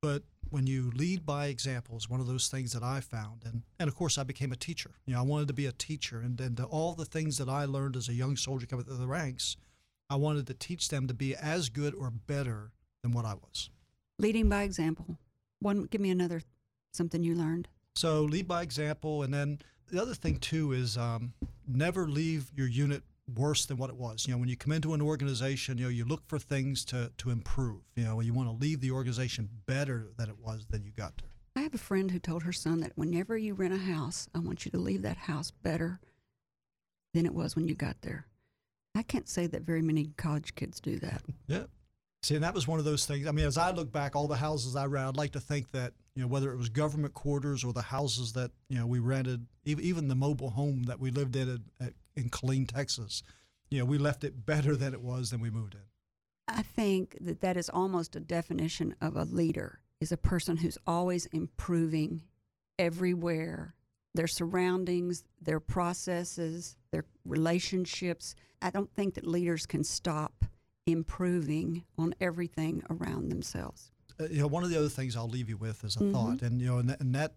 but 0.00 0.22
when 0.48 0.66
you 0.66 0.90
lead 0.94 1.24
by 1.24 1.46
example 1.46 1.96
is 1.96 2.08
one 2.08 2.20
of 2.20 2.26
those 2.26 2.48
things 2.48 2.72
that 2.72 2.82
I 2.82 3.00
found, 3.00 3.42
and 3.44 3.62
and 3.78 3.88
of 3.88 3.94
course 3.94 4.18
I 4.18 4.24
became 4.24 4.52
a 4.52 4.56
teacher. 4.56 4.92
You 5.06 5.14
know, 5.14 5.20
I 5.20 5.24
wanted 5.24 5.48
to 5.48 5.54
be 5.54 5.66
a 5.66 5.72
teacher, 5.72 6.20
and 6.20 6.40
and 6.40 6.58
all 6.60 6.94
the 6.94 7.04
things 7.04 7.38
that 7.38 7.48
I 7.48 7.64
learned 7.64 7.96
as 7.96 8.08
a 8.08 8.14
young 8.14 8.36
soldier 8.36 8.66
coming 8.66 8.84
through 8.84 8.96
the 8.96 9.06
ranks, 9.06 9.56
I 10.08 10.16
wanted 10.16 10.46
to 10.48 10.54
teach 10.54 10.88
them 10.88 11.06
to 11.06 11.14
be 11.14 11.34
as 11.34 11.68
good 11.68 11.94
or 11.94 12.10
better 12.10 12.72
than 13.02 13.12
what 13.12 13.24
I 13.24 13.34
was. 13.34 13.70
Leading 14.18 14.48
by 14.48 14.64
example. 14.64 15.18
One, 15.60 15.84
give 15.84 16.00
me 16.00 16.10
another 16.10 16.42
something 16.92 17.22
you 17.22 17.34
learned. 17.34 17.68
So 17.94 18.22
lead 18.22 18.48
by 18.48 18.62
example, 18.62 19.22
and 19.22 19.32
then 19.32 19.60
the 19.90 20.00
other 20.00 20.14
thing 20.14 20.38
too 20.38 20.72
is 20.72 20.96
um, 20.96 21.32
never 21.66 22.08
leave 22.08 22.50
your 22.54 22.66
unit 22.66 23.02
worse 23.36 23.66
than 23.66 23.76
what 23.76 23.90
it 23.90 23.96
was. 23.96 24.26
You 24.26 24.34
know, 24.34 24.38
when 24.38 24.48
you 24.48 24.56
come 24.56 24.72
into 24.72 24.94
an 24.94 25.02
organization, 25.02 25.78
you 25.78 25.84
know, 25.84 25.90
you 25.90 26.04
look 26.04 26.26
for 26.26 26.38
things 26.38 26.84
to 26.86 27.12
to 27.18 27.30
improve. 27.30 27.82
You 27.96 28.04
know, 28.04 28.20
you 28.20 28.32
want 28.32 28.48
to 28.48 28.54
leave 28.54 28.80
the 28.80 28.90
organization 28.90 29.48
better 29.66 30.08
than 30.16 30.28
it 30.28 30.38
was 30.38 30.66
than 30.66 30.84
you 30.84 30.92
got 30.92 31.16
there. 31.18 31.30
I 31.56 31.62
have 31.62 31.74
a 31.74 31.78
friend 31.78 32.10
who 32.10 32.18
told 32.18 32.44
her 32.44 32.52
son 32.52 32.80
that 32.80 32.92
whenever 32.94 33.36
you 33.36 33.54
rent 33.54 33.74
a 33.74 33.78
house, 33.78 34.28
I 34.34 34.38
want 34.38 34.64
you 34.64 34.70
to 34.70 34.78
leave 34.78 35.02
that 35.02 35.16
house 35.16 35.50
better 35.50 36.00
than 37.12 37.26
it 37.26 37.34
was 37.34 37.56
when 37.56 37.66
you 37.66 37.74
got 37.74 38.02
there. 38.02 38.26
I 38.94 39.02
can't 39.02 39.28
say 39.28 39.46
that 39.46 39.62
very 39.62 39.82
many 39.82 40.10
college 40.16 40.54
kids 40.54 40.80
do 40.80 40.98
that. 41.00 41.22
Yeah. 41.46 41.64
See, 42.22 42.34
and 42.34 42.44
that 42.44 42.54
was 42.54 42.68
one 42.68 42.78
of 42.78 42.84
those 42.84 43.06
things. 43.06 43.26
I 43.26 43.32
mean, 43.32 43.46
as 43.46 43.56
I 43.56 43.70
look 43.70 43.90
back, 43.90 44.14
all 44.14 44.28
the 44.28 44.36
houses 44.36 44.76
I 44.76 44.84
ran, 44.84 45.08
I'd 45.08 45.16
like 45.16 45.32
to 45.32 45.40
think 45.40 45.70
that 45.72 45.94
you 46.14 46.20
know 46.20 46.28
whether 46.28 46.52
it 46.52 46.58
was 46.58 46.68
government 46.68 47.14
quarters 47.14 47.64
or 47.64 47.72
the 47.72 47.80
houses 47.80 48.34
that 48.34 48.50
you 48.68 48.76
know 48.76 48.86
we 48.86 48.98
rented, 48.98 49.46
even 49.64 49.82
even 49.84 50.08
the 50.08 50.14
mobile 50.14 50.50
home 50.50 50.82
that 50.82 51.00
we 51.00 51.10
lived 51.10 51.34
in 51.34 51.48
at, 51.80 51.86
at, 51.86 51.92
in 52.20 52.30
Killeen, 52.30 52.68
Texas, 52.68 53.22
you 53.70 53.78
know, 53.78 53.84
we 53.84 53.98
left 53.98 54.22
it 54.24 54.44
better 54.46 54.76
than 54.76 54.92
it 54.94 55.00
was 55.02 55.30
than 55.30 55.40
we 55.40 55.50
moved 55.50 55.74
in. 55.74 55.80
I 56.48 56.62
think 56.62 57.16
that 57.20 57.40
that 57.40 57.56
is 57.56 57.68
almost 57.68 58.14
a 58.16 58.20
definition 58.20 58.94
of 59.00 59.16
a 59.16 59.24
leader 59.24 59.80
is 60.00 60.12
a 60.12 60.16
person 60.16 60.56
who's 60.58 60.78
always 60.86 61.26
improving 61.26 62.22
everywhere 62.78 63.74
their 64.14 64.26
surroundings, 64.26 65.22
their 65.40 65.60
processes, 65.60 66.76
their 66.90 67.04
relationships. 67.24 68.34
I 68.60 68.70
don't 68.70 68.92
think 68.94 69.14
that 69.14 69.26
leaders 69.26 69.66
can 69.66 69.84
stop 69.84 70.44
improving 70.86 71.84
on 71.96 72.14
everything 72.20 72.82
around 72.90 73.28
themselves. 73.30 73.92
Uh, 74.18 74.24
you 74.24 74.40
know, 74.40 74.46
one 74.48 74.64
of 74.64 74.70
the 74.70 74.76
other 74.78 74.88
things 74.88 75.14
I'll 75.16 75.28
leave 75.28 75.48
you 75.48 75.56
with 75.56 75.84
is 75.84 75.94
a 75.96 76.00
Mhm. 76.00 76.12
thought, 76.12 76.42
and 76.42 76.60
you 76.60 76.66
know, 76.66 76.78
and, 76.78 76.88
that- 76.90 77.00
and 77.00 77.14
that 77.14 77.36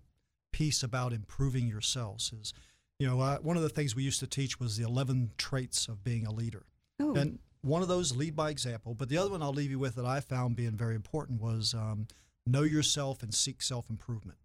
piece 0.51 0.81
about 0.81 1.13
improving 1.13 1.67
yourselves 1.67 2.33
is, 2.33 2.53
you 2.99 3.07
know, 3.07 3.19
uh, 3.19 3.37
one 3.39 3.57
of 3.57 3.63
the 3.63 3.69
things 3.69 3.95
we 3.95 4.03
used 4.03 4.19
to 4.19 4.27
teach 4.27 4.59
was 4.59 4.77
the 4.77 4.83
eleven 4.83 5.31
traits 5.37 5.87
of 5.87 6.03
being 6.03 6.25
a 6.25 6.31
leader. 6.31 6.65
Oh, 6.99 7.15
And 7.15 7.39
one 7.61 7.81
of 7.81 7.87
those 7.87 8.15
lead 8.15 8.35
by 8.35 8.49
example, 8.49 8.93
but 8.93 9.09
the 9.09 9.17
other 9.17 9.31
one 9.31 9.41
I'll 9.41 9.53
leave 9.53 9.71
you 9.71 9.79
with 9.79 9.95
that 9.95 10.05
I 10.05 10.19
found 10.19 10.55
being 10.55 10.71
very 10.75 10.95
important 10.95 11.41
was 11.41 11.73
um, 11.73 12.07
know 12.45 12.63
yourself 12.63 13.23
and 13.23 13.33
seek 13.33 13.61
self 13.61 13.89
improvement, 13.89 14.37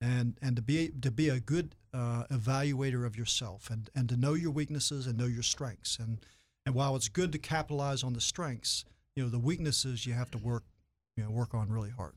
and 0.00 0.36
and 0.40 0.56
to 0.56 0.62
be 0.62 0.88
to 1.02 1.10
be 1.10 1.28
a 1.28 1.40
good 1.40 1.74
uh, 1.92 2.24
evaluator 2.30 3.04
of 3.04 3.16
yourself, 3.16 3.70
and 3.70 3.90
and 3.94 4.08
to 4.08 4.16
know 4.16 4.34
your 4.34 4.52
weaknesses 4.52 5.06
and 5.06 5.18
know 5.18 5.26
your 5.26 5.42
strengths, 5.42 5.98
and 5.98 6.18
and 6.64 6.74
while 6.74 6.96
it's 6.96 7.08
good 7.08 7.32
to 7.32 7.38
capitalize 7.38 8.02
on 8.02 8.12
the 8.12 8.20
strengths, 8.20 8.84
you 9.16 9.22
know 9.22 9.28
the 9.28 9.38
weaknesses 9.38 10.06
you 10.06 10.14
have 10.14 10.30
to 10.30 10.38
work 10.38 10.64
you 11.16 11.24
know 11.24 11.30
work 11.30 11.54
on 11.54 11.68
really 11.70 11.90
hard. 11.90 12.14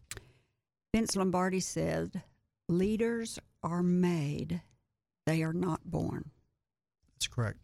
Vince 0.93 1.15
Lombardi 1.15 1.59
said, 1.59 2.21
Leaders 2.69 3.39
are 3.63 3.81
made, 3.81 4.61
they 5.26 5.43
are 5.43 5.53
not 5.53 5.82
born. 5.86 6.32
That's 7.15 7.28
correct. 7.28 7.59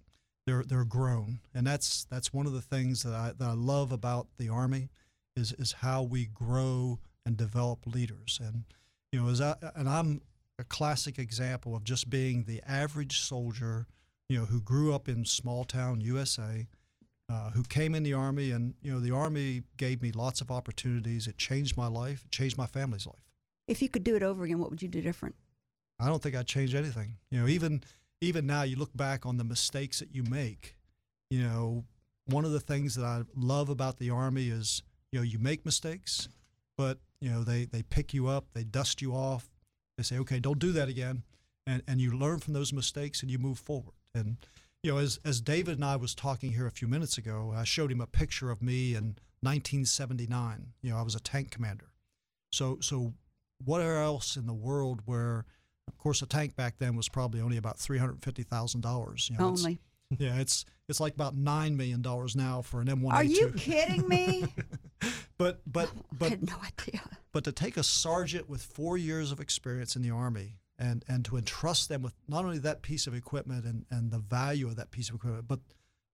They're 0.46 0.64
they're 0.64 0.86
grown, 0.86 1.40
and 1.54 1.68
that's 1.68 2.06
that's 2.06 2.34
one 2.34 2.46
of 2.46 2.54
the 2.54 2.62
things 2.62 3.04
that 3.04 3.14
I 3.14 3.34
that 3.38 3.48
I 3.48 3.54
love 3.54 3.92
about 3.92 4.28
the 4.38 4.50
army 4.50 4.90
is 5.36 5.54
is 5.54 5.74
how 5.74 6.04
we 6.04 6.26
grow 6.26 7.00
and 7.26 7.38
develop 7.38 7.86
leaders. 7.86 8.40
And 8.42 8.64
you 9.12 9.22
know, 9.22 9.30
as 9.30 9.42
I 9.42 9.56
and 9.76 9.88
I'm 9.88 10.22
a 10.58 10.64
classic 10.64 11.20
example 11.20 11.76
of 11.76 11.84
just 11.84 12.10
being 12.10 12.44
the 12.44 12.62
average 12.68 13.22
soldier, 13.22 13.88
you 14.28 14.40
know, 14.40 14.46
who 14.46 14.62
grew 14.62 14.94
up 14.94 15.08
in 15.08 15.24
small 15.26 15.64
town 15.64 16.02
USA, 16.02 16.68
uh, 17.30 17.52
who 17.52 17.64
came 17.64 17.94
in 17.94 18.04
the 18.04 18.14
army, 18.14 18.52
and 18.52 18.74
you 18.82 18.92
know, 18.92 19.00
the 19.00 19.12
army 19.12 19.64
gave 19.78 20.02
me 20.02 20.12
lots 20.12 20.42
of 20.42 20.50
opportunities. 20.50 21.28
It 21.28 21.38
changed 21.38 21.78
my 21.78 21.88
life. 21.88 22.24
It 22.26 22.32
changed 22.32 22.58
my 22.58 22.66
family's 22.66 23.06
life. 23.06 23.24
If 23.68 23.82
you 23.84 23.90
could 23.90 24.04
do 24.04 24.16
it 24.16 24.24
over 24.24 24.44
again, 24.46 24.58
what 24.58 24.72
would 24.72 24.82
you 24.82 24.88
do 24.88 25.02
different? 25.02 25.36
I 26.00 26.08
don't 26.08 26.22
think 26.22 26.36
I'd 26.36 26.48
change 26.48 26.76
anything. 26.76 27.18
You 27.30 27.42
know, 27.42 27.48
even 27.48 27.84
even 28.22 28.46
now, 28.46 28.64
you 28.64 28.76
look 28.76 28.96
back 28.96 29.26
on 29.26 29.38
the 29.38 29.44
mistakes 29.44 30.00
that 30.00 30.14
you 30.14 30.24
make. 30.24 30.76
You 31.30 31.44
know, 31.44 31.86
one 32.26 32.46
of 32.46 32.52
the 32.52 32.60
things 32.60 32.96
that 32.96 33.06
I 33.06 33.24
love 33.36 33.70
about 33.70 33.98
the 33.98 34.10
army 34.10 34.50
is 34.50 34.84
you 35.12 35.20
know 35.20 35.24
you 35.24 35.40
make 35.40 35.66
mistakes, 35.66 36.30
but 36.78 37.00
you 37.22 37.30
know 37.30 37.44
they 37.44 37.66
they 37.66 37.84
pick 37.84 38.14
you 38.14 38.28
up, 38.28 38.46
they 38.54 38.64
dust 38.64 39.02
you 39.02 39.14
off, 39.14 39.50
they 39.98 40.04
say, 40.04 40.18
okay, 40.20 40.40
don't 40.40 40.60
do 40.60 40.72
that 40.74 40.90
again, 40.90 41.24
and 41.68 41.82
and 41.88 42.00
you 42.02 42.12
learn 42.12 42.40
from 42.40 42.54
those 42.54 42.74
mistakes 42.74 43.22
and 43.22 43.32
you 43.32 43.38
move 43.38 43.60
forward. 43.60 43.96
And 44.14 44.38
you 44.84 44.92
know, 44.92 44.98
as 44.98 45.20
as 45.26 45.42
David 45.42 45.76
and 45.76 45.86
I 45.86 45.96
was 45.96 46.16
talking 46.16 46.54
here 46.54 46.68
a 46.68 46.72
few 46.72 46.88
minutes 46.88 47.18
ago, 47.18 47.54
I 47.56 47.64
showed 47.64 47.92
him 47.92 48.02
a 48.02 48.08
picture 48.08 48.50
of 48.50 48.62
me 48.62 48.96
in 48.96 49.16
1979. 49.42 50.74
You 50.82 50.92
know, 50.92 50.98
I 50.98 51.02
was 51.02 51.16
a 51.16 51.20
tank 51.20 51.52
commander. 51.52 51.92
So 52.52 52.78
so 52.82 53.14
where 53.64 54.02
else 54.02 54.36
in 54.36 54.46
the 54.46 54.54
world 54.54 55.02
where 55.06 55.46
of 55.90 55.98
course 55.98 56.22
a 56.22 56.26
tank 56.26 56.56
back 56.56 56.78
then 56.80 56.96
was 56.96 57.10
probably 57.10 57.42
only 57.42 57.58
about 57.58 57.78
three 57.80 57.98
hundred 57.98 58.24
fifty 58.24 58.44
thousand 58.44 58.82
dollars. 58.82 59.30
You 59.32 59.38
know, 59.38 59.50
it's- 59.54 59.60
Only. 59.66 59.80
yeah, 60.18 60.40
it's 60.40 60.66
it's 60.88 61.00
like 61.00 61.14
about 61.14 61.36
nine 61.36 61.76
million 61.78 62.02
dollars 62.02 62.36
now 62.36 62.62
for 62.62 62.82
an 62.82 62.90
M 62.90 63.02
one 63.02 63.16
Are 63.16 63.24
you 63.24 63.50
kidding 63.58 64.08
me? 64.08 64.46
But 65.38 65.62
but 65.66 65.90
I 65.90 65.92
but 66.18 66.30
had 66.32 66.48
no 66.48 66.56
idea. 66.62 67.02
but 67.32 67.44
to 67.46 67.52
take 67.52 67.78
a 67.78 67.84
sergeant 67.84 68.50
with 68.50 68.62
four 68.64 68.98
years 68.98 69.32
of 69.32 69.40
experience 69.40 69.96
in 69.96 70.02
the 70.02 70.10
army 70.12 70.58
and 70.78 71.06
and 71.08 71.24
to 71.26 71.38
entrust 71.38 71.90
them 71.90 72.02
with 72.02 72.14
not 72.28 72.44
only 72.46 72.58
that 72.60 72.82
piece 72.82 73.08
of 73.08 73.14
equipment 73.14 73.66
and 73.66 73.86
and 73.90 74.12
the 74.12 74.20
value 74.20 74.68
of 74.68 74.76
that 74.78 74.92
piece 74.92 75.10
of 75.10 75.16
equipment, 75.16 75.48
but 75.48 75.60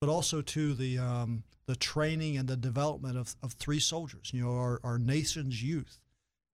but 0.01 0.09
also 0.09 0.41
to 0.41 0.73
the 0.73 0.99
um, 0.99 1.43
the 1.67 1.75
training 1.75 2.37
and 2.37 2.47
the 2.47 2.57
development 2.57 3.17
of, 3.17 3.35
of 3.41 3.53
three 3.53 3.79
soldiers. 3.79 4.29
You 4.33 4.43
know, 4.43 4.51
our 4.57 4.79
our 4.83 4.99
nation's 4.99 5.63
youth, 5.63 5.99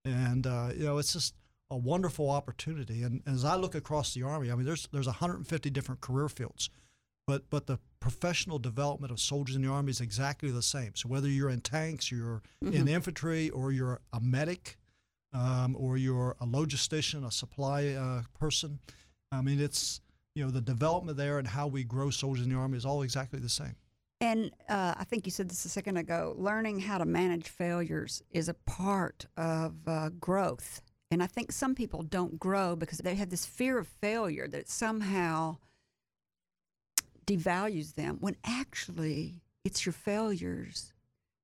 and 0.05 0.47
uh, 0.47 0.69
you 0.77 0.85
know 0.85 0.97
it's 0.99 1.11
just 1.13 1.33
a 1.71 1.77
wonderful 1.77 2.29
opportunity. 2.29 3.01
And 3.01 3.23
as 3.25 3.45
I 3.45 3.55
look 3.55 3.73
across 3.73 4.13
the 4.13 4.23
army, 4.23 4.51
I 4.51 4.55
mean, 4.55 4.65
there's 4.65 4.87
there's 4.91 5.07
150 5.07 5.69
different 5.69 6.01
career 6.01 6.29
fields, 6.29 6.69
but 7.25 7.49
but 7.49 7.65
the 7.65 7.79
professional 8.01 8.59
development 8.59 9.11
of 9.11 9.19
soldiers 9.19 9.55
in 9.55 9.61
the 9.61 9.69
army 9.69 9.89
is 9.89 10.01
exactly 10.01 10.51
the 10.51 10.61
same. 10.61 10.91
So 10.95 11.07
whether 11.07 11.29
you're 11.29 11.49
in 11.49 11.61
tanks, 11.61 12.11
you're 12.11 12.43
in 12.61 12.87
infantry, 12.87 13.49
or 13.49 13.71
you're 13.71 14.01
a 14.11 14.19
medic, 14.19 14.77
um, 15.33 15.75
or 15.79 15.97
you're 15.97 16.35
a 16.41 16.45
logistician, 16.45 17.25
a 17.25 17.31
supply 17.31 17.89
uh, 17.89 18.23
person, 18.37 18.79
I 19.31 19.41
mean, 19.41 19.61
it's 19.61 20.01
you 20.35 20.43
know 20.43 20.51
the 20.51 20.61
development 20.61 21.17
there 21.17 21.39
and 21.39 21.47
how 21.47 21.67
we 21.67 21.83
grow 21.85 22.09
soldiers 22.09 22.45
in 22.45 22.51
the 22.51 22.59
army 22.59 22.77
is 22.77 22.85
all 22.85 23.01
exactly 23.01 23.39
the 23.39 23.49
same. 23.49 23.75
And 24.19 24.51
uh, 24.69 24.93
I 24.97 25.03
think 25.05 25.25
you 25.25 25.31
said 25.31 25.49
this 25.49 25.65
a 25.65 25.69
second 25.69 25.97
ago. 25.97 26.35
Learning 26.37 26.79
how 26.79 26.99
to 26.99 27.05
manage 27.05 27.47
failures 27.47 28.21
is 28.29 28.49
a 28.49 28.53
part 28.53 29.25
of 29.35 29.73
uh, 29.87 30.09
growth. 30.19 30.81
And 31.11 31.21
I 31.21 31.27
think 31.27 31.51
some 31.51 31.75
people 31.75 32.03
don't 32.03 32.39
grow 32.39 32.75
because 32.77 32.99
they 32.99 33.15
have 33.15 33.29
this 33.29 33.45
fear 33.45 33.77
of 33.77 33.87
failure 33.87 34.47
that 34.47 34.69
somehow 34.69 35.57
devalues 37.27 37.95
them, 37.95 38.17
when 38.21 38.37
actually 38.45 39.41
it's 39.65 39.85
your 39.85 39.93
failures 39.93 40.93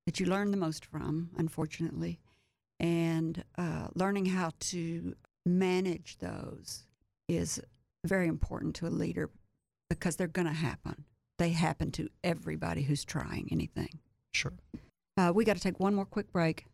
that 0.06 0.18
you 0.18 0.26
learn 0.26 0.50
the 0.50 0.56
most 0.56 0.86
from, 0.86 1.30
unfortunately. 1.36 2.18
And 2.80 3.44
uh, 3.58 3.88
learning 3.94 4.26
how 4.26 4.52
to 4.60 5.14
manage 5.44 6.16
those 6.18 6.84
is 7.28 7.60
very 8.04 8.26
important 8.26 8.74
to 8.76 8.86
a 8.86 8.88
leader 8.88 9.28
because 9.90 10.16
they're 10.16 10.28
going 10.28 10.48
to 10.48 10.54
happen. 10.54 11.04
They 11.38 11.50
happen 11.50 11.90
to 11.92 12.08
everybody 12.24 12.82
who's 12.82 13.04
trying 13.04 13.48
anything. 13.52 13.98
Sure. 14.32 14.54
Uh, 15.18 15.32
we 15.34 15.44
got 15.44 15.56
to 15.56 15.62
take 15.62 15.78
one 15.78 15.94
more 15.94 16.06
quick 16.06 16.32
break. 16.32 16.64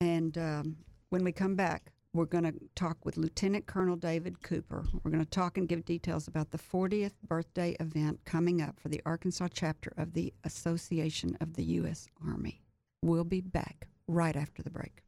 And 0.00 0.36
um, 0.36 0.76
when 1.08 1.24
we 1.24 1.32
come 1.32 1.54
back, 1.54 1.90
we're 2.14 2.24
going 2.24 2.44
to 2.44 2.54
talk 2.76 3.04
with 3.04 3.16
Lieutenant 3.16 3.66
Colonel 3.66 3.96
David 3.96 4.40
Cooper. 4.42 4.84
We're 5.02 5.10
going 5.10 5.24
to 5.24 5.28
talk 5.30 5.58
and 5.58 5.68
give 5.68 5.84
details 5.84 6.28
about 6.28 6.52
the 6.52 6.58
40th 6.58 7.14
birthday 7.26 7.76
event 7.80 8.20
coming 8.24 8.62
up 8.62 8.78
for 8.78 8.88
the 8.88 9.02
Arkansas 9.04 9.48
chapter 9.52 9.92
of 9.96 10.14
the 10.14 10.32
Association 10.44 11.36
of 11.40 11.54
the 11.54 11.64
U.S. 11.64 12.06
Army. 12.26 12.62
We'll 13.02 13.24
be 13.24 13.40
back 13.40 13.88
right 14.06 14.36
after 14.36 14.62
the 14.62 14.70
break. 14.70 15.03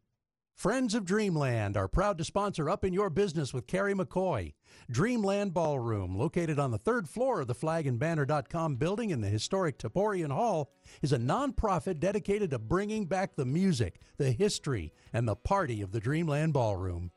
Friends 0.57 0.95
of 0.95 1.05
Dreamland 1.05 1.77
are 1.77 1.87
proud 1.87 2.17
to 2.17 2.25
sponsor 2.25 2.71
Up 2.71 2.83
in 2.83 2.95
Your 2.95 3.11
Business 3.11 3.53
with 3.53 3.67
Carrie 3.67 3.93
McCoy. 3.93 4.55
Dreamland 4.91 5.53
Ballroom, 5.53 6.17
located 6.17 6.59
on 6.59 6.71
the 6.71 6.79
third 6.79 7.11
floor 7.11 7.43
of 7.43 7.47
the 7.47 7.55
flagandbanner.com 7.55 8.77
building 8.77 9.11
in 9.11 9.21
the 9.21 9.29
historic 9.29 9.77
Taborian 9.77 10.33
Hall, 10.33 10.73
is 11.03 11.13
a 11.13 11.19
nonprofit 11.19 12.01
dedicated 12.01 12.49
to 12.51 12.59
bringing 12.59 13.05
back 13.05 13.37
the 13.37 13.45
music, 13.45 14.01
the 14.17 14.33
history, 14.33 14.95
and 15.13 15.29
the 15.29 15.37
party 15.37 15.83
of 15.83 15.93
the 15.93 16.01
Dreamland 16.01 16.55
Ballroom. 16.55 17.11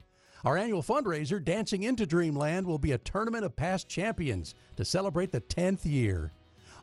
Our 0.44 0.58
annual 0.58 0.84
fundraiser, 0.84 1.42
Dancing 1.42 1.84
into 1.84 2.06
Dreamland, 2.06 2.68
will 2.68 2.78
be 2.78 2.92
a 2.92 2.98
tournament 2.98 3.46
of 3.46 3.56
past 3.56 3.88
champions 3.88 4.54
to 4.76 4.84
celebrate 4.84 5.32
the 5.32 5.40
10th 5.40 5.86
year. 5.86 6.34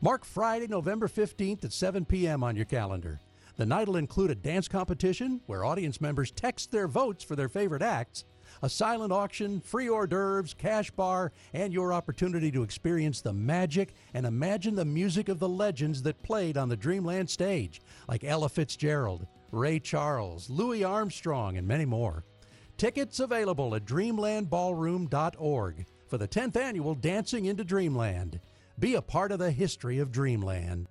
Mark 0.00 0.24
Friday, 0.24 0.68
November 0.68 1.06
15th 1.06 1.66
at 1.66 1.72
7 1.74 2.06
p.m. 2.06 2.42
on 2.42 2.56
your 2.56 2.64
calendar. 2.64 3.20
The 3.56 3.66
night 3.66 3.88
will 3.88 3.96
include 3.96 4.30
a 4.30 4.34
dance 4.34 4.68
competition 4.68 5.40
where 5.46 5.64
audience 5.64 5.98
members 6.00 6.30
text 6.30 6.70
their 6.70 6.86
votes 6.86 7.24
for 7.24 7.34
their 7.36 7.48
favorite 7.48 7.80
acts, 7.80 8.26
a 8.62 8.68
silent 8.68 9.12
auction, 9.12 9.60
free 9.60 9.88
hors 9.88 10.06
d'oeuvres, 10.06 10.54
cash 10.54 10.90
bar, 10.90 11.32
and 11.54 11.72
your 11.72 11.90
opportunity 11.92 12.52
to 12.52 12.62
experience 12.62 13.22
the 13.22 13.32
magic 13.32 13.94
and 14.12 14.26
imagine 14.26 14.74
the 14.74 14.84
music 14.84 15.30
of 15.30 15.38
the 15.38 15.48
legends 15.48 16.02
that 16.02 16.22
played 16.22 16.58
on 16.58 16.68
the 16.68 16.76
Dreamland 16.76 17.30
stage, 17.30 17.80
like 18.08 18.24
Ella 18.24 18.50
Fitzgerald, 18.50 19.26
Ray 19.52 19.80
Charles, 19.80 20.50
Louis 20.50 20.84
Armstrong, 20.84 21.56
and 21.56 21.66
many 21.66 21.86
more. 21.86 22.24
Tickets 22.76 23.20
available 23.20 23.74
at 23.74 23.86
dreamlandballroom.org 23.86 25.86
for 26.08 26.18
the 26.18 26.28
10th 26.28 26.56
annual 26.56 26.94
Dancing 26.94 27.46
into 27.46 27.64
Dreamland. 27.64 28.38
Be 28.78 28.94
a 28.94 29.02
part 29.02 29.32
of 29.32 29.38
the 29.38 29.50
history 29.50 29.98
of 29.98 30.12
Dreamland. 30.12 30.88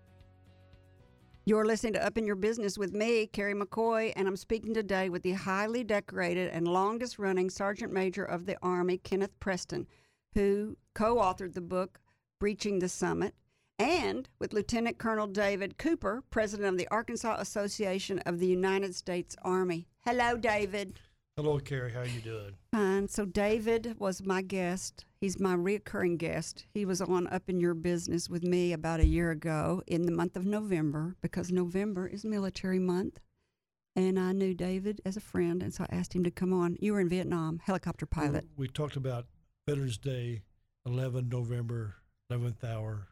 You're 1.48 1.66
listening 1.66 1.94
to 1.94 2.04
Up 2.04 2.18
in 2.18 2.26
Your 2.26 2.36
Business 2.36 2.76
with 2.76 2.92
me, 2.92 3.28
Carrie 3.28 3.54
McCoy, 3.54 4.12
and 4.16 4.28
I'm 4.28 4.36
speaking 4.36 4.74
today 4.74 5.10
with 5.10 5.22
the 5.22 5.34
highly 5.34 5.84
decorated 5.84 6.50
and 6.50 6.68
longest 6.68 7.20
running 7.20 7.52
Sergeant 7.52 7.94
Major 7.94 8.26
of 8.26 8.48
the 8.48 8.58
Army, 8.64 8.98
Kenneth 8.98 9.40
Preston, 9.40 9.86
who 10.34 10.76
co 10.96 11.18
authored 11.18 11.54
the 11.54 11.62
book 11.62 12.00
Breaching 12.40 12.80
the 12.80 12.90
Summit, 12.90 13.36
and 13.78 14.28
with 14.40 14.54
Lieutenant 14.54 14.98
Colonel 14.98 15.28
David 15.28 15.78
Cooper, 15.78 16.24
President 16.32 16.68
of 16.68 16.80
the 16.80 16.88
Arkansas 16.88 17.36
Association 17.38 18.18
of 18.26 18.40
the 18.40 18.48
United 18.48 18.96
States 18.96 19.36
Army. 19.44 19.88
Hello, 20.04 20.38
David. 20.38 21.00
Hello, 21.38 21.60
Carrie. 21.60 21.92
How 21.92 22.02
you 22.02 22.22
doing? 22.22 22.56
Fine. 22.72 23.08
So 23.10 23.24
David 23.24 24.00
was 24.00 24.24
my 24.24 24.42
guest. 24.42 25.06
He's 25.26 25.40
my 25.40 25.56
reoccurring 25.56 26.20
guest. 26.20 26.68
He 26.72 26.86
was 26.86 27.02
on 27.02 27.26
Up 27.26 27.50
in 27.50 27.60
Your 27.60 27.74
Business 27.74 28.30
with 28.30 28.44
me 28.44 28.74
about 28.74 29.00
a 29.00 29.08
year 29.08 29.32
ago 29.32 29.82
in 29.88 30.04
the 30.04 30.12
month 30.12 30.36
of 30.36 30.46
November 30.46 31.16
because 31.20 31.52
November 31.52 32.06
is 32.06 32.24
military 32.24 32.78
month. 32.78 33.20
And 33.96 34.20
I 34.20 34.34
knew 34.34 34.54
David 34.54 35.02
as 35.04 35.18
a 35.18 35.20
friend, 35.20 35.64
and 35.64 35.74
so 35.74 35.84
I 35.90 35.96
asked 35.96 36.14
him 36.14 36.24
to 36.26 36.30
come 36.30 36.54
on. 36.54 36.78
You 36.80 36.94
were 36.94 37.00
in 37.00 37.10
Vietnam, 37.10 37.60
helicopter 37.66 38.06
pilot. 38.06 38.46
We 38.56 38.68
talked 38.68 38.98
about 38.98 39.26
Veterans 39.68 39.98
Day, 39.98 40.44
11 40.86 41.28
November, 41.28 41.96
11th 42.32 42.64
hour. 42.64 43.08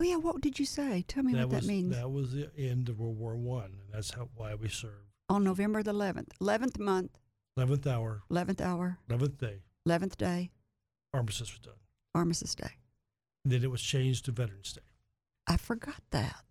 Oh 0.00 0.04
yeah, 0.04 0.16
what 0.16 0.40
did 0.40 0.58
you 0.58 0.64
say? 0.64 1.04
Tell 1.08 1.24
me 1.24 1.34
what 1.34 1.50
was 1.50 1.60
that 1.60 1.68
means. 1.68 1.94
that 1.94 2.10
was 2.10 2.32
the 2.32 2.48
end 2.56 2.88
of 2.88 3.00
World 3.00 3.18
War 3.18 3.36
One, 3.36 3.64
and 3.84 3.92
that's 3.92 4.14
how 4.14 4.30
why 4.34 4.54
we 4.54 4.70
served. 4.70 5.12
on 5.28 5.44
November 5.44 5.82
the 5.82 5.92
11th, 5.92 6.30
11th 6.40 6.78
month, 6.78 7.18
11th 7.58 7.86
hour, 7.86 8.22
11th 8.30 8.62
hour, 8.62 8.98
11th 9.10 9.36
day, 9.36 9.58
11th 9.86 10.16
day, 10.16 10.52
armistice 11.18 11.52
was 11.52 11.60
done. 11.60 11.74
Armistice 12.14 12.54
Day. 12.54 12.70
And 13.44 13.52
then 13.52 13.62
it 13.62 13.70
was 13.70 13.82
changed 13.82 14.24
to 14.26 14.32
Veterans 14.32 14.72
Day. 14.72 14.82
I 15.46 15.56
forgot 15.56 16.02
that. 16.10 16.44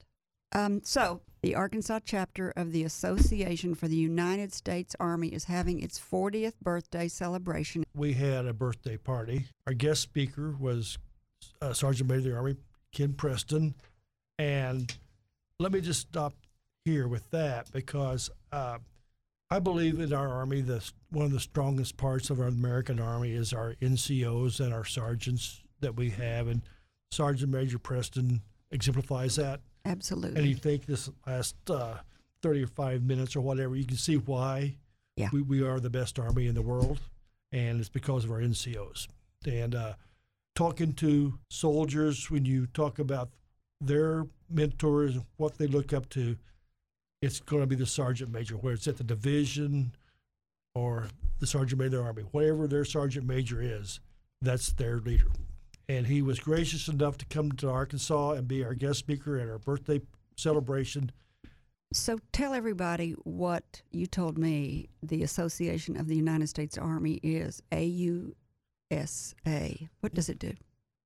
Um, 0.53 0.81
so, 0.83 1.21
the 1.41 1.55
Arkansas 1.55 1.99
chapter 2.05 2.51
of 2.55 2.71
the 2.71 2.83
Association 2.83 3.75
for 3.75 3.87
the 3.87 3.95
United 3.95 4.53
States 4.53 4.95
Army 4.99 5.27
is 5.27 5.45
having 5.45 5.81
its 5.81 5.99
40th 5.99 6.59
birthday 6.61 7.07
celebration. 7.07 7.83
We 7.93 8.13
had 8.13 8.45
a 8.45 8.53
birthday 8.53 8.97
party. 8.97 9.47
Our 9.67 9.73
guest 9.73 10.01
speaker 10.01 10.55
was 10.57 10.97
uh, 11.61 11.73
Sergeant 11.73 12.09
Major 12.09 12.19
of 12.19 12.23
the 12.23 12.35
Army 12.35 12.55
Ken 12.93 13.13
Preston, 13.13 13.75
and 14.39 14.95
let 15.59 15.71
me 15.71 15.81
just 15.81 16.01
stop 16.01 16.33
here 16.85 17.07
with 17.07 17.29
that 17.31 17.71
because 17.71 18.29
uh, 18.51 18.77
I 19.49 19.59
believe 19.59 19.99
in 19.99 20.11
our 20.13 20.27
Army, 20.27 20.61
the, 20.61 20.83
one 21.09 21.25
of 21.25 21.31
the 21.31 21.39
strongest 21.39 21.95
parts 21.95 22.29
of 22.29 22.39
our 22.41 22.47
American 22.47 22.99
Army 22.99 23.31
is 23.31 23.53
our 23.53 23.75
NCOs 23.81 24.59
and 24.59 24.73
our 24.73 24.83
sergeants 24.83 25.61
that 25.79 25.95
we 25.95 26.09
have. 26.11 26.47
And 26.47 26.61
Sergeant 27.11 27.51
Major 27.51 27.79
Preston 27.79 28.41
exemplifies 28.71 29.37
that. 29.37 29.61
Absolutely. 29.85 30.37
And 30.39 30.49
you 30.49 30.55
think 30.55 30.85
this 30.85 31.09
last 31.25 31.55
uh, 31.69 31.95
30 32.41 32.63
or 32.63 32.67
5 32.67 33.03
minutes 33.03 33.35
or 33.37 33.41
whatever, 33.41 33.75
you 33.77 33.85
can 33.85 33.95
see 33.95 34.17
why 34.17 34.75
Yeah. 35.15 35.29
we, 35.31 35.41
we 35.41 35.61
are 35.63 35.79
the 35.79 35.89
best 35.89 36.19
Army 36.19 36.47
in 36.47 36.55
the 36.55 36.61
world. 36.61 36.99
And 37.53 37.79
it's 37.79 37.87
because 37.89 38.25
of 38.25 38.31
our 38.31 38.41
NCOs. 38.41 39.07
And 39.45 39.73
uh, 39.73 39.93
talking 40.55 40.91
to 40.95 41.39
soldiers, 41.49 42.29
when 42.29 42.43
you 42.43 42.67
talk 42.67 42.99
about 42.99 43.29
their 43.79 44.27
mentors, 44.49 45.15
what 45.37 45.57
they 45.57 45.67
look 45.67 45.93
up 45.93 46.09
to, 46.09 46.35
it's 47.21 47.39
going 47.39 47.61
to 47.61 47.67
be 47.67 47.75
the 47.75 47.85
sergeant 47.85 48.31
major, 48.31 48.55
whether 48.55 48.75
it's 48.75 48.87
at 48.87 48.97
the 48.97 49.03
division 49.03 49.93
or 50.75 51.07
the 51.39 51.47
sergeant 51.47 51.79
major 51.79 51.97
of 51.97 52.03
the 52.03 52.07
army, 52.07 52.23
whatever 52.31 52.67
their 52.67 52.85
sergeant 52.85 53.25
major 53.25 53.61
is, 53.61 53.99
that's 54.41 54.71
their 54.73 54.99
leader. 54.99 55.31
And 55.89 56.05
he 56.07 56.21
was 56.21 56.39
gracious 56.39 56.87
enough 56.87 57.17
to 57.17 57.25
come 57.25 57.51
to 57.53 57.69
Arkansas 57.69 58.31
and 58.31 58.47
be 58.47 58.63
our 58.63 58.73
guest 58.73 58.99
speaker 58.99 59.37
at 59.37 59.49
our 59.49 59.57
birthday 59.57 60.01
celebration. 60.35 61.11
so, 61.93 62.19
tell 62.31 62.53
everybody 62.53 63.11
what 63.23 63.81
you 63.91 64.05
told 64.05 64.37
me 64.37 64.89
the 65.01 65.23
Association 65.23 65.97
of 65.97 66.07
the 66.07 66.15
United 66.15 66.47
States 66.49 66.77
Army 66.77 67.19
is 67.23 67.61
AUSA. 67.71 68.35
What 70.01 70.13
does 70.13 70.29
it 70.29 70.39
do? 70.39 70.53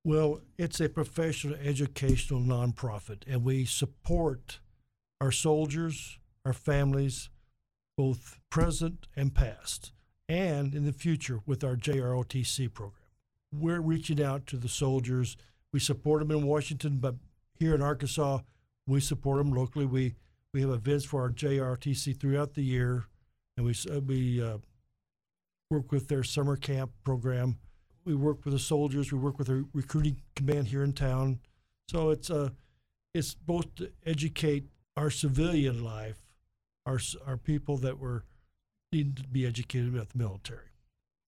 Well, 0.04 0.42
it's 0.58 0.82
a 0.82 0.90
professional 0.90 1.56
educational 1.64 2.42
nonprofit, 2.42 3.22
and 3.28 3.44
we 3.44 3.66
support 3.66 4.60
our 5.22 5.32
soldiers, 5.32 6.18
our 6.44 6.52
families, 6.52 7.30
both 7.96 8.40
present 8.50 9.08
and 9.16 9.36
past, 9.36 9.92
and 10.28 10.74
in 10.74 10.84
the 10.84 10.92
future 10.92 11.40
with 11.46 11.64
our 11.64 11.76
JROTC 11.76 12.74
program. 12.74 13.04
We're 13.54 13.82
reaching 13.82 14.22
out 14.22 14.48
to 14.48 14.58
the 14.58 14.68
soldiers. 14.68 15.38
We 15.72 15.80
support 15.80 16.22
them 16.22 16.36
in 16.36 16.48
Washington, 16.48 16.98
but 16.98 17.16
here 17.54 17.76
in 17.76 17.82
Arkansas, 17.84 18.40
we 18.88 19.00
support 19.00 19.38
them 19.38 19.54
locally. 19.54 19.86
We 19.86 20.16
we 20.54 20.62
have 20.62 20.72
events 20.72 21.06
for 21.06 21.22
our 21.22 21.30
JRTC 21.30 22.20
throughout 22.20 22.56
the 22.56 22.64
year, 22.64 23.06
and 23.56 23.66
we 23.66 23.76
uh, 23.90 24.00
we 24.00 24.42
uh, 24.42 24.58
work 25.70 25.92
with 25.92 26.08
their 26.08 26.24
summer 26.24 26.56
camp 26.56 26.92
program. 27.04 27.60
We 28.04 28.16
work 28.16 28.44
with 28.44 28.54
the 28.54 28.60
soldiers. 28.60 29.12
We 29.12 29.20
work 29.20 29.38
with 29.38 29.48
the 29.48 29.66
recruiting 29.74 30.18
command 30.36 30.68
here 30.70 30.84
in 30.84 30.94
town. 30.94 31.40
So 31.90 32.10
it's 32.10 32.32
uh, 32.32 32.50
it's 33.14 33.36
both 33.36 33.76
to 33.76 33.92
educate 34.06 34.66
our 34.98 35.10
civilian 35.10 35.84
life, 35.84 36.20
our 36.86 36.96
s- 36.96 37.16
our 37.26 37.38
people 37.38 37.78
that 37.78 38.00
were 38.00 38.26
needing 38.92 39.14
to 39.16 39.28
be 39.28 39.46
educated 39.46 39.94
about 39.94 40.10
the 40.10 40.18
military. 40.18 40.68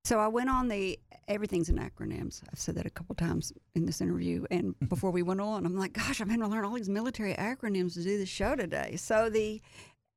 So 0.05 0.20
I 0.20 0.28
went 0.28 0.49
on 0.49 0.68
the 0.68 0.99
everything's 1.30 1.70
in 1.70 1.78
acronyms. 1.78 2.41
I've 2.51 2.59
said 2.59 2.76
that 2.76 2.86
a 2.86 2.89
couple 2.89 3.16
times 3.16 3.53
in 3.74 3.86
this 3.86 4.01
interview, 4.01 4.45
and 4.51 4.76
before 4.89 5.11
we 5.11 5.22
went 5.24 5.39
on, 5.39 5.66
I'm 5.66 5.78
like, 5.78 5.93
gosh, 5.93 6.20
I'm 6.20 6.28
having 6.30 6.43
to 6.43 6.49
learn 6.49 6.66
all 6.66 6.74
these 6.74 6.89
military 6.89 7.34
acronyms 7.36 7.93
to 7.93 8.03
do 8.03 8.18
the 8.18 8.26
show 8.26 8.55
today. 8.55 8.97
So 8.97 9.30
the 9.30 9.61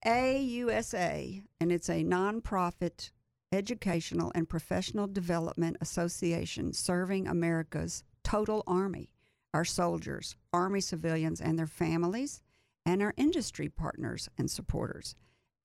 AUSA, 0.04 1.42
and 1.60 1.72
it's 1.72 1.88
a 1.88 2.02
nonprofit 2.04 3.10
educational 3.52 4.32
and 4.34 4.48
professional 4.48 5.06
development 5.06 5.76
association 5.80 6.72
serving 6.72 7.28
America's 7.28 8.02
total 8.24 8.64
army, 8.66 9.10
our 9.54 9.64
soldiers, 9.64 10.34
army 10.52 10.80
civilians, 10.80 11.40
and 11.40 11.56
their 11.58 11.66
families, 11.68 12.42
and 12.86 13.02
our 13.02 13.12
industry 13.18 13.68
partners 13.68 14.28
and 14.38 14.50
supporters. 14.50 15.14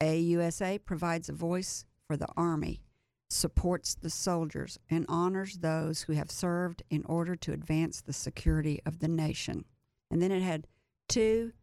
AUSA 0.01 0.83
provides 0.83 1.29
a 1.29 1.33
voice 1.33 1.85
for 2.07 2.17
the 2.17 2.27
army 2.35 2.81
supports 3.29 3.95
the 3.95 4.09
soldiers 4.09 4.77
and 4.89 5.05
honors 5.07 5.59
those 5.59 6.01
who 6.01 6.11
have 6.13 6.29
served 6.29 6.83
in 6.89 7.01
order 7.05 7.33
to 7.33 7.53
advance 7.53 8.01
the 8.01 8.11
security 8.11 8.81
of 8.85 8.99
the 8.99 9.07
nation. 9.07 9.63
And 10.09 10.21
then 10.21 10.33
it 10.33 10.41
had 10.41 10.67
two 11.07 11.53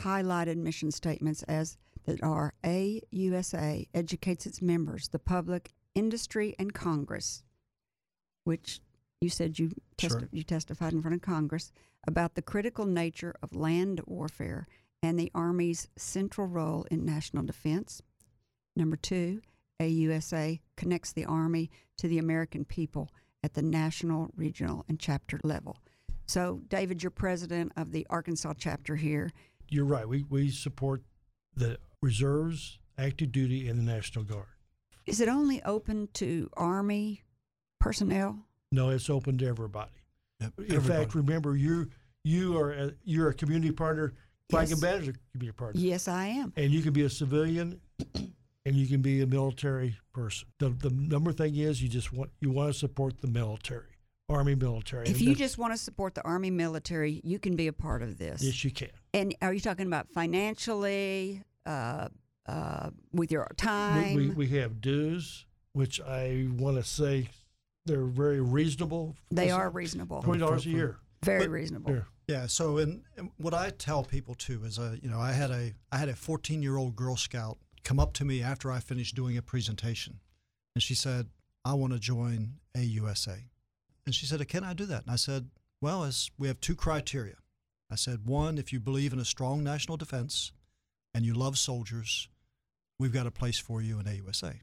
highlighted 0.00 0.56
mission 0.56 0.90
statements 0.90 1.44
as 1.44 1.76
that 2.06 2.20
are 2.24 2.54
AUSA 2.64 3.86
educates 3.94 4.46
its 4.46 4.60
members, 4.60 5.08
the 5.08 5.20
public, 5.20 5.72
industry, 5.94 6.56
and 6.58 6.74
Congress, 6.74 7.44
which 8.42 8.80
you 9.20 9.28
said 9.28 9.60
you 9.60 9.70
testi- 9.96 10.08
Sure. 10.08 10.28
you 10.32 10.42
testified 10.42 10.92
in 10.92 11.02
front 11.02 11.14
of 11.14 11.22
Congress 11.22 11.70
about 12.04 12.34
the 12.34 12.42
critical 12.42 12.84
nature 12.84 13.34
of 13.40 13.54
land 13.54 14.00
warfare 14.06 14.66
and 15.02 15.18
the 15.18 15.30
Army's 15.34 15.88
central 15.96 16.46
role 16.46 16.86
in 16.90 17.04
national 17.04 17.44
defense. 17.44 18.02
Number 18.76 18.96
two, 18.96 19.42
AUSA 19.80 20.60
connects 20.76 21.12
the 21.12 21.24
Army 21.24 21.70
to 21.98 22.08
the 22.08 22.18
American 22.18 22.64
people 22.64 23.10
at 23.42 23.54
the 23.54 23.62
national, 23.62 24.30
regional, 24.36 24.84
and 24.88 24.98
chapter 25.00 25.40
level. 25.42 25.76
So, 26.26 26.60
David, 26.68 27.02
you're 27.02 27.10
president 27.10 27.72
of 27.76 27.90
the 27.90 28.06
Arkansas 28.08 28.54
chapter 28.56 28.94
here. 28.94 29.32
You're 29.68 29.84
right. 29.84 30.08
We 30.08 30.24
we 30.28 30.50
support 30.50 31.02
the 31.56 31.78
reserves, 32.00 32.78
active 32.96 33.32
duty, 33.32 33.68
and 33.68 33.78
the 33.78 33.82
National 33.82 34.24
Guard. 34.24 34.46
Is 35.06 35.20
it 35.20 35.28
only 35.28 35.62
open 35.64 36.08
to 36.14 36.48
Army 36.56 37.22
personnel? 37.80 38.38
No, 38.70 38.90
it's 38.90 39.10
open 39.10 39.36
to 39.38 39.46
everybody. 39.46 39.90
Yep, 40.40 40.52
In 40.68 40.80
fact, 40.80 41.14
remember 41.14 41.56
you 41.56 41.88
you 42.24 42.56
are 42.56 42.72
a, 42.72 42.92
you're 43.02 43.28
a 43.28 43.34
community 43.34 43.72
partner. 43.72 44.14
Flag 44.50 44.68
Yes. 44.68 44.72
and 44.72 44.80
Banner's 44.82 45.08
a 45.08 45.12
community 45.32 45.56
partner. 45.56 45.80
Yes, 45.80 46.08
I 46.08 46.26
am. 46.26 46.52
and 46.56 46.70
you 46.72 46.82
can 46.82 46.92
be 46.92 47.02
a 47.02 47.10
civilian 47.10 47.80
and 48.64 48.76
you 48.76 48.86
can 48.86 49.00
be 49.02 49.22
a 49.22 49.26
military 49.26 49.96
person. 50.12 50.48
The 50.58 50.70
the 50.70 50.90
number 50.90 51.32
thing 51.32 51.56
is 51.56 51.82
you 51.82 51.88
just 51.88 52.12
want 52.12 52.30
you 52.40 52.50
want 52.50 52.72
to 52.72 52.78
support 52.78 53.20
the 53.20 53.28
military, 53.28 53.88
army 54.28 54.54
military. 54.54 55.06
If 55.08 55.16
And 55.18 55.20
you 55.22 55.34
just 55.34 55.58
want 55.58 55.72
to 55.72 55.78
support 55.78 56.14
the 56.14 56.22
Army 56.22 56.50
military, 56.50 57.20
you 57.24 57.38
can 57.38 57.56
be 57.56 57.66
a 57.66 57.72
part 57.72 58.02
of 58.02 58.18
this. 58.18 58.42
yes, 58.42 58.62
you 58.64 58.70
can. 58.70 58.90
And 59.14 59.34
are 59.42 59.52
you 59.54 59.60
talking 59.60 59.86
about 59.86 60.08
financially, 60.10 61.42
uh, 61.66 62.08
uh, 62.46 62.90
with 63.12 63.30
your 63.32 63.46
time? 63.56 64.14
we, 64.14 64.28
we 64.30 64.48
have 64.48 64.80
dues, 64.80 65.46
which 65.72 66.00
I 66.00 66.48
want 66.56 66.76
to 66.76 66.82
say 66.84 67.28
they're 67.86 68.04
very 68.04 68.40
reasonable. 68.40 69.16
they 69.30 69.50
are 69.50 69.70
reasonable, 69.70 70.22
Twenty 70.22 70.40
dollars 70.40 70.62
a 70.62 70.64
For- 70.64 70.70
for- 70.70 70.76
year. 70.76 70.96
very 71.24 71.40
but- 71.46 71.50
reasonable. 71.50 71.92
Yeah. 71.94 72.00
Yeah. 72.32 72.46
So, 72.46 72.78
and, 72.78 73.02
what 73.36 73.52
I 73.52 73.68
tell 73.68 74.04
people 74.04 74.34
too 74.34 74.64
is, 74.64 74.78
uh, 74.78 74.96
you 75.02 75.10
know, 75.10 75.20
I 75.20 75.32
had 75.32 75.50
a 75.50 75.74
I 75.92 75.98
had 75.98 76.08
a 76.08 76.16
14 76.16 76.62
year 76.62 76.78
old 76.78 76.96
Girl 76.96 77.14
Scout 77.14 77.58
come 77.84 78.00
up 78.00 78.14
to 78.14 78.24
me 78.24 78.42
after 78.42 78.72
I 78.72 78.80
finished 78.80 79.14
doing 79.14 79.36
a 79.36 79.42
presentation, 79.42 80.20
and 80.74 80.82
she 80.82 80.94
said, 80.94 81.28
"I 81.62 81.74
want 81.74 81.92
to 81.92 81.98
join 81.98 82.54
AUSA," 82.74 83.50
and 84.06 84.14
she 84.14 84.24
said, 84.24 84.48
"Can 84.48 84.64
I 84.64 84.72
do 84.72 84.86
that?" 84.86 85.02
And 85.02 85.10
I 85.10 85.16
said, 85.16 85.50
"Well, 85.82 86.04
as 86.04 86.30
we 86.38 86.48
have 86.48 86.58
two 86.58 86.74
criteria." 86.74 87.36
I 87.90 87.96
said, 87.96 88.24
"One, 88.24 88.56
if 88.56 88.72
you 88.72 88.80
believe 88.80 89.12
in 89.12 89.20
a 89.20 89.26
strong 89.26 89.62
national 89.62 89.98
defense, 89.98 90.52
and 91.12 91.26
you 91.26 91.34
love 91.34 91.58
soldiers, 91.58 92.28
we've 92.98 93.12
got 93.12 93.26
a 93.26 93.30
place 93.30 93.58
for 93.58 93.82
you 93.82 94.00
in 94.00 94.06
AUSA." 94.06 94.60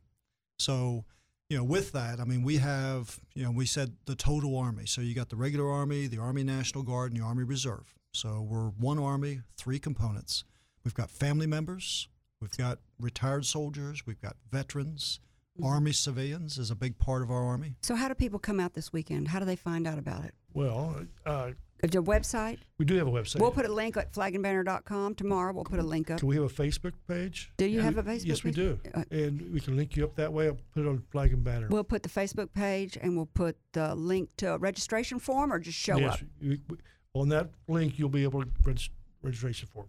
So, 0.57 1.05
you 1.49 1.57
know, 1.57 1.63
with 1.63 1.91
that, 1.93 2.19
I 2.19 2.25
mean, 2.25 2.43
we 2.43 2.57
have, 2.57 3.19
you 3.33 3.43
know, 3.43 3.51
we 3.51 3.65
said 3.65 3.95
the 4.05 4.15
total 4.15 4.57
Army. 4.57 4.85
So 4.85 5.01
you 5.01 5.15
got 5.15 5.29
the 5.29 5.35
regular 5.35 5.69
Army, 5.69 6.07
the 6.07 6.19
Army 6.19 6.43
National 6.43 6.83
Guard, 6.83 7.11
and 7.11 7.19
the 7.19 7.25
Army 7.25 7.43
Reserve. 7.43 7.95
So 8.13 8.41
we're 8.41 8.69
one 8.69 8.99
Army, 8.99 9.41
three 9.57 9.79
components. 9.79 10.43
We've 10.85 10.93
got 10.93 11.11
family 11.11 11.47
members, 11.47 12.07
we've 12.39 12.55
got 12.55 12.79
retired 12.99 13.45
soldiers, 13.45 14.05
we've 14.05 14.21
got 14.21 14.37
veterans, 14.49 15.19
Army 15.63 15.91
civilians 15.91 16.57
is 16.57 16.71
a 16.71 16.75
big 16.75 16.97
part 16.97 17.21
of 17.21 17.31
our 17.31 17.43
Army. 17.43 17.75
So, 17.81 17.95
how 17.95 18.07
do 18.07 18.15
people 18.15 18.39
come 18.39 18.59
out 18.59 18.73
this 18.73 18.93
weekend? 18.93 19.27
How 19.27 19.39
do 19.39 19.45
they 19.45 19.55
find 19.55 19.87
out 19.87 19.97
about 19.97 20.23
it? 20.25 20.33
Well, 20.53 21.05
uh, 21.25 21.51
Is 21.81 21.95
a 21.95 21.99
website? 21.99 22.59
we 22.77 22.85
do 22.85 22.95
have 22.97 23.07
a 23.07 23.11
website. 23.11 23.39
We'll 23.39 23.51
put 23.51 23.65
a 23.65 23.71
link 23.73 23.95
at 23.95 24.11
flagandbanner.com 24.13 25.15
tomorrow. 25.15 25.53
We'll 25.53 25.63
put 25.63 25.79
a 25.79 25.83
link 25.83 26.11
up. 26.11 26.19
Can 26.19 26.27
we 26.27 26.35
have 26.35 26.43
a 26.43 26.49
Facebook 26.49 26.91
page? 27.07 27.51
Do 27.57 27.65
you 27.65 27.77
We- 27.77 27.83
have 27.83 27.97
a 27.97 28.03
Facebook 28.03 28.25
Yes, 28.25 28.43
we 28.43 28.51
do. 28.51 28.79
Uh, 28.93 29.03
and 29.11 29.53
we 29.53 29.61
can 29.61 29.77
link 29.77 29.95
you 29.95 30.03
up 30.03 30.15
that 30.15 30.33
way. 30.33 30.47
I'll 30.47 30.57
put 30.73 30.83
it 30.85 30.87
on 30.87 31.03
Flag 31.11 31.31
and 31.31 31.43
Banner. 31.43 31.67
We'll 31.69 31.85
put 31.85 32.03
the 32.03 32.09
Facebook 32.09 32.51
page 32.53 32.97
and 33.01 33.15
we'll 33.15 33.27
put 33.33 33.57
the 33.71 33.95
link 33.95 34.29
to 34.37 34.53
a 34.55 34.57
registration 34.57 35.19
form 35.19 35.53
or 35.53 35.59
just 35.59 35.77
show 35.77 35.97
yes, 35.97 36.15
up. 36.15 36.21
we- 36.41 36.59
we- 36.69 36.77
on 37.13 37.29
that 37.29 37.49
link, 37.67 37.97
you'll 37.97 38.09
be 38.09 38.23
able 38.23 38.43
to 38.43 38.49
register 38.63 38.93
registration 39.23 39.67
form. 39.67 39.87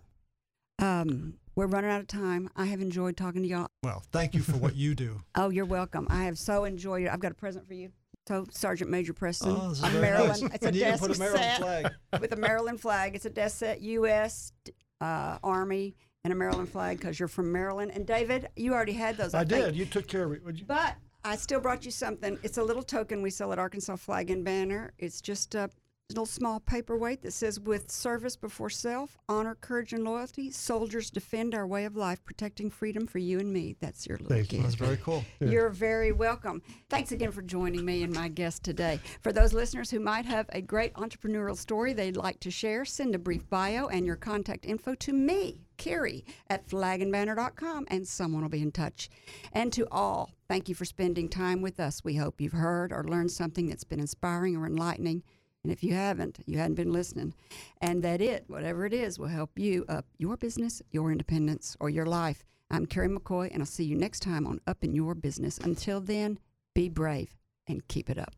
Um, 0.78 1.34
we're 1.55 1.66
running 1.66 1.91
out 1.91 2.01
of 2.01 2.07
time. 2.07 2.49
I 2.57 2.64
have 2.66 2.80
enjoyed 2.80 3.16
talking 3.16 3.43
to 3.43 3.49
y'all. 3.49 3.66
Well, 3.82 4.03
thank 4.12 4.34
you 4.34 4.41
for 4.41 4.57
what 4.57 4.76
you 4.76 4.95
do. 4.95 5.20
Oh, 5.34 5.51
you're 5.51 5.64
welcome. 5.66 6.07
I 6.11 6.24
have 6.24 6.38
so 6.38 6.64
enjoyed 6.64 7.03
it. 7.05 7.09
I've 7.09 7.20
got 7.20 7.32
a 7.32 7.34
present 7.34 7.66
for 7.66 7.74
you. 7.74 7.93
So, 8.31 8.47
Sergeant 8.53 8.89
Major 8.93 9.12
Preston, 9.12 9.57
Oh, 9.59 9.74
a 9.83 9.91
Maryland. 10.01 10.43
nice. 10.43 10.55
It's 10.55 10.64
a 10.66 10.70
desk 10.70 11.03
put 11.03 11.16
a 11.16 11.18
Maryland 11.18 11.43
set 11.45 11.59
flag. 11.59 11.93
with 12.20 12.33
a 12.33 12.37
Maryland 12.37 12.81
flag. 12.81 13.16
It's 13.16 13.24
a 13.24 13.31
desk 13.31 13.57
set, 13.59 13.81
U.S. 13.81 14.53
Uh, 15.01 15.39
Army, 15.43 15.97
and 16.22 16.33
a 16.33 16.37
Maryland 16.37 16.68
flag 16.68 16.99
because 16.99 17.18
you're 17.18 17.26
from 17.26 17.51
Maryland. 17.51 17.91
And 17.93 18.07
David, 18.07 18.49
you 18.55 18.72
already 18.72 18.93
had 18.93 19.16
those. 19.16 19.35
I, 19.35 19.41
I, 19.41 19.45
think. 19.45 19.64
did. 19.64 19.74
You 19.76 19.85
took 19.85 20.07
care 20.07 20.22
of 20.26 20.31
it. 20.31 20.45
Would 20.45 20.61
you- 20.61 20.64
But 20.64 20.95
I 21.24 21.35
still 21.35 21.59
brought 21.59 21.85
you 21.85 21.91
something. 21.91 22.39
It's 22.45 22.59
a 22.59 22.62
little 22.62 22.85
token 22.85 23.20
we 23.20 23.31
sell 23.31 23.53
at 23.53 23.59
Arkansas 23.59 23.97
Flag 23.97 24.31
and 24.31 24.45
Banner. 24.45 24.93
It's 25.01 25.20
just 25.20 25.57
a 25.57 25.68
little 26.11 26.26
small 26.26 26.61
paperweight 26.61 27.22
that 27.22 27.32
says, 27.32 27.58
"With 27.58 27.90
service 27.90 28.36
before 28.36 28.70
self, 28.70 29.18
honor, 29.28 29.54
courage, 29.54 29.92
and 29.92 30.04
loyalty, 30.04 30.50
soldiers 30.50 31.11
defend 31.11 31.54
our 31.54 31.66
way 31.66 31.84
of 31.84 31.96
life, 31.96 32.24
protecting 32.24 32.70
freedom 32.70 33.06
for 33.06 33.18
you 33.18 33.38
and 33.38 33.52
me." 33.52 33.76
That's 33.80 34.06
your 34.06 34.18
little 34.18 34.36
Thank 34.36 34.52
you. 34.52 34.62
That's 34.62 34.74
very 34.74 34.96
cool. 34.98 35.24
Yeah. 35.40 35.48
You're 35.48 35.70
very 35.70 36.12
welcome. 36.12 36.61
Thanks 36.90 37.12
again 37.12 37.32
for 37.32 37.40
joining 37.40 37.84
me 37.84 38.02
and 38.02 38.12
my 38.12 38.28
guest 38.28 38.62
today. 38.62 39.00
For 39.22 39.32
those 39.32 39.54
listeners 39.54 39.90
who 39.90 40.00
might 40.00 40.26
have 40.26 40.46
a 40.50 40.61
great 40.61 40.92
entrepreneurial 40.94 41.56
story 41.56 41.92
they'd 41.94 42.16
like 42.16 42.40
to 42.40 42.50
share, 42.50 42.84
send 42.84 43.14
a 43.14 43.18
brief 43.18 43.48
bio 43.48 43.86
and 43.86 44.04
your 44.04 44.16
contact 44.16 44.66
info 44.66 44.94
to 44.96 45.12
me, 45.14 45.62
Carrie, 45.78 46.24
at 46.48 46.68
flagandbanner.com, 46.68 47.86
and 47.88 48.06
someone 48.06 48.42
will 48.42 48.50
be 48.50 48.61
in 48.61 48.70
touch. 48.72 49.08
And 49.52 49.72
to 49.72 49.86
all, 49.90 50.30
thank 50.48 50.68
you 50.68 50.74
for 50.74 50.84
spending 50.84 51.28
time 51.28 51.62
with 51.62 51.80
us. 51.80 52.04
We 52.04 52.16
hope 52.16 52.40
you've 52.40 52.52
heard 52.52 52.92
or 52.92 53.04
learned 53.04 53.30
something 53.30 53.66
that's 53.68 53.84
been 53.84 54.00
inspiring 54.00 54.56
or 54.56 54.66
enlightening. 54.66 55.22
And 55.62 55.72
if 55.72 55.84
you 55.84 55.92
haven't, 55.92 56.38
you 56.46 56.58
hadn't 56.58 56.76
been 56.76 56.92
listening. 56.92 57.34
And 57.80 58.02
that 58.02 58.20
it, 58.20 58.44
whatever 58.48 58.86
it 58.86 58.94
is, 58.94 59.18
will 59.18 59.28
help 59.28 59.58
you 59.58 59.84
up 59.88 60.06
your 60.18 60.36
business, 60.36 60.80
your 60.90 61.12
independence, 61.12 61.76
or 61.80 61.90
your 61.90 62.06
life. 62.06 62.44
I'm 62.70 62.86
Carrie 62.86 63.08
McCoy, 63.08 63.50
and 63.52 63.62
I'll 63.62 63.66
see 63.66 63.84
you 63.84 63.96
next 63.96 64.20
time 64.20 64.46
on 64.46 64.61
Up 64.66 64.84
in 64.84 64.94
Your 64.94 65.14
Business. 65.14 65.58
Until 65.58 66.00
then, 66.00 66.38
be 66.74 66.88
brave 66.88 67.34
and 67.66 67.86
keep 67.88 68.08
it 68.08 68.18
up. 68.18 68.34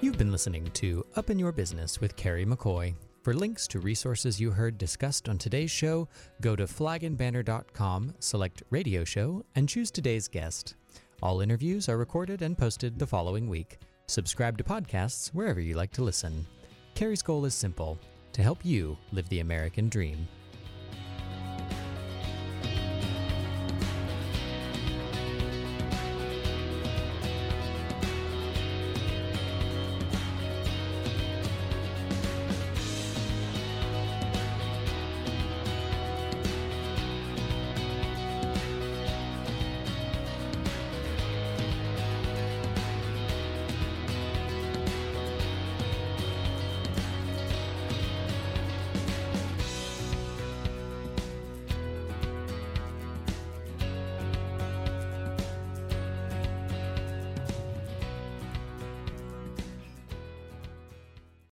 You've 0.00 0.18
been 0.18 0.32
listening 0.32 0.70
to 0.74 1.04
Up 1.16 1.30
in 1.30 1.38
Your 1.38 1.52
Business 1.52 2.00
with 2.00 2.16
Carrie 2.16 2.46
McCoy. 2.46 2.94
For 3.22 3.34
links 3.34 3.66
to 3.68 3.80
resources 3.80 4.38
you 4.38 4.50
heard 4.50 4.76
discussed 4.76 5.28
on 5.28 5.38
today's 5.38 5.70
show, 5.70 6.08
go 6.42 6.54
to 6.54 6.64
flagandbanner.com, 6.64 8.14
select 8.18 8.62
Radio 8.70 9.02
Show, 9.02 9.44
and 9.56 9.68
choose 9.68 9.90
today's 9.90 10.28
guest. 10.28 10.74
All 11.22 11.40
interviews 11.40 11.88
are 11.88 11.96
recorded 11.96 12.42
and 12.42 12.56
posted 12.56 12.98
the 12.98 13.06
following 13.06 13.48
week. 13.48 13.78
Subscribe 14.06 14.58
to 14.58 14.64
podcasts 14.64 15.28
wherever 15.28 15.60
you 15.60 15.74
like 15.74 15.90
to 15.92 16.04
listen. 16.04 16.46
Carrie's 16.94 17.22
goal 17.22 17.46
is 17.46 17.54
simple 17.54 17.98
to 18.32 18.42
help 18.42 18.62
you 18.62 18.96
live 19.12 19.28
the 19.30 19.40
American 19.40 19.88
dream. 19.88 20.28